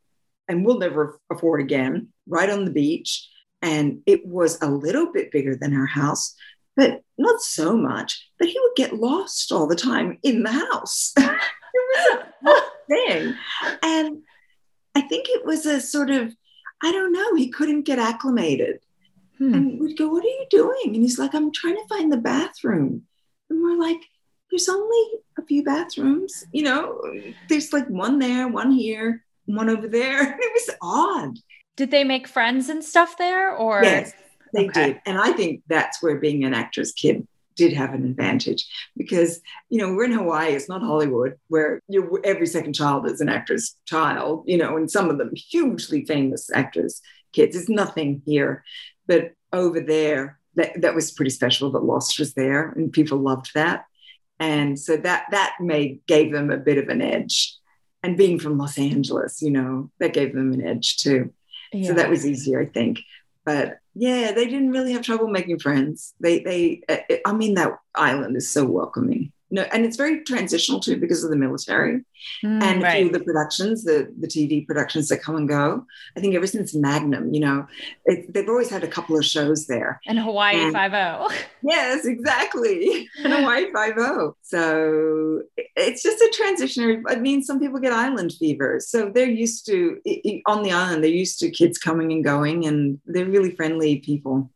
and 0.49 0.65
we'll 0.65 0.79
never 0.79 1.21
afford 1.31 1.61
again, 1.61 2.09
right 2.27 2.49
on 2.49 2.65
the 2.65 2.71
beach. 2.71 3.29
And 3.61 4.01
it 4.07 4.25
was 4.25 4.59
a 4.63 4.71
little 4.71 5.13
bit 5.13 5.31
bigger 5.31 5.55
than 5.55 5.77
our 5.77 5.85
house, 5.85 6.35
but 6.75 7.03
not 7.19 7.43
so 7.43 7.77
much. 7.77 8.27
But 8.39 8.49
he 8.49 8.59
would 8.59 8.77
get 8.77 8.97
lost 8.97 9.53
all 9.53 9.67
the 9.67 9.77
time 9.77 10.19
in 10.23 10.43
the 10.43 10.53
house. 10.53 11.13
it 11.19 12.25
was 12.43 12.47
a 12.47 12.63
thing. 12.89 13.35
And 13.83 14.23
I 14.95 15.03
think 15.03 15.27
it 15.29 15.45
was 15.45 15.67
a 15.67 15.83
sort 15.83 16.09
of, 16.09 16.35
I 16.83 16.93
don't 16.93 17.13
know, 17.13 17.35
he 17.35 17.51
couldn't 17.51 17.83
get 17.83 17.99
acclimated. 17.99 18.81
Hmm. 19.37 19.53
And 19.53 19.81
we'd 19.81 19.99
go, 19.99 20.09
What 20.09 20.25
are 20.25 20.29
you 20.29 20.47
doing? 20.49 20.81
And 20.87 20.97
he's 20.97 21.19
like, 21.19 21.35
I'm 21.35 21.53
trying 21.53 21.77
to 21.77 21.87
find 21.91 22.11
the 22.11 22.17
bathroom. 22.17 23.03
And 23.51 23.63
we're 23.63 23.79
like, 23.79 24.01
There's 24.51 24.69
only 24.69 25.21
a 25.39 25.43
few 25.43 25.63
bathrooms. 25.65 26.45
You 26.53 26.65
know, 26.65 27.01
there's 27.49 27.73
like 27.73 27.89
one 27.89 28.19
there, 28.19 28.49
one 28.49 28.71
here, 28.71 29.25
one 29.47 29.69
over 29.69 29.89
there. 29.89 30.39
It 30.41 30.53
was 30.53 30.77
odd. 30.83 31.39
Did 31.77 31.91
they 31.91 32.05
make 32.05 32.29
friends 32.29 32.69
and 32.69 32.85
stuff 32.85 33.17
there? 33.17 33.55
Or 33.55 33.81
yes, 33.83 34.13
they 34.53 34.69
okay. 34.69 34.87
did. 34.87 35.01
And 35.07 35.19
I 35.19 35.33
think 35.33 35.63
that's 35.69 36.03
where 36.03 36.19
being 36.19 36.45
an 36.45 36.55
actress 36.55 36.93
kid 36.93 37.27
did 37.57 37.73
have 37.73 37.93
an 37.93 38.05
advantage 38.05 38.67
because 38.97 39.41
you 39.69 39.79
know 39.79 39.93
we're 39.95 40.05
in 40.05 40.13
Hawaii. 40.13 40.53
It's 40.53 40.69
not 40.69 40.83
Hollywood 40.83 41.37
where 41.49 41.81
you 41.89 42.21
every 42.25 42.47
second 42.47 42.75
child 42.75 43.07
is 43.07 43.21
an 43.21 43.29
actress 43.29 43.77
child. 43.87 44.45
You 44.47 44.59
know, 44.59 44.77
and 44.77 44.91
some 44.91 45.11
of 45.11 45.19
them 45.19 45.31
hugely 45.35 46.05
famous 46.05 46.51
actors' 46.53 47.01
kids. 47.33 47.57
It's 47.57 47.69
nothing 47.69 48.23
here, 48.25 48.65
but 49.07 49.33
over 49.53 49.81
there, 49.81 50.39
that, 50.55 50.81
that 50.81 50.95
was 50.95 51.11
pretty 51.11 51.31
special 51.31 51.71
that 51.73 51.85
Lost 51.85 52.19
was 52.19 52.35
there, 52.35 52.71
and 52.71 52.93
people 52.93 53.19
loved 53.19 53.53
that. 53.55 53.85
And 54.41 54.79
so 54.79 54.97
that 54.97 55.27
that 55.31 55.57
made 55.61 56.01
gave 56.07 56.33
them 56.33 56.51
a 56.51 56.57
bit 56.57 56.79
of 56.79 56.89
an 56.89 57.03
edge. 57.03 57.55
And 58.03 58.17
being 58.17 58.39
from 58.39 58.57
Los 58.57 58.79
Angeles, 58.79 59.43
you 59.43 59.51
know, 59.51 59.91
that 60.01 60.15
gave 60.15 60.35
them 60.35 60.53
an 60.53 60.67
edge 60.67 60.97
too. 60.97 61.33
Yeah. 61.73 61.89
So 61.89 61.95
that 61.95 62.09
was 62.09 62.27
easier, 62.27 62.61
I 62.61 62.67
think. 62.67 63.01
But 63.45 63.79
yeah, 63.95 64.33
they 64.33 64.47
didn't 64.47 64.71
really 64.71 64.93
have 64.93 65.03
trouble 65.03 65.29
making 65.29 65.59
friends. 65.59 66.15
They, 66.19 66.41
they, 66.41 67.21
I 67.27 67.33
mean, 67.33 67.55
that 67.55 67.79
island 67.95 68.37
is 68.37 68.51
so 68.51 68.65
welcoming 68.65 69.33
no, 69.51 69.63
and 69.73 69.85
it's 69.85 69.97
very 69.97 70.23
transitional 70.23 70.79
too 70.79 70.97
because 70.97 71.25
of 71.25 71.31
the 71.31 71.37
military 71.37 72.05
mm, 72.45 72.63
and 72.63 72.83
right. 72.83 72.95
a 72.95 72.97
few 72.99 73.07
of 73.07 73.13
the 73.13 73.21
productions, 73.21 73.83
the 73.83 74.13
the 74.21 74.29
TV 74.29 74.67
productions 74.67 75.09
that 75.09 75.23
come 75.23 75.37
and 75.37 75.49
go. 75.49 75.85
I 76.17 76.21
think 76.21 76.35
ever 76.35 76.47
since 76.47 76.75
Magnum, 76.75 77.35
you 77.35 77.41
know, 77.41 77.67
it, 78.05 78.33
they've 78.33 78.49
always 78.49 78.71
had 78.71 78.85
a 78.85 78.89
couple 78.89 79.19
of 79.19 79.25
shows 79.25 79.67
there. 79.67 80.01
And 80.07 80.19
Hawaii 80.19 80.71
Five 80.71 80.95
O. 80.95 81.31
Yes, 81.63 82.07
exactly. 82.07 83.09
And 83.25 83.33
Hawaii 83.33 83.73
Five 83.73 83.95
O. 83.99 84.37
So 84.43 85.43
it's 85.77 86.03
just 86.03 86.21
a 86.21 86.33
transitionary. 86.41 87.03
I 87.09 87.17
mean, 87.17 87.43
some 87.43 87.59
people 87.59 87.81
get 87.81 87.93
island 87.93 88.33
fever, 88.39 88.79
so 88.81 89.11
they're 89.13 89.29
used 89.29 89.67
to 89.67 90.01
on 90.47 90.63
the 90.63 90.73
island. 90.73 91.03
They're 91.03 91.11
used 91.11 91.41
to 91.41 91.51
kids 91.51 91.77
coming 91.77 92.13
and 92.13 92.25
going, 92.25 92.67
and 92.67 93.01
they're 93.05 93.27
really 93.27 93.51
friendly 93.51 93.99
people. 93.99 94.51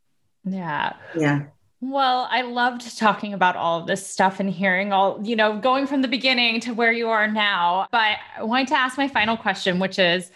Yeah. 0.44 0.94
Yeah. 1.16 1.44
Well, 1.86 2.26
I 2.30 2.40
loved 2.40 2.96
talking 2.98 3.34
about 3.34 3.56
all 3.56 3.78
of 3.78 3.86
this 3.86 4.06
stuff 4.06 4.40
and 4.40 4.48
hearing 4.48 4.94
all, 4.94 5.20
you 5.22 5.36
know, 5.36 5.58
going 5.58 5.86
from 5.86 6.00
the 6.00 6.08
beginning 6.08 6.60
to 6.60 6.72
where 6.72 6.92
you 6.92 7.10
are 7.10 7.30
now. 7.30 7.88
But 7.92 8.16
I 8.38 8.42
wanted 8.42 8.68
to 8.68 8.78
ask 8.78 8.96
my 8.96 9.06
final 9.06 9.36
question, 9.36 9.78
which 9.78 9.98
is 9.98 10.30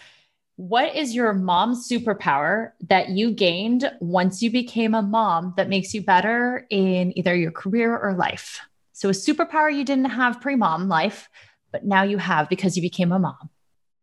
what 0.57 0.95
is 0.95 1.15
your 1.15 1.33
mom's 1.33 1.89
superpower 1.89 2.73
that 2.89 3.09
you 3.09 3.31
gained 3.31 3.91
once 3.99 4.43
you 4.43 4.51
became 4.51 4.93
a 4.93 5.01
mom 5.01 5.55
that 5.57 5.69
makes 5.69 5.91
you 5.91 6.03
better 6.03 6.67
in 6.69 7.17
either 7.17 7.35
your 7.35 7.49
career 7.49 7.97
or 7.97 8.13
life? 8.13 8.59
So, 8.93 9.09
a 9.09 9.13
superpower 9.13 9.75
you 9.75 9.83
didn't 9.83 10.11
have 10.11 10.39
pre 10.39 10.55
mom 10.55 10.87
life, 10.87 11.29
but 11.71 11.83
now 11.83 12.03
you 12.03 12.19
have 12.19 12.47
because 12.47 12.75
you 12.75 12.83
became 12.83 13.11
a 13.11 13.17
mom. 13.17 13.49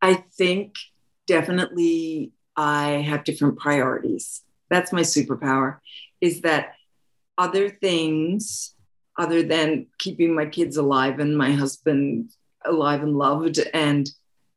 I 0.03 0.25
think 0.37 0.75
definitely 1.29 2.33
I 2.57 3.05
have 3.07 3.23
different 3.23 3.57
priorities. 3.57 4.43
That's 4.69 4.93
my 4.93 5.03
superpower, 5.03 5.79
is 6.21 6.41
that 6.41 6.73
other 7.39 7.69
things 7.69 8.75
other 9.19 9.43
than 9.43 9.87
keeping 9.99 10.35
my 10.35 10.47
kids 10.47 10.77
alive 10.77 11.19
and 11.19 11.37
my 11.37 11.53
husband 11.53 12.31
alive 12.65 13.03
and 13.03 13.17
loved. 13.17 13.59
And 13.73 14.09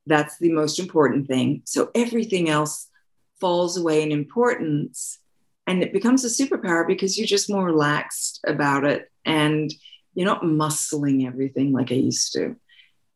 that's 0.05 0.37
the 0.39 0.51
most 0.51 0.79
important 0.79 1.27
thing. 1.27 1.61
So 1.65 1.91
everything 1.95 2.49
else 2.49 2.87
falls 3.39 3.77
away 3.77 4.03
in 4.03 4.11
importance 4.11 5.19
and 5.65 5.83
it 5.83 5.93
becomes 5.93 6.25
a 6.25 6.27
superpower 6.27 6.85
because 6.85 7.17
you're 7.17 7.27
just 7.27 7.49
more 7.49 7.63
relaxed 7.63 8.41
about 8.45 8.85
it 8.85 9.09
and 9.23 9.71
you're 10.15 10.25
not 10.25 10.41
muscling 10.41 11.27
everything 11.27 11.71
like 11.71 11.91
I 11.91 11.95
used 11.95 12.33
to. 12.33 12.55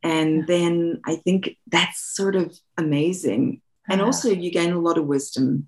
And 0.03 0.45
then 0.45 1.01
I 1.05 1.15
think 1.15 1.57
that's 1.67 2.15
sort 2.15 2.35
of 2.35 2.55
amazing. 2.77 3.61
And 3.89 4.01
also, 4.01 4.29
you 4.29 4.51
gain 4.51 4.71
a 4.71 4.79
lot 4.79 4.97
of 4.97 5.05
wisdom 5.05 5.67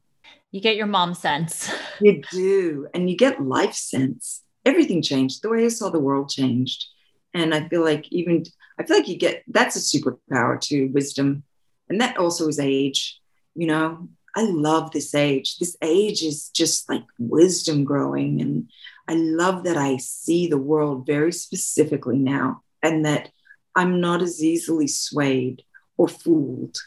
you 0.51 0.61
get 0.61 0.75
your 0.75 0.87
mom 0.87 1.13
sense. 1.13 1.71
You 2.01 2.21
do. 2.29 2.87
And 2.93 3.09
you 3.09 3.15
get 3.15 3.41
life 3.41 3.73
sense. 3.73 4.43
Everything 4.65 5.01
changed. 5.01 5.41
The 5.41 5.49
way 5.49 5.63
I 5.63 5.69
saw 5.69 5.89
the 5.89 5.99
world 5.99 6.29
changed. 6.29 6.85
And 7.33 7.55
I 7.55 7.69
feel 7.69 7.85
like 7.85 8.11
even, 8.11 8.43
I 8.77 8.83
feel 8.83 8.97
like 8.97 9.07
you 9.07 9.17
get, 9.17 9.43
that's 9.47 9.77
a 9.77 9.79
superpower 9.79 10.59
to 10.59 10.87
wisdom. 10.87 11.43
And 11.87 12.01
that 12.01 12.17
also 12.17 12.49
is 12.49 12.59
age. 12.59 13.17
You 13.53 13.67
know, 13.67 14.09
I 14.35 14.41
love 14.41 14.91
this 14.91 15.15
age. 15.15 15.57
This 15.57 15.77
age 15.81 16.21
is 16.21 16.49
just 16.49 16.89
like 16.89 17.05
wisdom 17.17 17.85
growing. 17.85 18.41
And 18.41 18.69
I 19.07 19.13
love 19.15 19.63
that 19.63 19.77
I 19.77 19.95
see 19.97 20.47
the 20.47 20.57
world 20.57 21.05
very 21.05 21.31
specifically 21.31 22.17
now 22.17 22.61
and 22.83 23.05
that 23.05 23.29
I'm 23.75 24.01
not 24.01 24.21
as 24.21 24.43
easily 24.43 24.87
swayed 24.87 25.63
or 25.97 26.09
fooled. 26.09 26.77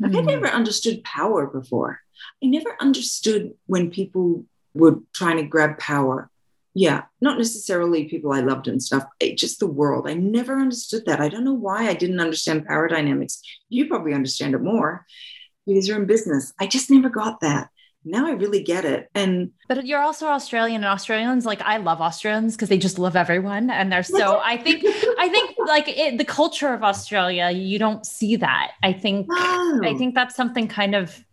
Like 0.00 0.12
mm. 0.12 0.18
I 0.18 0.22
never 0.22 0.48
understood 0.48 1.04
power 1.04 1.46
before. 1.46 2.00
I 2.42 2.46
never 2.46 2.76
understood 2.80 3.54
when 3.66 3.90
people 3.90 4.44
were 4.74 4.98
trying 5.14 5.36
to 5.36 5.44
grab 5.44 5.78
power. 5.78 6.30
Yeah, 6.76 7.02
not 7.20 7.38
necessarily 7.38 8.08
people 8.08 8.32
I 8.32 8.40
loved 8.40 8.66
and 8.66 8.82
stuff, 8.82 9.04
just 9.36 9.60
the 9.60 9.66
world. 9.66 10.08
I 10.08 10.14
never 10.14 10.58
understood 10.58 11.06
that. 11.06 11.20
I 11.20 11.28
don't 11.28 11.44
know 11.44 11.54
why 11.54 11.88
I 11.88 11.94
didn't 11.94 12.18
understand 12.18 12.66
power 12.66 12.88
dynamics. 12.88 13.40
You 13.68 13.86
probably 13.86 14.12
understand 14.12 14.54
it 14.54 14.62
more 14.62 15.06
because 15.66 15.86
you're 15.86 16.00
in 16.00 16.06
business. 16.06 16.52
I 16.60 16.66
just 16.66 16.90
never 16.90 17.08
got 17.08 17.40
that 17.40 17.68
now 18.04 18.26
I 18.26 18.32
really 18.32 18.62
get 18.62 18.84
it. 18.84 19.10
And 19.14 19.50
but 19.68 19.86
you're 19.86 20.00
also 20.00 20.26
Australian 20.26 20.84
and 20.84 20.92
Australians 20.92 21.46
like 21.46 21.60
I 21.62 21.78
love 21.78 22.00
Australians 22.00 22.54
because 22.54 22.68
they 22.68 22.78
just 22.78 22.98
love 22.98 23.16
everyone 23.16 23.70
and 23.70 23.90
they're 23.90 24.02
so 24.02 24.40
I 24.44 24.56
think 24.56 24.84
I 25.18 25.28
think 25.28 25.56
like 25.66 25.88
it, 25.88 26.18
the 26.18 26.24
culture 26.24 26.72
of 26.72 26.82
Australia 26.82 27.50
you 27.50 27.78
don't 27.78 28.04
see 28.04 28.36
that. 28.36 28.72
I 28.82 28.92
think 28.92 29.26
no. 29.28 29.80
I 29.82 29.94
think 29.96 30.14
that's 30.14 30.36
something 30.36 30.68
kind 30.68 30.94
of 30.94 31.24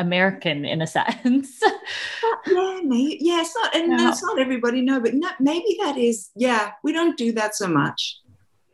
American 0.00 0.64
in 0.64 0.82
a 0.82 0.86
sense. 0.86 1.60
yeah, 2.46 2.80
maybe, 2.82 3.18
yeah, 3.20 3.40
it's 3.40 3.54
not, 3.54 3.74
and 3.76 3.88
no. 3.90 4.08
it's 4.08 4.22
not 4.22 4.38
everybody. 4.38 4.80
No, 4.80 5.00
but 5.00 5.14
no, 5.14 5.28
maybe 5.38 5.76
that 5.82 5.96
is. 5.96 6.30
Yeah, 6.34 6.72
we 6.82 6.92
don't 6.92 7.16
do 7.16 7.32
that 7.32 7.54
so 7.54 7.68
much. 7.68 8.18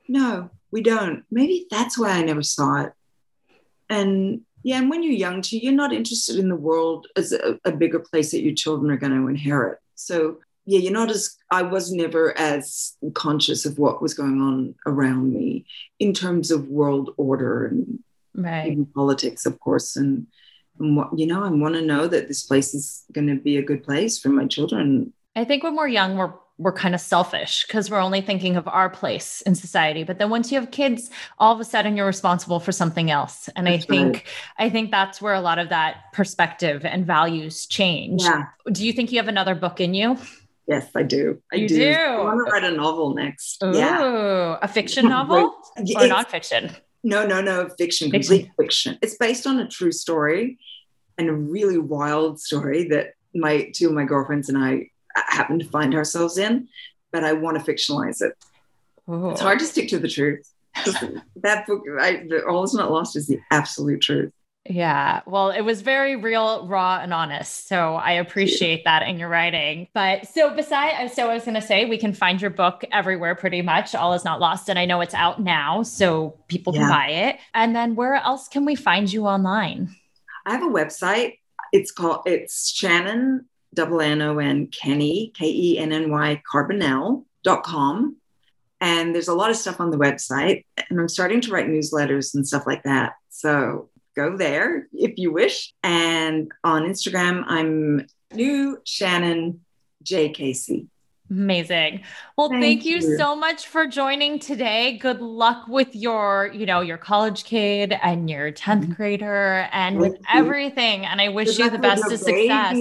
No, 0.08 0.50
we 0.70 0.82
don't. 0.82 1.24
Maybe 1.30 1.66
that's 1.70 1.98
why 1.98 2.10
I 2.10 2.22
never 2.22 2.42
saw 2.42 2.84
it. 2.84 2.92
And 3.88 4.42
yeah, 4.62 4.78
and 4.78 4.90
when 4.90 5.02
you're 5.02 5.12
young 5.12 5.42
too, 5.42 5.58
you're 5.58 5.72
not 5.72 5.92
interested 5.92 6.36
in 6.36 6.48
the 6.48 6.56
world 6.56 7.06
as 7.16 7.32
a, 7.32 7.58
a 7.64 7.72
bigger 7.72 8.00
place 8.00 8.30
that 8.30 8.42
your 8.42 8.54
children 8.54 8.90
are 8.90 8.96
going 8.96 9.12
to 9.12 9.28
inherit. 9.28 9.78
So 9.94 10.38
yeah, 10.64 10.80
you're 10.80 10.92
not 10.92 11.10
as 11.10 11.36
I 11.50 11.62
was 11.62 11.92
never 11.92 12.36
as 12.36 12.96
conscious 13.14 13.64
of 13.64 13.78
what 13.78 14.02
was 14.02 14.14
going 14.14 14.40
on 14.40 14.74
around 14.84 15.32
me 15.32 15.64
in 16.00 16.12
terms 16.12 16.50
of 16.50 16.68
world 16.68 17.14
order 17.16 17.66
and 17.66 18.00
right. 18.34 18.76
politics, 18.94 19.46
of 19.46 19.60
course, 19.60 19.96
and 19.96 20.26
you 20.80 21.26
know 21.26 21.42
i 21.42 21.48
want 21.48 21.74
to 21.74 21.82
know 21.82 22.06
that 22.06 22.28
this 22.28 22.42
place 22.42 22.74
is 22.74 23.04
going 23.12 23.26
to 23.26 23.36
be 23.36 23.56
a 23.56 23.62
good 23.62 23.82
place 23.82 24.18
for 24.18 24.28
my 24.28 24.46
children 24.46 25.12
i 25.34 25.44
think 25.44 25.62
when 25.62 25.76
we're 25.76 25.88
young 25.88 26.16
we're 26.16 26.32
we're 26.58 26.72
kind 26.72 26.94
of 26.94 27.00
selfish 27.02 27.66
because 27.66 27.90
we're 27.90 28.00
only 28.00 28.22
thinking 28.22 28.56
of 28.56 28.66
our 28.68 28.88
place 28.88 29.42
in 29.42 29.54
society 29.54 30.04
but 30.04 30.18
then 30.18 30.30
once 30.30 30.50
you 30.50 30.58
have 30.58 30.70
kids 30.70 31.10
all 31.38 31.52
of 31.52 31.60
a 31.60 31.64
sudden 31.64 31.96
you're 31.96 32.06
responsible 32.06 32.60
for 32.60 32.72
something 32.72 33.10
else 33.10 33.48
and 33.56 33.66
that's 33.66 33.84
i 33.84 33.86
think 33.86 34.14
right. 34.14 34.26
i 34.58 34.70
think 34.70 34.90
that's 34.90 35.20
where 35.20 35.34
a 35.34 35.40
lot 35.40 35.58
of 35.58 35.68
that 35.68 35.96
perspective 36.12 36.84
and 36.84 37.06
values 37.06 37.66
change 37.66 38.22
yeah. 38.22 38.44
do 38.72 38.86
you 38.86 38.92
think 38.92 39.12
you 39.12 39.18
have 39.18 39.28
another 39.28 39.54
book 39.54 39.80
in 39.80 39.94
you 39.94 40.16
Yes, 40.68 40.90
I 40.96 41.04
do. 41.04 41.40
I 41.52 41.56
you 41.56 41.68
do. 41.68 41.76
do. 41.76 41.92
I 41.94 42.24
want 42.24 42.44
to 42.44 42.52
write 42.52 42.64
a 42.64 42.72
novel 42.72 43.14
next. 43.14 43.62
Ooh, 43.62 43.72
yeah. 43.72 44.58
a 44.60 44.66
fiction 44.66 45.08
novel 45.08 45.54
or 45.76 45.82
nonfiction? 45.84 46.74
No, 47.06 47.24
no, 47.24 47.40
no, 47.40 47.68
fiction, 47.78 48.10
fiction, 48.10 48.38
complete 48.38 48.50
fiction. 48.56 48.98
It's 49.00 49.16
based 49.16 49.46
on 49.46 49.60
a 49.60 49.68
true 49.68 49.92
story 49.92 50.58
and 51.16 51.28
a 51.28 51.32
really 51.32 51.78
wild 51.78 52.40
story 52.40 52.88
that 52.88 53.12
my 53.32 53.70
two 53.72 53.86
of 53.86 53.94
my 53.94 54.04
girlfriends 54.04 54.48
and 54.48 54.58
I 54.58 54.90
happen 55.14 55.60
to 55.60 55.64
find 55.66 55.94
ourselves 55.94 56.36
in, 56.36 56.66
but 57.12 57.22
I 57.22 57.32
want 57.32 57.64
to 57.64 57.72
fictionalize 57.72 58.22
it. 58.22 58.32
Oh. 59.06 59.30
It's 59.30 59.40
hard 59.40 59.60
to 59.60 59.66
stick 59.66 59.88
to 59.90 60.00
the 60.00 60.08
truth. 60.08 60.50
that 61.36 61.64
book, 61.68 61.82
I, 62.00 62.26
All 62.48 62.64
Is 62.64 62.74
Not 62.74 62.90
Lost, 62.90 63.14
is 63.14 63.28
the 63.28 63.38
absolute 63.52 64.00
truth. 64.00 64.32
Yeah. 64.70 65.20
Well, 65.26 65.50
it 65.50 65.62
was 65.62 65.82
very 65.82 66.16
real, 66.16 66.66
raw, 66.66 67.00
and 67.02 67.12
honest. 67.12 67.68
So 67.68 67.94
I 67.94 68.12
appreciate 68.12 68.84
that 68.84 69.02
in 69.02 69.18
your 69.18 69.28
writing. 69.28 69.88
But 69.94 70.26
so 70.26 70.54
beside, 70.54 71.04
uh, 71.04 71.08
so 71.08 71.30
I 71.30 71.34
was 71.34 71.44
going 71.44 71.54
to 71.54 71.62
say, 71.62 71.84
we 71.84 71.98
can 71.98 72.12
find 72.12 72.40
your 72.40 72.50
book 72.50 72.84
everywhere 72.92 73.34
pretty 73.34 73.62
much. 73.62 73.94
All 73.94 74.12
is 74.14 74.24
not 74.24 74.40
lost. 74.40 74.68
And 74.68 74.78
I 74.78 74.84
know 74.84 75.00
it's 75.00 75.14
out 75.14 75.40
now, 75.40 75.82
so 75.82 76.38
people 76.48 76.72
can 76.72 76.88
buy 76.88 77.08
it. 77.08 77.38
And 77.54 77.74
then 77.74 77.94
where 77.94 78.14
else 78.14 78.48
can 78.48 78.64
we 78.64 78.74
find 78.74 79.12
you 79.12 79.26
online? 79.26 79.94
I 80.44 80.52
have 80.52 80.62
a 80.62 80.66
website. 80.66 81.38
It's 81.72 81.90
called, 81.90 82.22
it's 82.26 82.70
Shannon, 82.70 83.46
double 83.74 84.00
N 84.00 84.22
O 84.22 84.38
N, 84.38 84.68
Kenny, 84.68 85.32
K 85.34 85.46
E 85.46 85.78
N 85.78 85.92
N 85.92 86.10
Y, 86.10 86.42
Carbonell.com. 86.52 88.16
And 88.80 89.14
there's 89.14 89.28
a 89.28 89.34
lot 89.34 89.50
of 89.50 89.56
stuff 89.56 89.80
on 89.80 89.90
the 89.90 89.96
website. 89.96 90.64
And 90.88 91.00
I'm 91.00 91.08
starting 91.08 91.40
to 91.42 91.50
write 91.50 91.66
newsletters 91.66 92.34
and 92.34 92.46
stuff 92.46 92.66
like 92.66 92.82
that. 92.84 93.14
So 93.30 93.88
go 94.16 94.36
there 94.36 94.88
if 94.92 95.18
you 95.18 95.32
wish. 95.32 95.72
And 95.82 96.50
on 96.64 96.82
Instagram, 96.82 97.44
I'm 97.46 98.06
new 98.32 98.80
Shannon 98.84 99.60
JKC. 100.04 100.88
Amazing. 101.28 102.02
Well, 102.36 102.48
thank, 102.48 102.62
thank 102.62 102.84
you. 102.84 102.96
you. 102.96 103.16
so 103.16 103.34
much 103.34 103.66
for 103.66 103.86
joining 103.86 104.38
today. 104.38 104.96
Good 104.96 105.20
luck 105.20 105.66
with 105.66 105.94
your, 105.94 106.50
you 106.54 106.66
know, 106.66 106.82
your 106.82 106.98
college 106.98 107.44
kid 107.44 107.92
and 108.00 108.30
your 108.30 108.52
10th 108.52 108.82
mm-hmm. 108.82 108.92
grader 108.92 109.68
and 109.72 110.00
thank 110.00 110.12
with 110.12 110.20
you. 110.20 110.26
everything. 110.32 111.04
And 111.04 111.20
I 111.20 111.30
wish 111.30 111.56
Good 111.56 111.58
you 111.58 111.70
the 111.70 111.78
best 111.78 112.04
of 112.04 112.18
success. 112.18 112.76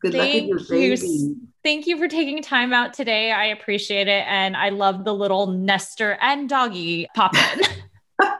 Good 0.00 0.12
thank 0.12 0.50
luck 0.50 0.60
with 0.60 0.70
your 0.70 0.96
baby. 0.96 1.06
You. 1.08 1.36
Thank 1.64 1.88
you 1.88 1.98
for 1.98 2.06
taking 2.06 2.42
time 2.42 2.72
out 2.72 2.94
today. 2.94 3.32
I 3.32 3.46
appreciate 3.46 4.06
it. 4.06 4.24
And 4.28 4.56
I 4.56 4.68
love 4.68 5.04
the 5.04 5.12
little 5.12 5.48
Nestor 5.48 6.16
and 6.20 6.48
doggy 6.48 7.08
pop 7.14 7.34
in. 7.34 7.62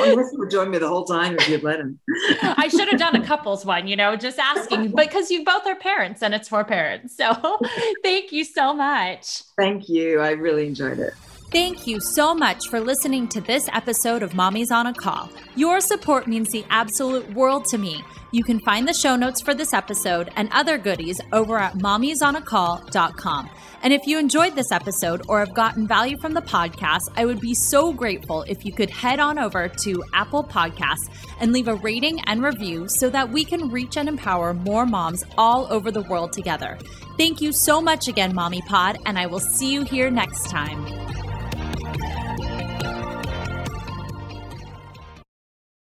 Unless 0.00 0.30
he 0.30 0.36
would 0.36 0.50
join 0.50 0.70
me 0.70 0.78
the 0.78 0.88
whole 0.88 1.04
time 1.04 1.36
if 1.38 1.48
you'd 1.48 1.62
let 1.62 1.80
him. 1.80 1.98
I 2.42 2.68
should 2.68 2.88
have 2.88 2.98
done 2.98 3.16
a 3.16 3.24
couples 3.24 3.64
one, 3.64 3.86
you 3.88 3.96
know, 3.96 4.16
just 4.16 4.38
asking 4.38 4.92
because 4.96 5.30
you 5.30 5.44
both 5.44 5.66
are 5.66 5.76
parents 5.76 6.22
and 6.22 6.34
it's 6.34 6.48
for 6.48 6.64
parents. 6.64 7.16
So 7.16 7.58
thank 8.02 8.32
you 8.32 8.44
so 8.44 8.74
much. 8.74 9.42
Thank 9.56 9.88
you. 9.88 10.20
I 10.20 10.30
really 10.32 10.66
enjoyed 10.66 10.98
it. 10.98 11.14
Thank 11.56 11.86
you 11.86 12.00
so 12.02 12.34
much 12.34 12.68
for 12.68 12.80
listening 12.80 13.28
to 13.28 13.40
this 13.40 13.66
episode 13.72 14.22
of 14.22 14.34
Mommy's 14.34 14.70
on 14.70 14.88
a 14.88 14.92
Call. 14.92 15.30
Your 15.54 15.80
support 15.80 16.26
means 16.26 16.50
the 16.50 16.66
absolute 16.68 17.32
world 17.32 17.64
to 17.70 17.78
me. 17.78 18.04
You 18.30 18.44
can 18.44 18.60
find 18.60 18.86
the 18.86 18.92
show 18.92 19.16
notes 19.16 19.40
for 19.40 19.54
this 19.54 19.72
episode 19.72 20.28
and 20.36 20.50
other 20.52 20.76
goodies 20.76 21.18
over 21.32 21.56
at 21.56 21.72
mommysonacall.com. 21.72 23.48
And 23.82 23.92
if 23.94 24.02
you 24.06 24.18
enjoyed 24.18 24.54
this 24.54 24.70
episode 24.70 25.22
or 25.30 25.38
have 25.38 25.54
gotten 25.54 25.88
value 25.88 26.18
from 26.18 26.34
the 26.34 26.42
podcast, 26.42 27.08
I 27.16 27.24
would 27.24 27.40
be 27.40 27.54
so 27.54 27.90
grateful 27.90 28.42
if 28.42 28.66
you 28.66 28.72
could 28.74 28.90
head 28.90 29.18
on 29.18 29.38
over 29.38 29.66
to 29.66 30.04
Apple 30.12 30.44
Podcasts 30.44 31.08
and 31.40 31.54
leave 31.54 31.68
a 31.68 31.76
rating 31.76 32.20
and 32.26 32.42
review 32.42 32.86
so 32.86 33.08
that 33.08 33.30
we 33.30 33.46
can 33.46 33.70
reach 33.70 33.96
and 33.96 34.10
empower 34.10 34.52
more 34.52 34.84
moms 34.84 35.24
all 35.38 35.72
over 35.72 35.90
the 35.90 36.02
world 36.02 36.34
together. 36.34 36.76
Thank 37.16 37.40
you 37.40 37.50
so 37.50 37.80
much 37.80 38.08
again, 38.08 38.34
Mommy 38.34 38.60
Pod, 38.68 38.98
and 39.06 39.18
I 39.18 39.24
will 39.24 39.40
see 39.40 39.72
you 39.72 39.84
here 39.84 40.10
next 40.10 40.50
time. 40.50 40.84